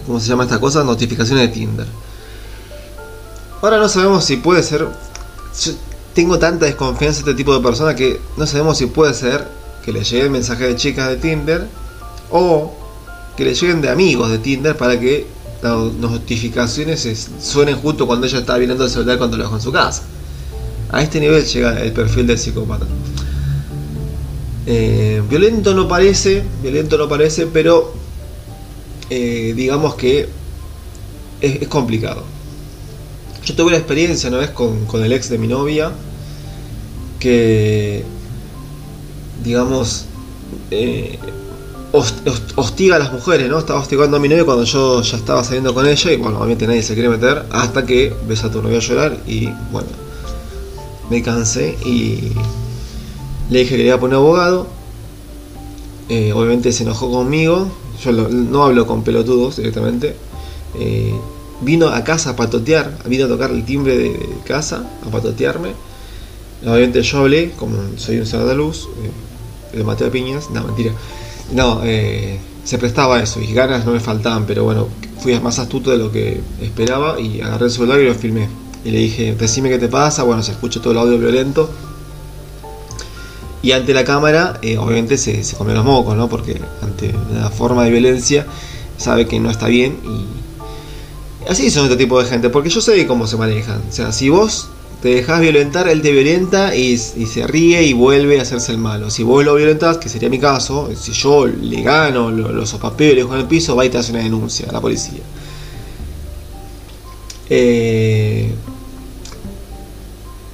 ¿cómo 0.06 0.20
se 0.20 0.28
llama 0.28 0.44
esta 0.44 0.60
cosa? 0.60 0.84
Notificaciones 0.84 1.48
de 1.48 1.54
Tinder. 1.54 1.86
Ahora 3.62 3.78
no 3.78 3.88
sabemos 3.88 4.24
si 4.24 4.36
puede 4.36 4.62
ser. 4.62 4.80
Yo 5.62 5.72
tengo 6.14 6.38
tanta 6.38 6.66
desconfianza 6.66 7.20
en 7.20 7.28
este 7.28 7.34
tipo 7.34 7.54
de 7.54 7.60
personas 7.60 7.94
que 7.94 8.20
no 8.36 8.46
sabemos 8.46 8.78
si 8.78 8.86
puede 8.86 9.14
ser 9.14 9.46
que 9.84 9.92
le 9.92 10.02
lleguen 10.04 10.32
mensajes 10.32 10.68
de 10.68 10.76
chicas 10.76 11.08
de 11.08 11.16
Tinder 11.16 11.66
o 12.30 12.72
que 13.36 13.44
le 13.44 13.54
lleguen 13.54 13.80
de 13.80 13.88
amigos 13.90 14.30
de 14.30 14.38
Tinder 14.38 14.76
para 14.76 14.98
que 14.98 15.26
las 15.62 15.76
notificaciones 15.76 17.06
es- 17.06 17.28
suenen 17.40 17.76
justo 17.76 18.06
cuando 18.06 18.26
ella 18.26 18.38
está 18.40 18.56
viendo 18.58 18.84
el 18.84 18.90
celular 18.90 19.18
cuando 19.18 19.36
lo 19.36 19.44
dejó 19.44 19.56
en 19.56 19.62
su 19.62 19.72
casa. 19.72 20.02
A 20.90 21.02
este 21.02 21.20
nivel 21.20 21.44
llega 21.44 21.80
el 21.80 21.92
perfil 21.92 22.26
del 22.26 22.38
psicópata. 22.38 22.86
Eh, 24.66 25.22
violento 25.28 25.74
no 25.74 25.88
parece, 25.88 26.44
violento 26.62 26.96
no 26.96 27.08
parece, 27.08 27.46
pero 27.46 27.92
eh, 29.10 29.52
digamos 29.56 29.94
que 29.96 30.28
es, 31.40 31.68
complicado. 31.68 32.22
Yo 33.44 33.54
tuve 33.56 33.72
la 33.72 33.78
experiencia 33.78 34.28
una 34.28 34.38
vez 34.38 34.50
con, 34.50 34.86
el 35.02 35.12
ex 35.12 35.28
de 35.28 35.38
mi 35.38 35.48
novia 35.48 35.90
que, 37.18 38.04
digamos, 39.44 40.04
eh, 40.70 41.18
host- 41.92 42.26
host- 42.26 42.52
hostiga 42.56 42.96
a 42.96 42.98
las 43.00 43.12
mujeres, 43.12 43.48
¿no? 43.48 43.58
Estaba 43.58 43.80
hostigando 43.80 44.16
a 44.16 44.20
mi 44.20 44.28
novia 44.28 44.44
cuando 44.44 44.64
yo 44.64 45.02
ya 45.02 45.16
estaba 45.16 45.42
saliendo 45.42 45.74
con 45.74 45.86
ella 45.86 46.12
y 46.12 46.16
bueno, 46.16 46.38
obviamente 46.38 46.66
nadie 46.68 46.82
se 46.82 46.94
quiere 46.94 47.08
meter 47.08 47.44
hasta 47.50 47.84
que 47.84 48.14
ves 48.28 48.44
a 48.44 48.50
tu 48.50 48.62
novia 48.62 48.78
llorar 48.78 49.18
y 49.26 49.46
bueno, 49.72 49.88
me 51.10 51.20
cansé 51.22 51.76
y 51.84 52.32
le 53.52 53.60
dije 53.60 53.76
que 53.76 53.82
le 53.82 53.86
iba 53.88 53.96
a 53.96 54.00
poner 54.00 54.16
abogado. 54.16 54.66
Eh, 56.08 56.32
obviamente 56.32 56.72
se 56.72 56.82
enojó 56.82 57.10
conmigo. 57.10 57.68
Yo 58.04 58.12
lo- 58.12 58.28
no 58.28 58.64
hablo 58.64 58.86
con 58.86 59.02
pelotudos 59.04 59.56
directamente. 59.56 60.16
Eh, 60.78 61.14
vino 61.60 61.88
a 61.88 62.02
casa 62.04 62.30
a 62.30 62.36
patotear, 62.36 62.98
vino 63.06 63.26
a 63.26 63.28
tocar 63.28 63.50
el 63.50 63.64
timbre 63.64 63.96
de, 63.96 64.08
de 64.10 64.28
casa, 64.46 64.84
a 65.06 65.10
patotearme. 65.10 65.72
Obviamente 66.62 67.02
yo 67.02 67.18
hablé, 67.18 67.50
como 67.52 67.76
soy 67.96 68.18
un 68.18 68.26
ser 68.26 68.44
de 68.44 68.54
luz, 68.54 68.88
eh, 69.02 69.76
le 69.78 69.84
maté 69.84 70.04
a 70.06 70.10
piñas, 70.10 70.50
no, 70.50 70.62
mentira. 70.64 70.92
No, 71.52 71.80
eh, 71.84 72.38
se 72.64 72.78
prestaba 72.78 73.16
a 73.16 73.22
eso 73.22 73.40
y 73.40 73.52
ganas 73.52 73.84
no 73.84 73.92
me 73.92 74.00
faltaban, 74.00 74.46
pero 74.46 74.64
bueno, 74.64 74.86
fui 75.18 75.38
más 75.40 75.58
astuto 75.58 75.90
de 75.90 75.98
lo 75.98 76.10
que 76.12 76.40
esperaba 76.60 77.20
y 77.20 77.40
agarré 77.40 77.66
el 77.66 77.70
celular 77.72 78.00
y 78.00 78.06
lo 78.06 78.14
filmé. 78.14 78.48
Y 78.84 78.90
le 78.90 78.98
dije, 78.98 79.34
decime 79.34 79.68
qué 79.68 79.78
te 79.78 79.88
pasa, 79.88 80.22
bueno, 80.24 80.42
se 80.42 80.52
escucha 80.52 80.80
todo 80.80 80.92
el 80.92 80.98
audio 80.98 81.18
violento. 81.18 81.68
Y 83.62 83.72
ante 83.72 83.94
la 83.94 84.04
cámara, 84.04 84.58
eh, 84.62 84.76
obviamente 84.76 85.16
se, 85.16 85.44
se 85.44 85.56
comió 85.56 85.74
los 85.74 85.84
mocos, 85.84 86.16
¿no? 86.16 86.28
Porque 86.28 86.60
ante 86.82 87.14
la 87.32 87.48
forma 87.50 87.84
de 87.84 87.90
violencia 87.90 88.46
sabe 88.96 89.26
que 89.26 89.38
no 89.40 89.50
está 89.50 89.68
bien 89.68 89.98
y 90.04 90.42
así 91.48 91.70
son 91.70 91.84
este 91.84 91.96
tipo 91.96 92.22
de 92.22 92.28
gente, 92.28 92.50
porque 92.50 92.68
yo 92.68 92.80
sé 92.80 93.06
cómo 93.06 93.26
se 93.26 93.36
manejan. 93.36 93.82
O 93.88 93.92
sea, 93.92 94.12
si 94.12 94.28
vos 94.28 94.68
te 95.00 95.08
dejas 95.08 95.40
violentar, 95.40 95.88
él 95.88 96.00
te 96.02 96.12
violenta 96.12 96.74
y, 96.76 96.96
se 96.96 97.46
ríe 97.46 97.82
y 97.82 97.92
vuelve 97.92 98.38
a 98.38 98.42
hacerse 98.42 98.72
el 98.72 98.78
malo. 98.78 99.10
Si 99.10 99.22
vos 99.22 99.44
lo 99.44 99.54
violentás, 99.54 99.98
que 99.98 100.08
sería 100.08 100.28
mi 100.28 100.38
caso, 100.38 100.90
si 100.98 101.12
yo 101.12 101.46
le 101.46 101.82
gano, 101.82 102.30
lo, 102.30 102.52
lo 102.52 102.66
sopapeo 102.66 103.12
y 103.12 103.14
le 103.16 103.22
dejo 103.22 103.34
en 103.34 103.40
el 103.40 103.46
piso, 103.46 103.74
va 103.74 103.84
y 103.84 103.90
te 103.90 103.98
hace 103.98 104.12
una 104.12 104.22
denuncia 104.22 104.68
a 104.68 104.72
la 104.72 104.80
policía. 104.80 105.20
Eh, 107.50 108.50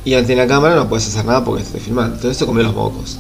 y 0.09 0.15
ante 0.15 0.35
la 0.35 0.47
cámara 0.47 0.75
no 0.75 0.89
puedes 0.89 1.07
hacer 1.07 1.27
nada 1.27 1.45
porque 1.45 1.63
te 1.65 1.79
filmando. 1.81 2.15
Entonces 2.17 2.39
se 2.39 2.47
comió 2.47 2.63
los 2.63 2.75
mocos. 2.75 3.19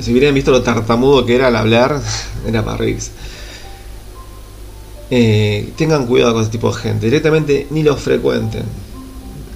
Si 0.00 0.10
hubieran 0.12 0.34
visto 0.34 0.50
lo 0.50 0.62
tartamudo 0.62 1.24
que 1.24 1.36
era 1.36 1.46
al 1.48 1.56
hablar, 1.56 2.00
era 2.46 2.64
para. 2.64 2.84
Eh, 5.10 5.72
tengan 5.76 6.06
cuidado 6.06 6.34
con 6.34 6.42
este 6.42 6.52
tipo 6.58 6.72
de 6.74 6.80
gente. 6.82 7.06
Directamente 7.06 7.68
ni 7.70 7.84
los 7.84 8.00
frecuenten. 8.00 8.64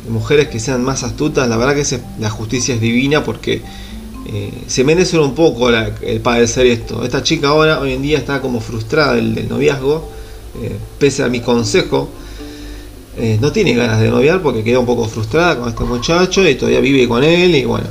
Mujeres 0.09 0.47
que 0.49 0.61
sean 0.61 0.85
más 0.85 1.03
astutas, 1.03 1.49
la 1.49 1.57
verdad 1.57 1.75
que 1.75 2.01
la 2.21 2.31
justicia 2.31 2.75
es 2.75 2.81
divina 2.81 3.25
porque 3.25 3.63
eh, 4.27 4.53
se 4.69 4.85
merecen 4.85 5.19
un 5.21 5.35
poco 5.35 5.71
la- 5.71 5.91
el 6.03 6.21
padecer 6.21 6.67
esto. 6.67 7.05
Esta 7.05 7.25
chica 7.25 7.49
ahora, 7.49 7.81
hoy 7.81 7.93
en 7.95 8.03
día, 8.03 8.19
está 8.19 8.41
como 8.41 8.61
frustrada 8.61 9.15
del, 9.15 9.35
del 9.35 9.49
noviazgo, 9.49 10.09
eh, 10.63 10.77
pese 11.01 11.25
a 11.25 11.29
mi 11.29 11.41
consejo. 11.41 12.09
Eh, 13.17 13.39
no 13.41 13.53
tiene 13.53 13.75
ganas 13.75 14.01
de 14.01 14.11
noviar 14.11 14.41
porque 14.43 14.65
queda 14.65 14.79
un 14.79 14.87
poco 14.87 15.07
frustrada 15.07 15.59
con 15.59 15.69
este 15.69 15.85
muchacho 15.85 16.49
y 16.49 16.55
todavía 16.55 16.81
vive 16.81 17.07
con 17.07 17.23
él 17.23 17.55
y 17.55 17.65
bueno. 17.65 17.89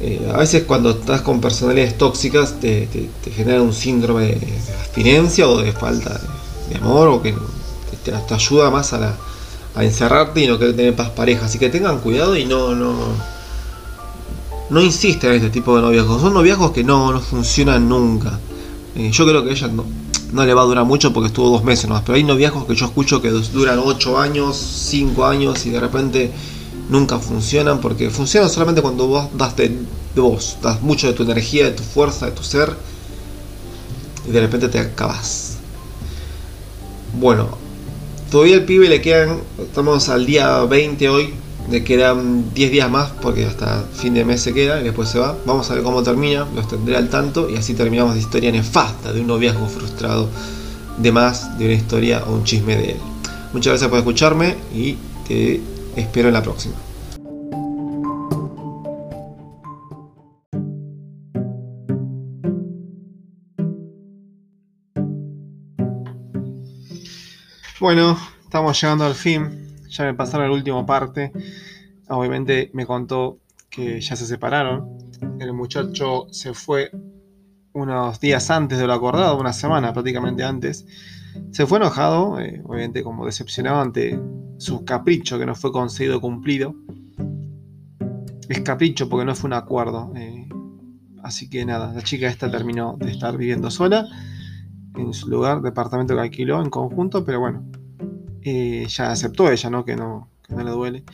Eh, 0.00 0.30
a 0.32 0.36
veces 0.36 0.64
cuando 0.64 0.90
estás 0.90 1.22
con 1.22 1.40
personalidades 1.40 1.96
tóxicas 1.96 2.60
te, 2.60 2.88
genera 3.34 3.62
un 3.62 3.72
síndrome 3.72 4.26
de, 4.26 4.34
de 4.34 4.72
abstinencia 4.80 5.48
o 5.48 5.58
de 5.58 5.72
falta 5.72 6.20
de, 6.68 6.76
amor 6.76 7.08
o 7.08 7.22
que 7.22 7.34
te, 8.04 8.12
ayuda 8.34 8.70
más 8.70 8.92
a, 8.92 8.98
la- 8.98 9.16
a 9.74 9.82
encerrarte 9.84 10.42
y 10.42 10.46
no 10.46 10.58
querer 10.58 10.76
tener 10.76 10.94
paz 10.94 11.10
pareja. 11.10 11.46
Así 11.46 11.58
que 11.58 11.68
tengan 11.70 11.98
cuidado 12.00 12.36
y 12.36 12.44
no, 12.44 12.74
no, 12.74 12.94
no 14.70 14.80
insisten 14.82 15.30
en 15.30 15.36
este 15.36 15.50
tipo 15.50 15.74
de 15.74 15.82
noviazgos. 15.82 16.20
Son 16.20 16.34
noviazgos 16.34 16.70
que 16.72 16.84
no, 16.84 17.10
no 17.10 17.20
funcionan 17.20 17.88
nunca. 17.88 18.38
Eh, 18.94 19.10
yo 19.10 19.26
creo 19.26 19.42
que 19.42 19.52
ella 19.52 19.68
no, 19.68 19.84
no 20.34 20.44
le 20.44 20.52
va 20.52 20.62
a 20.62 20.64
durar 20.64 20.84
mucho 20.84 21.12
porque 21.12 21.28
estuvo 21.28 21.48
dos 21.48 21.62
meses 21.62 21.88
nomás. 21.88 22.02
Pero 22.04 22.16
hay 22.16 22.24
noviazgos 22.24 22.66
que 22.66 22.74
yo 22.74 22.86
escucho 22.86 23.22
que 23.22 23.30
duran 23.30 23.78
8 23.78 24.18
años, 24.18 24.56
5 24.56 25.24
años 25.24 25.64
y 25.64 25.70
de 25.70 25.80
repente 25.80 26.32
nunca 26.90 27.18
funcionan 27.20 27.80
porque 27.80 28.10
funcionan 28.10 28.50
solamente 28.50 28.82
cuando 28.82 29.06
vos 29.06 29.28
das 29.34 29.56
de, 29.56 29.68
de 29.68 30.20
vos, 30.20 30.58
das 30.60 30.82
mucho 30.82 31.06
de 31.06 31.12
tu 31.12 31.22
energía, 31.22 31.64
de 31.64 31.70
tu 31.70 31.84
fuerza, 31.84 32.26
de 32.26 32.32
tu 32.32 32.42
ser 32.42 32.74
y 34.26 34.32
de 34.32 34.40
repente 34.40 34.68
te 34.68 34.80
acabas. 34.80 35.58
Bueno, 37.18 37.56
todavía 38.30 38.56
al 38.56 38.64
pibe 38.64 38.88
le 38.88 39.00
quedan, 39.00 39.40
estamos 39.58 40.08
al 40.08 40.26
día 40.26 40.62
20 40.64 41.08
hoy, 41.10 41.34
le 41.70 41.82
quedan 41.82 42.52
10 42.52 42.70
días 42.70 42.90
más 42.90 43.10
porque 43.22 43.46
hasta 43.46 43.84
fin 43.94 44.14
de 44.14 44.24
mes 44.24 44.40
se 44.42 44.52
queda 44.52 44.80
y 44.80 44.84
después 44.84 45.08
se 45.08 45.18
va. 45.18 45.36
Vamos 45.46 45.70
a 45.70 45.74
ver 45.74 45.82
cómo 45.82 46.02
termina, 46.02 46.46
los 46.54 46.68
tendré 46.68 46.96
al 46.96 47.08
tanto 47.08 47.48
y 47.48 47.56
así 47.56 47.74
terminamos 47.74 48.14
la 48.14 48.20
historia 48.20 48.52
nefasta 48.52 49.12
de 49.12 49.20
un 49.20 49.26
noviazgo 49.26 49.66
frustrado, 49.66 50.28
de 50.98 51.12
más 51.12 51.58
de 51.58 51.66
una 51.66 51.74
historia 51.74 52.24
o 52.26 52.34
un 52.34 52.44
chisme 52.44 52.76
de 52.76 52.92
él. 52.92 52.98
Muchas 53.52 53.72
gracias 53.72 53.90
por 53.90 53.98
escucharme 53.98 54.56
y 54.74 54.96
te 55.26 55.60
espero 55.96 56.28
en 56.28 56.34
la 56.34 56.42
próxima. 56.42 56.74
Bueno, 67.80 68.18
estamos 68.46 68.80
llegando 68.80 69.04
al 69.04 69.14
fin. 69.14 69.63
Ya 69.94 70.04
me 70.04 70.14
pasaron 70.14 70.48
la 70.48 70.54
última 70.54 70.84
parte. 70.84 71.30
Obviamente 72.08 72.70
me 72.74 72.84
contó 72.84 73.38
que 73.70 74.00
ya 74.00 74.16
se 74.16 74.26
separaron. 74.26 74.98
El 75.38 75.52
muchacho 75.52 76.26
se 76.30 76.52
fue 76.52 76.90
unos 77.72 78.20
días 78.20 78.50
antes 78.50 78.78
de 78.78 78.86
lo 78.86 78.92
acordado, 78.92 79.38
una 79.38 79.52
semana 79.52 79.92
prácticamente 79.92 80.44
antes, 80.44 80.86
se 81.50 81.66
fue 81.66 81.78
enojado, 81.78 82.38
eh, 82.40 82.62
obviamente 82.64 83.02
como 83.02 83.26
decepcionado 83.26 83.80
ante 83.80 84.18
su 84.58 84.84
capricho 84.84 85.38
que 85.38 85.46
no 85.46 85.54
fue 85.54 85.72
conseguido 85.72 86.20
cumplido. 86.20 86.74
Es 88.48 88.60
capricho 88.60 89.08
porque 89.08 89.24
no 89.24 89.34
fue 89.34 89.48
un 89.48 89.54
acuerdo. 89.54 90.12
eh, 90.16 90.48
así 91.22 91.48
que 91.48 91.64
nada, 91.64 91.92
la 91.92 92.02
chica 92.02 92.28
esta 92.28 92.50
terminó 92.50 92.96
de 92.98 93.10
estar 93.10 93.36
viviendo 93.36 93.70
sola 93.70 94.06
en 94.96 95.12
su 95.12 95.28
lugar, 95.28 95.62
departamento 95.62 96.14
que 96.14 96.20
alquiló 96.20 96.62
en 96.62 96.70
conjunto, 96.70 97.24
pero 97.24 97.40
bueno, 97.40 97.64
eh, 98.44 98.86
ya 98.88 99.10
aceptó 99.10 99.50
ella, 99.50 99.70
¿no? 99.70 99.84
Que, 99.84 99.96
¿no? 99.96 100.28
que 100.46 100.54
no 100.54 100.62
le 100.64 100.70
duele. 100.70 101.04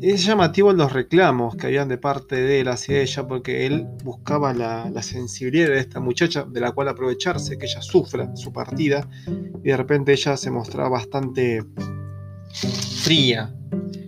Es 0.00 0.24
llamativo 0.24 0.72
los 0.72 0.92
reclamos 0.92 1.56
que 1.56 1.66
habían 1.66 1.88
de 1.88 1.98
parte 1.98 2.36
de 2.36 2.60
él 2.60 2.68
hacia 2.68 3.00
ella, 3.00 3.26
porque 3.26 3.66
él 3.66 3.86
buscaba 4.04 4.54
la, 4.54 4.88
la 4.90 5.02
sensibilidad 5.02 5.68
de 5.68 5.80
esta 5.80 5.98
muchacha, 6.00 6.44
de 6.44 6.60
la 6.60 6.70
cual 6.72 6.88
aprovecharse, 6.88 7.58
que 7.58 7.66
ella 7.66 7.82
sufra 7.82 8.34
su 8.36 8.52
partida, 8.52 9.08
y 9.64 9.68
de 9.68 9.76
repente 9.76 10.12
ella 10.12 10.36
se 10.36 10.50
mostraba 10.52 10.88
bastante 10.90 11.64
fría. 13.02 13.52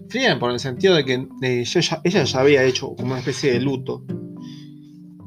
Fría 0.09 0.39
por 0.39 0.51
el 0.51 0.59
sentido 0.61 0.95
de 0.95 1.05
que 1.05 1.15
eh, 1.15 1.61
ella, 1.61 1.81
ya- 1.81 2.01
ella 2.05 2.25
ya 2.25 2.41
había 2.41 2.63
hecho 2.65 2.95
como 2.95 3.11
una 3.13 3.19
especie 3.19 3.53
de 3.53 3.61
luto. 3.61 4.05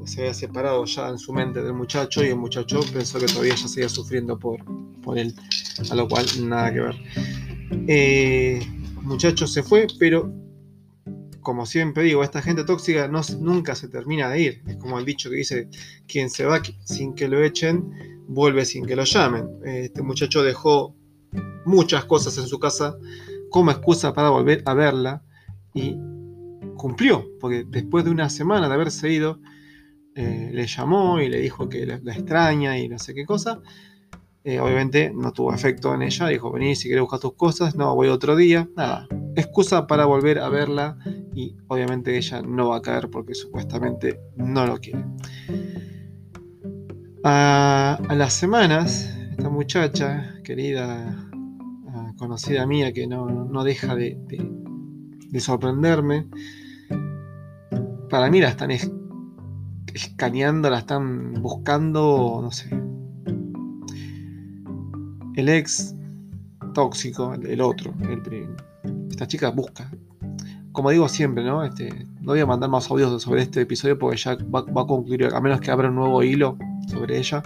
Se 0.04 0.20
había 0.20 0.34
separado 0.34 0.84
ya 0.84 1.08
en 1.08 1.18
su 1.18 1.32
mente 1.32 1.62
del 1.62 1.72
muchacho 1.72 2.22
y 2.22 2.28
el 2.28 2.36
muchacho 2.36 2.80
pensó 2.92 3.18
que 3.18 3.26
todavía 3.26 3.54
ella 3.54 3.68
seguía 3.68 3.88
sufriendo 3.88 4.38
por, 4.38 4.60
por 5.04 5.18
él. 5.18 5.34
A 5.90 5.94
lo 5.94 6.08
cual 6.08 6.26
nada 6.40 6.72
que 6.72 6.80
ver. 6.80 6.96
Eh, 7.88 8.60
muchacho 9.02 9.46
se 9.46 9.62
fue, 9.62 9.86
pero 9.98 10.32
como 11.44 11.66
siempre 11.66 12.02
digo, 12.02 12.24
esta 12.24 12.42
gente 12.42 12.64
tóxica 12.64 13.06
no, 13.06 13.20
nunca 13.38 13.74
se 13.74 13.88
termina 13.88 14.28
de 14.30 14.40
ir. 14.40 14.62
Es 14.66 14.76
como 14.76 14.98
el 14.98 15.04
dicho 15.04 15.30
que 15.30 15.36
dice, 15.36 15.68
quien 16.08 16.30
se 16.30 16.44
va 16.44 16.60
sin 16.84 17.14
que 17.14 17.28
lo 17.28 17.44
echen, 17.44 17.84
vuelve 18.26 18.64
sin 18.64 18.86
que 18.86 18.96
lo 18.96 19.04
llamen. 19.04 19.48
Este 19.64 20.02
muchacho 20.02 20.42
dejó 20.42 20.96
muchas 21.64 22.06
cosas 22.06 22.36
en 22.38 22.46
su 22.46 22.58
casa 22.58 22.96
como 23.50 23.70
excusa 23.70 24.12
para 24.12 24.30
volver 24.30 24.62
a 24.66 24.74
verla 24.74 25.22
y 25.74 25.96
cumplió, 26.76 27.28
porque 27.40 27.64
después 27.68 28.04
de 28.04 28.10
una 28.10 28.28
semana 28.30 28.68
de 28.68 28.74
haberse 28.74 29.12
ido, 29.12 29.38
eh, 30.16 30.50
le 30.52 30.66
llamó 30.66 31.20
y 31.20 31.28
le 31.28 31.40
dijo 31.40 31.68
que 31.68 31.86
la 31.86 32.12
extraña 32.12 32.78
y 32.78 32.88
no 32.88 32.98
sé 32.98 33.14
qué 33.14 33.24
cosa. 33.24 33.60
Eh, 34.46 34.60
obviamente 34.60 35.10
no 35.14 35.32
tuvo 35.32 35.54
efecto 35.54 35.94
en 35.94 36.02
ella, 36.02 36.28
dijo, 36.28 36.52
vení 36.52 36.76
si 36.76 36.88
querés 36.88 37.00
buscar 37.00 37.18
tus 37.18 37.32
cosas, 37.34 37.76
no, 37.76 37.94
voy 37.94 38.08
otro 38.08 38.36
día, 38.36 38.68
nada. 38.76 39.08
Excusa 39.36 39.86
para 39.86 40.04
volver 40.04 40.38
a 40.38 40.50
verla 40.50 40.98
y 41.34 41.56
obviamente 41.68 42.16
ella 42.16 42.42
no 42.42 42.68
va 42.68 42.76
a 42.76 42.82
caer 42.82 43.08
porque 43.10 43.34
supuestamente 43.34 44.20
no 44.36 44.66
lo 44.66 44.76
quiere. 44.78 45.02
A, 47.24 47.98
las 48.14 48.34
semanas, 48.34 49.16
esta 49.30 49.48
muchacha, 49.48 50.34
querida, 50.44 51.26
ah, 51.88 52.12
conocida 52.18 52.66
mía, 52.66 52.92
que 52.92 53.06
no, 53.06 53.26
no 53.46 53.64
deja 53.64 53.94
de, 53.96 54.18
de- 54.28 54.46
de 55.30 55.40
sorprenderme, 55.40 56.28
para 58.10 58.30
mí 58.30 58.40
la 58.40 58.50
están 58.50 58.70
es- 58.70 58.92
escaneando, 59.94 60.68
la 60.68 60.80
están 60.80 61.32
buscando, 61.40 62.40
no 62.42 62.50
sé. 62.50 62.68
El 65.36 65.48
ex 65.48 65.94
tóxico, 66.74 67.34
el, 67.34 67.60
otro, 67.60 67.94
el 68.08 68.48
esta 69.10 69.26
chica 69.26 69.50
busca. 69.50 69.90
Como 70.72 70.90
digo 70.90 71.08
siempre, 71.08 71.44
¿no? 71.44 71.62
Este, 71.64 71.88
no 72.20 72.32
voy 72.32 72.40
a 72.40 72.46
mandar 72.46 72.68
más 72.68 72.90
audios 72.90 73.22
sobre 73.22 73.42
este 73.42 73.60
episodio 73.60 73.98
porque 73.98 74.16
ya 74.16 74.36
va, 74.36 74.62
va 74.62 74.82
a 74.82 74.86
concluir, 74.86 75.28
a 75.32 75.40
menos 75.40 75.60
que 75.60 75.70
abra 75.70 75.88
un 75.88 75.94
nuevo 75.94 76.22
hilo 76.22 76.58
sobre 76.88 77.18
ella. 77.18 77.42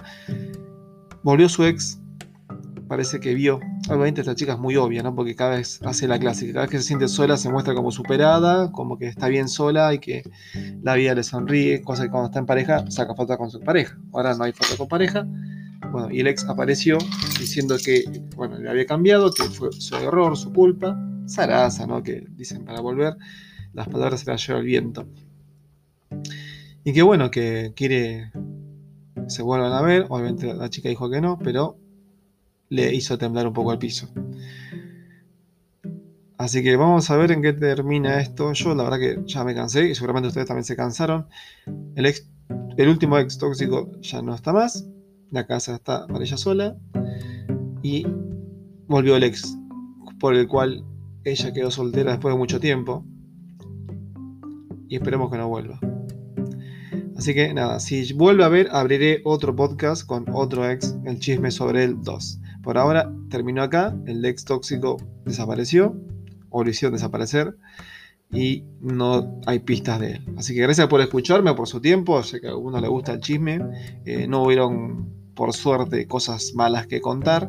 Volvió 1.21 1.47
su 1.47 1.63
ex, 1.63 1.99
parece 2.87 3.19
que 3.19 3.33
vio. 3.35 3.59
Obviamente 3.87 4.21
esta 4.21 4.35
chica 4.35 4.53
es 4.53 4.59
muy 4.59 4.75
obvia, 4.75 5.03
¿no? 5.03 5.15
Porque 5.15 5.35
cada 5.35 5.57
vez 5.57 5.79
hace 5.85 6.07
la 6.07 6.19
clásica, 6.19 6.53
cada 6.53 6.65
vez 6.65 6.71
que 6.71 6.77
se 6.79 6.83
siente 6.83 7.07
sola 7.07 7.37
se 7.37 7.49
muestra 7.49 7.73
como 7.73 7.91
superada, 7.91 8.71
como 8.71 8.97
que 8.97 9.07
está 9.07 9.27
bien 9.27 9.47
sola 9.47 9.93
y 9.93 9.99
que 9.99 10.23
la 10.81 10.95
vida 10.95 11.13
le 11.13 11.23
sonríe, 11.23 11.81
cosa 11.81 12.03
que 12.03 12.09
cuando 12.09 12.27
está 12.27 12.39
en 12.39 12.45
pareja 12.45 12.89
saca 12.89 13.15
foto 13.15 13.37
con 13.37 13.51
su 13.51 13.59
pareja. 13.61 13.97
Ahora 14.11 14.35
no 14.35 14.43
hay 14.43 14.51
foto 14.51 14.75
con 14.75 14.87
pareja. 14.87 15.25
Bueno, 15.91 16.09
y 16.11 16.19
el 16.19 16.27
ex 16.27 16.45
apareció 16.45 16.97
diciendo 17.39 17.75
que, 17.83 18.03
bueno, 18.35 18.57
le 18.57 18.69
había 18.69 18.85
cambiado, 18.85 19.31
que 19.31 19.43
fue 19.43 19.71
su 19.71 19.95
error, 19.95 20.37
su 20.37 20.53
culpa. 20.53 20.97
Zaraza, 21.27 21.85
¿no? 21.85 22.01
Que 22.01 22.25
dicen 22.31 22.65
para 22.65 22.81
volver, 22.81 23.15
las 23.73 23.87
palabras 23.87 24.21
se 24.21 24.31
las 24.31 24.45
lleva 24.45 24.59
el 24.59 24.65
viento. 24.65 25.07
Y 26.83 26.93
que 26.93 27.03
bueno, 27.03 27.29
que 27.29 27.73
quiere 27.75 28.31
se 29.27 29.43
vuelvan 29.43 29.73
a 29.73 29.81
ver. 29.81 30.05
Obviamente 30.09 30.53
la 30.53 30.69
chica 30.69 30.89
dijo 30.89 31.09
que 31.09 31.21
no, 31.21 31.37
pero 31.39 31.77
le 32.69 32.93
hizo 32.93 33.17
temblar 33.17 33.47
un 33.47 33.53
poco 33.53 33.71
el 33.71 33.79
piso. 33.79 34.09
Así 36.37 36.63
que 36.63 36.75
vamos 36.77 37.09
a 37.11 37.17
ver 37.17 37.31
en 37.31 37.41
qué 37.41 37.53
termina 37.53 38.21
esto. 38.21 38.53
Yo 38.53 38.73
la 38.73 38.83
verdad 38.83 38.99
que 38.99 39.21
ya 39.25 39.43
me 39.43 39.53
cansé 39.53 39.89
y 39.89 39.95
seguramente 39.95 40.29
ustedes 40.29 40.47
también 40.47 40.63
se 40.63 40.75
cansaron. 40.75 41.27
El, 41.95 42.05
ex, 42.05 42.27
el 42.77 42.87
último 42.87 43.17
ex 43.17 43.37
tóxico 43.37 43.91
ya 44.01 44.21
no 44.21 44.33
está 44.33 44.53
más. 44.53 44.87
La 45.31 45.45
casa 45.45 45.75
está 45.75 46.07
para 46.07 46.23
ella 46.23 46.37
sola. 46.37 46.77
Y 47.81 48.05
volvió 48.87 49.15
el 49.15 49.23
ex 49.23 49.57
por 50.19 50.35
el 50.35 50.47
cual 50.47 50.83
ella 51.23 51.53
quedó 51.53 51.71
soltera 51.71 52.11
después 52.11 52.33
de 52.33 52.37
mucho 52.37 52.59
tiempo. 52.59 53.05
Y 54.87 54.95
esperemos 54.95 55.31
que 55.31 55.37
no 55.37 55.47
vuelva. 55.47 55.79
Así 57.19 57.33
que 57.33 57.53
nada, 57.53 57.81
si 57.81 58.13
vuelve 58.13 58.45
a 58.45 58.47
ver, 58.47 58.69
abriré 58.71 59.21
otro 59.25 59.53
podcast 59.53 60.05
con 60.05 60.25
otro 60.31 60.69
ex, 60.69 60.95
el 61.03 61.19
chisme 61.19 61.51
sobre 61.51 61.83
el 61.83 62.01
2. 62.01 62.39
Por 62.63 62.77
ahora 62.77 63.13
terminó 63.29 63.61
acá, 63.61 63.93
el 64.05 64.23
ex 64.23 64.45
tóxico 64.45 64.95
desapareció, 65.25 65.99
o 66.49 66.63
lo 66.63 66.69
hicieron 66.69 66.93
desaparecer, 66.93 67.57
y 68.31 68.63
no 68.79 69.41
hay 69.47 69.59
pistas 69.59 69.99
de 69.99 70.13
él. 70.13 70.25
Así 70.37 70.53
que 70.53 70.61
gracias 70.61 70.87
por 70.87 71.01
escucharme, 71.01 71.53
por 71.55 71.67
su 71.67 71.81
tiempo, 71.81 72.23
sé 72.23 72.39
que 72.39 72.47
a 72.47 72.51
algunos 72.51 72.79
les 72.81 72.89
gusta 72.89 73.11
el 73.11 73.19
chisme, 73.19 73.59
eh, 74.05 74.25
no 74.25 74.43
hubieron, 74.43 75.13
por 75.39 75.53
suerte, 75.53 76.05
cosas 76.05 76.51
malas 76.53 76.85
que 76.85 76.99
contar, 76.99 77.47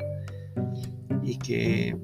y 1.25 1.39
que 1.39 1.97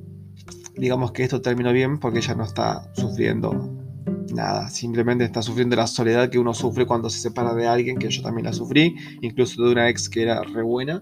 digamos 0.76 1.12
que 1.12 1.22
esto 1.22 1.40
terminó 1.40 1.72
bien 1.72 2.00
porque 2.00 2.18
ella 2.18 2.34
no 2.34 2.42
está 2.42 2.92
sufriendo 2.94 3.72
nada, 4.34 4.68
simplemente 4.68 5.22
está 5.22 5.42
sufriendo 5.42 5.76
la 5.76 5.86
soledad 5.86 6.28
que 6.28 6.40
uno 6.40 6.54
sufre 6.54 6.86
cuando 6.86 7.08
se 7.08 7.20
separa 7.20 7.54
de 7.54 7.68
alguien, 7.68 7.98
que 7.98 8.08
yo 8.08 8.20
también 8.20 8.46
la 8.46 8.52
sufrí, 8.52 8.96
incluso 9.22 9.62
de 9.62 9.70
una 9.70 9.88
ex 9.88 10.08
que 10.08 10.22
era 10.22 10.42
re 10.42 10.64
buena. 10.64 11.00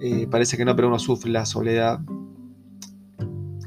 Eh, 0.00 0.28
parece 0.30 0.56
que 0.56 0.64
no, 0.64 0.76
pero 0.76 0.86
uno 0.86 1.00
sufre 1.00 1.28
la 1.28 1.44
soledad. 1.44 1.98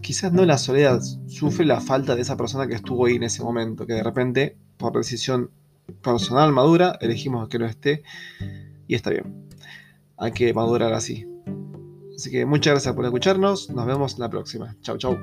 Quizás 0.01 0.31
no 0.31 0.45
la 0.45 0.57
soledad, 0.57 1.01
sufre 1.27 1.65
la 1.65 1.81
falta 1.81 2.15
de 2.15 2.21
esa 2.21 2.37
persona 2.37 2.65
que 2.65 2.75
estuvo 2.75 3.07
ahí 3.07 3.17
en 3.17 3.23
ese 3.23 3.43
momento, 3.43 3.85
que 3.85 3.95
de 3.95 4.03
repente, 4.03 4.55
por 4.77 4.93
decisión 4.93 5.51
personal 6.01 6.53
madura, 6.53 6.97
elegimos 7.01 7.49
que 7.49 7.59
no 7.59 7.65
esté 7.65 8.03
y 8.87 8.95
está 8.95 9.09
bien. 9.09 9.50
Hay 10.21 10.31
que 10.31 10.53
madurar 10.53 10.93
así. 10.93 11.25
Así 12.15 12.29
que 12.29 12.45
muchas 12.45 12.73
gracias 12.73 12.95
por 12.95 13.03
escucharnos, 13.05 13.71
nos 13.71 13.85
vemos 13.87 14.19
la 14.19 14.29
próxima. 14.29 14.77
Chau, 14.81 14.97
chau. 14.97 15.17